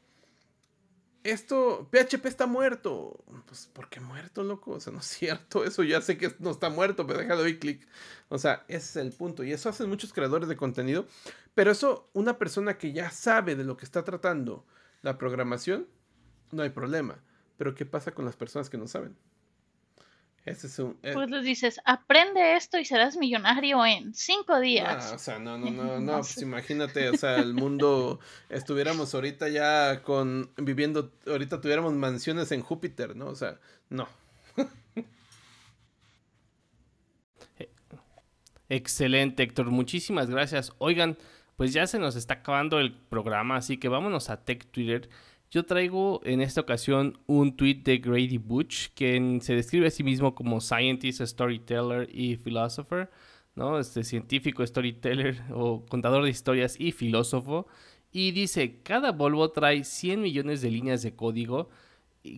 esto, 1.25 1.89
PHP 1.91 2.27
está 2.27 2.47
muerto. 2.47 3.25
Pues, 3.47 3.69
¿por 3.73 3.89
qué 3.89 4.01
muerto, 4.01 4.43
loco? 4.43 4.73
O 4.73 4.81
sea, 4.81 4.93
no 4.93 5.01
es 5.01 5.07
cierto. 5.07 5.65
Eso 5.65 5.83
ya 5.83 6.01
sé 6.01 6.17
que 6.17 6.35
no 6.39 6.51
está 6.51 6.71
muerto, 6.71 7.07
pero 7.07 7.21
déjalo 7.21 7.43
ahí 7.43 7.59
clic. 7.59 7.87
O 8.29 8.39
sea, 8.39 8.65
ese 8.69 8.77
es 8.77 8.97
el 8.97 9.13
punto. 9.13 9.45
Y 9.45 9.53
eso 9.53 9.69
hacen 9.69 9.89
muchos 9.89 10.13
creadores 10.13 10.49
de 10.49 10.57
contenido. 10.57 11.07
Pero 11.55 11.73
eso, 11.73 12.09
una 12.13 12.39
persona 12.39 12.79
que 12.79 12.93
ya 12.93 13.11
sabe 13.11 13.57
de 13.57 13.65
lo 13.65 13.77
que 13.77 13.85
está 13.85 14.05
tratando 14.05 14.65
la 15.03 15.19
programación, 15.19 15.89
no 16.53 16.63
hay 16.63 16.71
problema. 16.71 17.19
Pero 17.57 17.75
¿qué 17.75 17.85
pasa 17.87 18.13
con 18.13 18.25
las 18.25 18.37
personas 18.37 18.71
que 18.71 18.79
no 18.79 18.87
saben? 18.87 19.17
Eh, 20.47 21.13
pues 21.13 21.31
les 21.31 21.45
dices, 21.45 21.81
aprende 21.85 22.57
esto 22.57 22.79
y 22.79 22.85
serás 22.85 23.17
millonario 23.17 23.85
en 23.85 24.15
cinco 24.15 24.59
días. 24.59 25.13
o 25.13 25.19
sea, 25.19 25.39
no, 25.39 25.59
no, 25.59 25.71
no, 25.71 26.01
no, 26.01 26.17
pues 26.19 26.39
imagínate, 26.39 27.11
o 27.11 27.17
sea, 27.17 27.37
el 27.37 27.53
mundo, 27.55 28.21
estuviéramos 28.49 29.15
ahorita 29.15 29.49
ya 29.49 30.03
con, 30.03 30.51
viviendo, 30.57 31.13
ahorita 31.27 31.61
tuviéramos 31.61 31.93
mansiones 31.93 32.51
en 32.53 32.63
Júpiter, 32.63 33.15
¿no? 33.17 33.27
O 33.27 33.35
sea, 33.35 33.61
no. 33.91 34.09
Excelente, 38.71 39.43
Héctor, 39.43 39.67
muchísimas 39.67 40.31
gracias. 40.31 40.73
Oigan, 40.79 41.19
pues 41.57 41.73
ya 41.73 41.87
se 41.87 41.99
nos 41.99 42.17
está 42.17 42.35
acabando 42.35 42.79
el 42.79 42.95
programa, 42.95 43.57
así 43.57 43.77
que 43.79 43.89
vámonos 43.89 44.31
a 44.31 44.45
Tech 44.45 44.71
Twitter. 44.71 45.11
Yo 45.51 45.65
traigo 45.65 46.21
en 46.25 46.41
esta 46.41 46.61
ocasión 46.61 47.19
un 47.27 47.57
tweet 47.57 47.83
de 47.83 47.99
Grady 47.99 48.39
Butch, 48.39 48.91
quien 48.95 49.41
se 49.41 49.57
describe 49.57 49.89
a 49.89 49.91
sí 49.91 50.05
mismo 50.05 50.33
como 50.33 50.61
scientist, 50.61 51.21
storyteller 51.21 52.09
y 52.13 52.37
philosopher, 52.37 53.11
¿no? 53.57 53.81
Este 53.81 54.05
científico, 54.05 54.65
storyteller 54.65 55.43
o 55.53 55.85
contador 55.87 56.23
de 56.23 56.31
historias 56.31 56.79
y 56.79 56.93
filósofo. 56.93 57.67
Y 58.13 58.31
dice, 58.31 58.81
cada 58.85 59.11
Volvo 59.11 59.51
trae 59.51 59.83
100 59.83 60.23
millones 60.23 60.63
de 60.63 60.71
líneas 60.71 61.03
de 61.03 61.17
código 61.17 61.69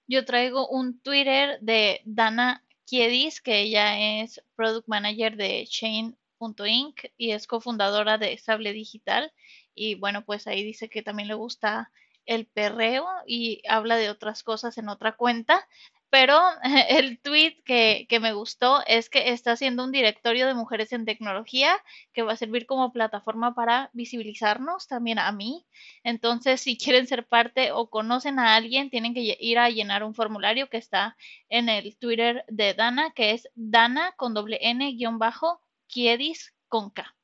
Yo 0.08 0.24
traigo 0.24 0.68
un 0.68 0.98
Twitter 0.98 1.60
de 1.60 2.00
Dana 2.04 2.64
Kiedis, 2.86 3.40
que 3.40 3.60
ella 3.60 4.20
es 4.20 4.42
Product 4.56 4.88
Manager 4.88 5.36
de 5.36 5.64
Chain 5.68 6.17
Inc. 6.66 7.10
y 7.16 7.32
es 7.32 7.46
cofundadora 7.46 8.18
de 8.18 8.36
Sable 8.38 8.72
Digital. 8.72 9.32
Y 9.74 9.94
bueno, 9.94 10.24
pues 10.24 10.46
ahí 10.46 10.64
dice 10.64 10.88
que 10.88 11.02
también 11.02 11.28
le 11.28 11.34
gusta 11.34 11.90
el 12.28 12.46
perreo 12.46 13.06
y 13.26 13.62
habla 13.68 13.96
de 13.96 14.10
otras 14.10 14.42
cosas 14.42 14.78
en 14.78 14.88
otra 14.88 15.16
cuenta. 15.16 15.66
Pero 16.10 16.38
el 16.88 17.20
tweet 17.20 17.62
que, 17.64 18.06
que, 18.08 18.20
me 18.20 18.32
gustó 18.32 18.82
es 18.86 19.10
que 19.10 19.30
está 19.30 19.52
haciendo 19.52 19.84
un 19.84 19.92
directorio 19.92 20.46
de 20.46 20.54
mujeres 20.54 20.92
en 20.92 21.04
tecnología 21.04 21.72
que 22.12 22.22
va 22.22 22.32
a 22.32 22.36
servir 22.36 22.66
como 22.66 22.92
plataforma 22.92 23.54
para 23.54 23.90
visibilizarnos 23.92 24.86
también 24.86 25.18
a 25.18 25.32
mí. 25.32 25.66
Entonces, 26.04 26.60
si 26.60 26.76
quieren 26.78 27.06
ser 27.06 27.26
parte 27.26 27.72
o 27.72 27.90
conocen 27.90 28.38
a 28.38 28.54
alguien, 28.54 28.90
tienen 28.90 29.14
que 29.14 29.36
ir 29.38 29.58
a 29.58 29.70
llenar 29.70 30.02
un 30.04 30.14
formulario 30.14 30.68
que 30.68 30.78
está 30.78 31.16
en 31.48 31.68
el 31.68 31.96
Twitter 31.98 32.44
de 32.48 32.74
Dana, 32.74 33.10
que 33.10 33.32
es 33.32 33.48
Dana 33.54 34.12
con 34.16 34.34
doble 34.34 34.58
N 34.62 34.92
guion 34.92 35.18
bajo 35.18 35.60
Kiedis 35.88 36.54
con 36.68 36.90
K. 36.90 37.16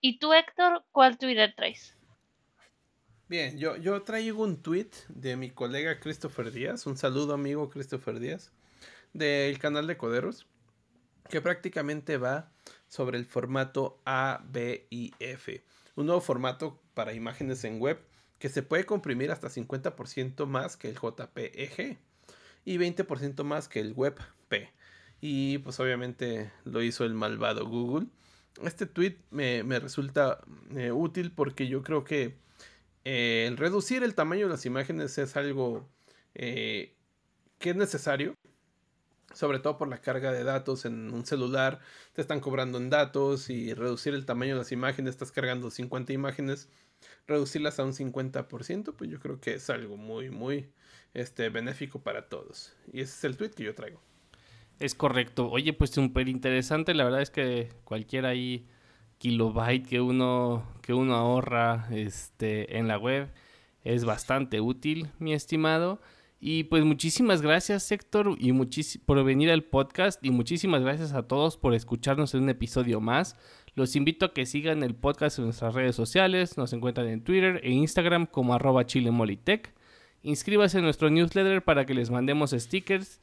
¿Y 0.00 0.18
tú, 0.18 0.32
Héctor, 0.32 0.84
cuál 0.90 1.18
Twitter 1.18 1.54
traes? 1.54 1.94
Bien, 3.28 3.58
yo, 3.58 3.76
yo 3.76 4.02
traigo 4.02 4.42
un 4.42 4.60
tweet 4.60 4.90
de 5.08 5.36
mi 5.36 5.50
colega 5.50 6.00
Christopher 6.00 6.50
Díaz, 6.50 6.86
un 6.86 6.96
saludo 6.96 7.34
amigo 7.34 7.70
Christopher 7.70 8.18
Díaz, 8.18 8.52
del 9.12 9.58
canal 9.58 9.86
de 9.86 9.96
Coderos, 9.96 10.46
que 11.28 11.40
prácticamente 11.40 12.16
va 12.16 12.50
sobre 12.88 13.18
el 13.18 13.26
formato 13.26 14.00
ABIF, 14.04 15.62
un 15.94 16.06
nuevo 16.06 16.20
formato 16.20 16.82
para 16.94 17.12
imágenes 17.12 17.62
en 17.64 17.80
web 17.80 18.00
que 18.40 18.48
se 18.48 18.62
puede 18.62 18.86
comprimir 18.86 19.30
hasta 19.30 19.48
50% 19.48 20.46
más 20.46 20.76
que 20.76 20.88
el 20.88 20.98
JPEG 20.98 21.98
y 22.64 22.78
20% 22.78 23.44
más 23.44 23.68
que 23.68 23.80
el 23.80 23.92
WebP. 23.92 24.70
Y 25.20 25.58
pues 25.58 25.78
obviamente 25.80 26.50
lo 26.64 26.82
hizo 26.82 27.04
el 27.04 27.14
malvado 27.14 27.66
Google. 27.66 28.06
Este 28.62 28.86
tweet 28.86 29.16
me, 29.30 29.62
resulta 29.78 30.40
eh, 30.76 30.92
útil 30.92 31.32
porque 31.32 31.68
yo 31.68 31.82
creo 31.82 32.04
que 32.04 32.38
eh, 33.04 33.46
el 33.48 33.56
reducir 33.56 34.02
el 34.02 34.14
tamaño 34.14 34.46
de 34.46 34.52
las 34.52 34.66
imágenes 34.66 35.16
es 35.18 35.36
algo 35.36 35.88
eh, 36.34 36.94
que 37.58 37.70
es 37.70 37.76
necesario. 37.76 38.34
Sobre 39.32 39.60
todo 39.60 39.78
por 39.78 39.86
la 39.88 40.00
carga 40.00 40.32
de 40.32 40.42
datos 40.42 40.84
en 40.84 41.12
un 41.12 41.24
celular, 41.24 41.78
te 42.14 42.20
están 42.20 42.40
cobrando 42.40 42.78
en 42.78 42.90
datos 42.90 43.48
y 43.48 43.74
reducir 43.74 44.12
el 44.14 44.26
tamaño 44.26 44.54
de 44.54 44.58
las 44.58 44.72
imágenes, 44.72 45.10
estás 45.14 45.30
cargando 45.30 45.70
50 45.70 46.12
imágenes, 46.12 46.68
reducirlas 47.28 47.78
a 47.78 47.84
un 47.84 47.92
50%, 47.92 48.94
pues 48.96 49.08
yo 49.08 49.20
creo 49.20 49.40
que 49.40 49.54
es 49.54 49.70
algo 49.70 49.96
muy, 49.96 50.30
muy 50.30 50.72
este, 51.14 51.48
benéfico 51.48 52.02
para 52.02 52.28
todos. 52.28 52.74
Y 52.92 53.02
ese 53.02 53.14
es 53.14 53.24
el 53.24 53.36
tweet 53.36 53.50
que 53.50 53.62
yo 53.62 53.74
traigo. 53.76 54.00
Es 54.80 54.94
correcto. 54.94 55.50
Oye, 55.50 55.74
pues 55.74 55.90
súper 55.90 56.28
interesante. 56.28 56.94
La 56.94 57.04
verdad 57.04 57.20
es 57.20 57.30
que 57.30 57.68
cualquier 57.84 58.24
ahí 58.24 58.66
kilobyte 59.18 59.86
que 59.86 60.00
uno, 60.00 60.64
que 60.80 60.94
uno 60.94 61.14
ahorra 61.14 61.86
este, 61.92 62.78
en 62.78 62.88
la 62.88 62.96
web 62.96 63.28
es 63.84 64.06
bastante 64.06 64.62
útil, 64.62 65.08
mi 65.18 65.34
estimado. 65.34 66.00
Y 66.40 66.64
pues 66.64 66.84
muchísimas 66.84 67.42
gracias, 67.42 67.92
Héctor, 67.92 68.36
y 68.38 68.54
por 69.04 69.22
venir 69.22 69.50
al 69.50 69.64
podcast. 69.64 70.24
Y 70.24 70.30
muchísimas 70.30 70.80
gracias 70.80 71.12
a 71.12 71.28
todos 71.28 71.58
por 71.58 71.74
escucharnos 71.74 72.32
en 72.34 72.44
un 72.44 72.48
episodio 72.48 73.02
más. 73.02 73.36
Los 73.74 73.94
invito 73.96 74.24
a 74.24 74.32
que 74.32 74.46
sigan 74.46 74.82
el 74.82 74.94
podcast 74.94 75.38
en 75.38 75.44
nuestras 75.44 75.74
redes 75.74 75.94
sociales. 75.94 76.56
Nos 76.56 76.72
encuentran 76.72 77.06
en 77.08 77.22
Twitter 77.22 77.60
e 77.62 77.70
Instagram 77.70 78.24
como 78.24 78.54
arroba 78.54 78.86
chilemolitech. 78.86 79.74
Inscríbase 80.22 80.78
en 80.78 80.84
nuestro 80.84 81.10
newsletter 81.10 81.62
para 81.62 81.84
que 81.84 81.92
les 81.92 82.10
mandemos 82.10 82.52
stickers 82.52 83.20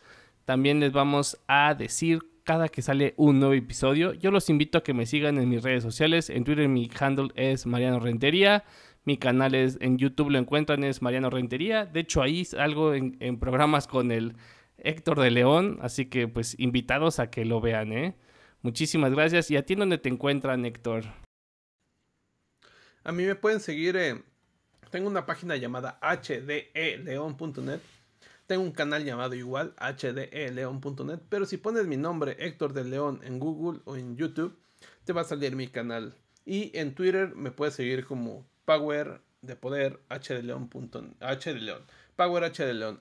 también 0.47 0.79
les 0.79 0.93
vamos 0.93 1.37
a 1.49 1.75
decir 1.75 2.19
cada 2.45 2.69
que 2.69 2.81
sale 2.81 3.13
un 3.17 3.37
nuevo 3.37 3.53
episodio. 3.53 4.13
Yo 4.13 4.31
los 4.31 4.49
invito 4.49 4.77
a 4.77 4.81
que 4.81 4.93
me 4.93 5.05
sigan 5.05 5.37
en 5.39 5.49
mis 5.49 5.61
redes 5.61 5.83
sociales. 5.83 6.29
En 6.29 6.45
Twitter 6.45 6.69
mi 6.69 6.89
handle 6.97 7.31
es 7.35 7.65
Mariano 7.65 7.99
Rentería. 7.99 8.63
Mi 9.03 9.17
canal 9.17 9.55
es 9.55 9.77
en 9.81 9.97
YouTube, 9.97 10.29
lo 10.29 10.39
encuentran, 10.39 10.85
es 10.85 11.01
Mariano 11.01 11.29
Rentería. 11.29 11.85
De 11.85 11.99
hecho, 11.99 12.21
ahí 12.21 12.45
salgo 12.45 12.93
en, 12.93 13.17
en 13.19 13.39
programas 13.39 13.87
con 13.87 14.09
el 14.09 14.37
Héctor 14.77 15.19
de 15.19 15.31
León, 15.31 15.79
así 15.81 16.05
que 16.05 16.29
pues 16.29 16.57
invitados 16.57 17.19
a 17.19 17.29
que 17.29 17.43
lo 17.43 17.59
vean, 17.59 17.91
¿eh? 17.91 18.15
Muchísimas 18.61 19.11
gracias. 19.11 19.51
¿Y 19.51 19.57
a 19.57 19.65
ti 19.65 19.75
dónde 19.75 19.97
te 19.97 20.07
encuentran, 20.07 20.63
Héctor? 20.63 21.03
A 23.03 23.11
mí 23.11 23.25
me 23.25 23.35
pueden 23.35 23.59
seguir 23.59 23.97
en... 23.97 24.23
Tengo 24.91 25.09
una 25.09 25.25
página 25.25 25.57
llamada 25.57 25.99
hdeleon.net. 26.01 27.81
Tengo 28.47 28.63
un 28.63 28.71
canal 28.71 29.03
llamado 29.03 29.35
igual, 29.35 29.73
hdeleon.net. 29.77 31.19
Pero 31.29 31.45
si 31.45 31.57
pones 31.57 31.85
mi 31.85 31.97
nombre, 31.97 32.37
Héctor 32.39 32.73
de 32.73 32.85
León, 32.85 33.19
en 33.23 33.39
Google 33.39 33.81
o 33.85 33.97
en 33.97 34.15
YouTube, 34.15 34.57
te 35.03 35.13
va 35.13 35.21
a 35.21 35.25
salir 35.25 35.55
mi 35.55 35.67
canal. 35.67 36.15
Y 36.45 36.71
en 36.77 36.95
Twitter 36.95 37.35
me 37.35 37.51
puedes 37.51 37.75
seguir 37.75 38.05
como 38.05 38.47
Power 38.63 39.21
de 39.41 39.55
Poder 39.57 39.99
H 40.07 40.33
de 40.33 40.43
León. 40.43 40.69
H 41.19 41.53
de 41.53 41.59
León. 41.59 41.85
Power. 42.15 42.51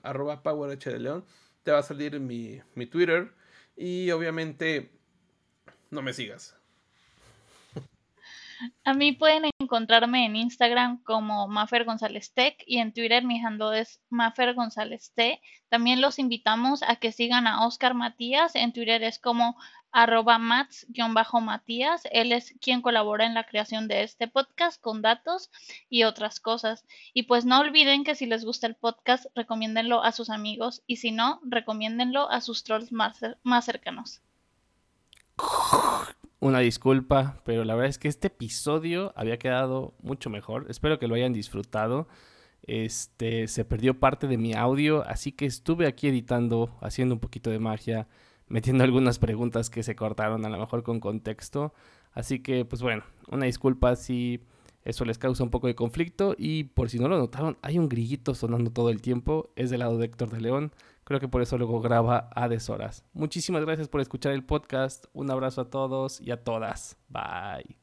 Arroba 0.03 0.43
Power. 0.43 0.77
Te 0.77 1.71
va 1.71 1.79
a 1.79 1.83
salir 1.83 2.19
mi, 2.19 2.61
mi 2.75 2.85
Twitter. 2.85 3.31
Y 3.77 4.11
obviamente 4.11 4.91
no 5.91 6.01
me 6.01 6.13
sigas. 6.13 6.57
A 8.83 8.93
mí 8.93 9.13
pueden 9.13 9.45
encontrarme 9.67 10.25
en 10.25 10.37
Instagram 10.37 11.03
como 11.03 11.49
Mafer 11.49 11.83
González 11.83 12.33
Tech 12.33 12.63
y 12.65 12.77
en 12.77 12.93
Twitter 12.93 13.25
mi 13.25 13.43
handle 13.43 13.81
es 13.81 13.99
Mafer 14.09 14.53
González 14.53 15.11
T. 15.13 15.41
También 15.67 15.99
los 15.99 16.19
invitamos 16.19 16.83
a 16.83 16.95
que 16.95 17.11
sigan 17.11 17.47
a 17.47 17.67
Oscar 17.67 17.93
Matías. 17.93 18.55
En 18.55 18.71
Twitter 18.71 19.03
es 19.03 19.19
como 19.19 19.57
arroba 19.91 20.37
mats-matías. 20.37 22.03
Él 22.11 22.31
es 22.31 22.55
quien 22.61 22.81
colabora 22.81 23.25
en 23.25 23.33
la 23.33 23.43
creación 23.43 23.89
de 23.89 24.03
este 24.03 24.29
podcast 24.29 24.81
con 24.81 25.01
datos 25.01 25.51
y 25.89 26.03
otras 26.03 26.39
cosas. 26.39 26.85
Y 27.13 27.23
pues 27.23 27.43
no 27.43 27.59
olviden 27.59 28.05
que 28.05 28.15
si 28.15 28.25
les 28.25 28.45
gusta 28.45 28.67
el 28.67 28.75
podcast, 28.75 29.25
recomiéndenlo 29.35 30.01
a 30.01 30.13
sus 30.13 30.29
amigos 30.29 30.81
y 30.87 30.95
si 30.95 31.11
no, 31.11 31.41
recomiéndenlo 31.43 32.31
a 32.31 32.39
sus 32.39 32.63
trolls 32.63 32.93
más, 32.93 33.19
más 33.43 33.65
cercanos. 33.65 34.21
Una 36.47 36.59
disculpa, 36.59 37.41
pero 37.43 37.65
la 37.65 37.75
verdad 37.75 37.89
es 37.89 37.97
que 37.97 38.07
este 38.07 38.27
episodio 38.27 39.11
había 39.17 39.37
quedado 39.37 39.93
mucho 40.01 40.29
mejor. 40.29 40.65
Espero 40.69 40.97
que 40.97 41.09
lo 41.09 41.15
hayan 41.15 41.33
disfrutado. 41.33 42.07
Este 42.63 43.49
se 43.49 43.65
perdió 43.65 43.99
parte 43.99 44.27
de 44.27 44.37
mi 44.37 44.53
audio, 44.53 45.03
así 45.05 45.33
que 45.33 45.45
estuve 45.45 45.87
aquí 45.87 46.07
editando, 46.07 46.77
haciendo 46.79 47.15
un 47.15 47.19
poquito 47.19 47.49
de 47.49 47.59
magia, 47.59 48.07
metiendo 48.47 48.83
algunas 48.85 49.19
preguntas 49.19 49.69
que 49.69 49.83
se 49.83 49.97
cortaron 49.97 50.45
a 50.45 50.49
lo 50.49 50.57
mejor 50.57 50.83
con 50.83 51.01
contexto. 51.01 51.73
Así 52.13 52.39
que, 52.39 52.63
pues 52.63 52.81
bueno, 52.81 53.03
una 53.29 53.45
disculpa 53.45 53.97
si 53.97 54.39
eso 54.85 55.03
les 55.03 55.17
causa 55.17 55.43
un 55.43 55.49
poco 55.49 55.67
de 55.67 55.75
conflicto. 55.75 56.33
Y 56.37 56.63
por 56.63 56.89
si 56.89 56.97
no 56.97 57.09
lo 57.09 57.17
notaron, 57.17 57.57
hay 57.61 57.77
un 57.77 57.89
grillito 57.89 58.35
sonando 58.35 58.71
todo 58.71 58.89
el 58.89 59.01
tiempo. 59.01 59.49
Es 59.57 59.69
del 59.69 59.79
lado 59.79 59.97
de 59.97 60.05
Héctor 60.05 60.29
de 60.29 60.39
León. 60.39 60.71
Creo 61.07 61.21
que 61.21 61.29
por 61.29 61.41
eso 61.41 61.57
luego 61.57 61.79
graba 61.79 62.29
a 62.35 62.49
deshoras. 62.49 63.05
Muchísimas 63.13 63.63
gracias 63.63 63.87
por 63.87 64.01
escuchar 64.01 64.33
el 64.33 64.43
podcast. 64.43 65.05
Un 65.13 65.31
abrazo 65.31 65.61
a 65.61 65.69
todos 65.69 66.19
y 66.19 66.31
a 66.31 66.43
todas. 66.43 66.97
Bye. 67.07 67.77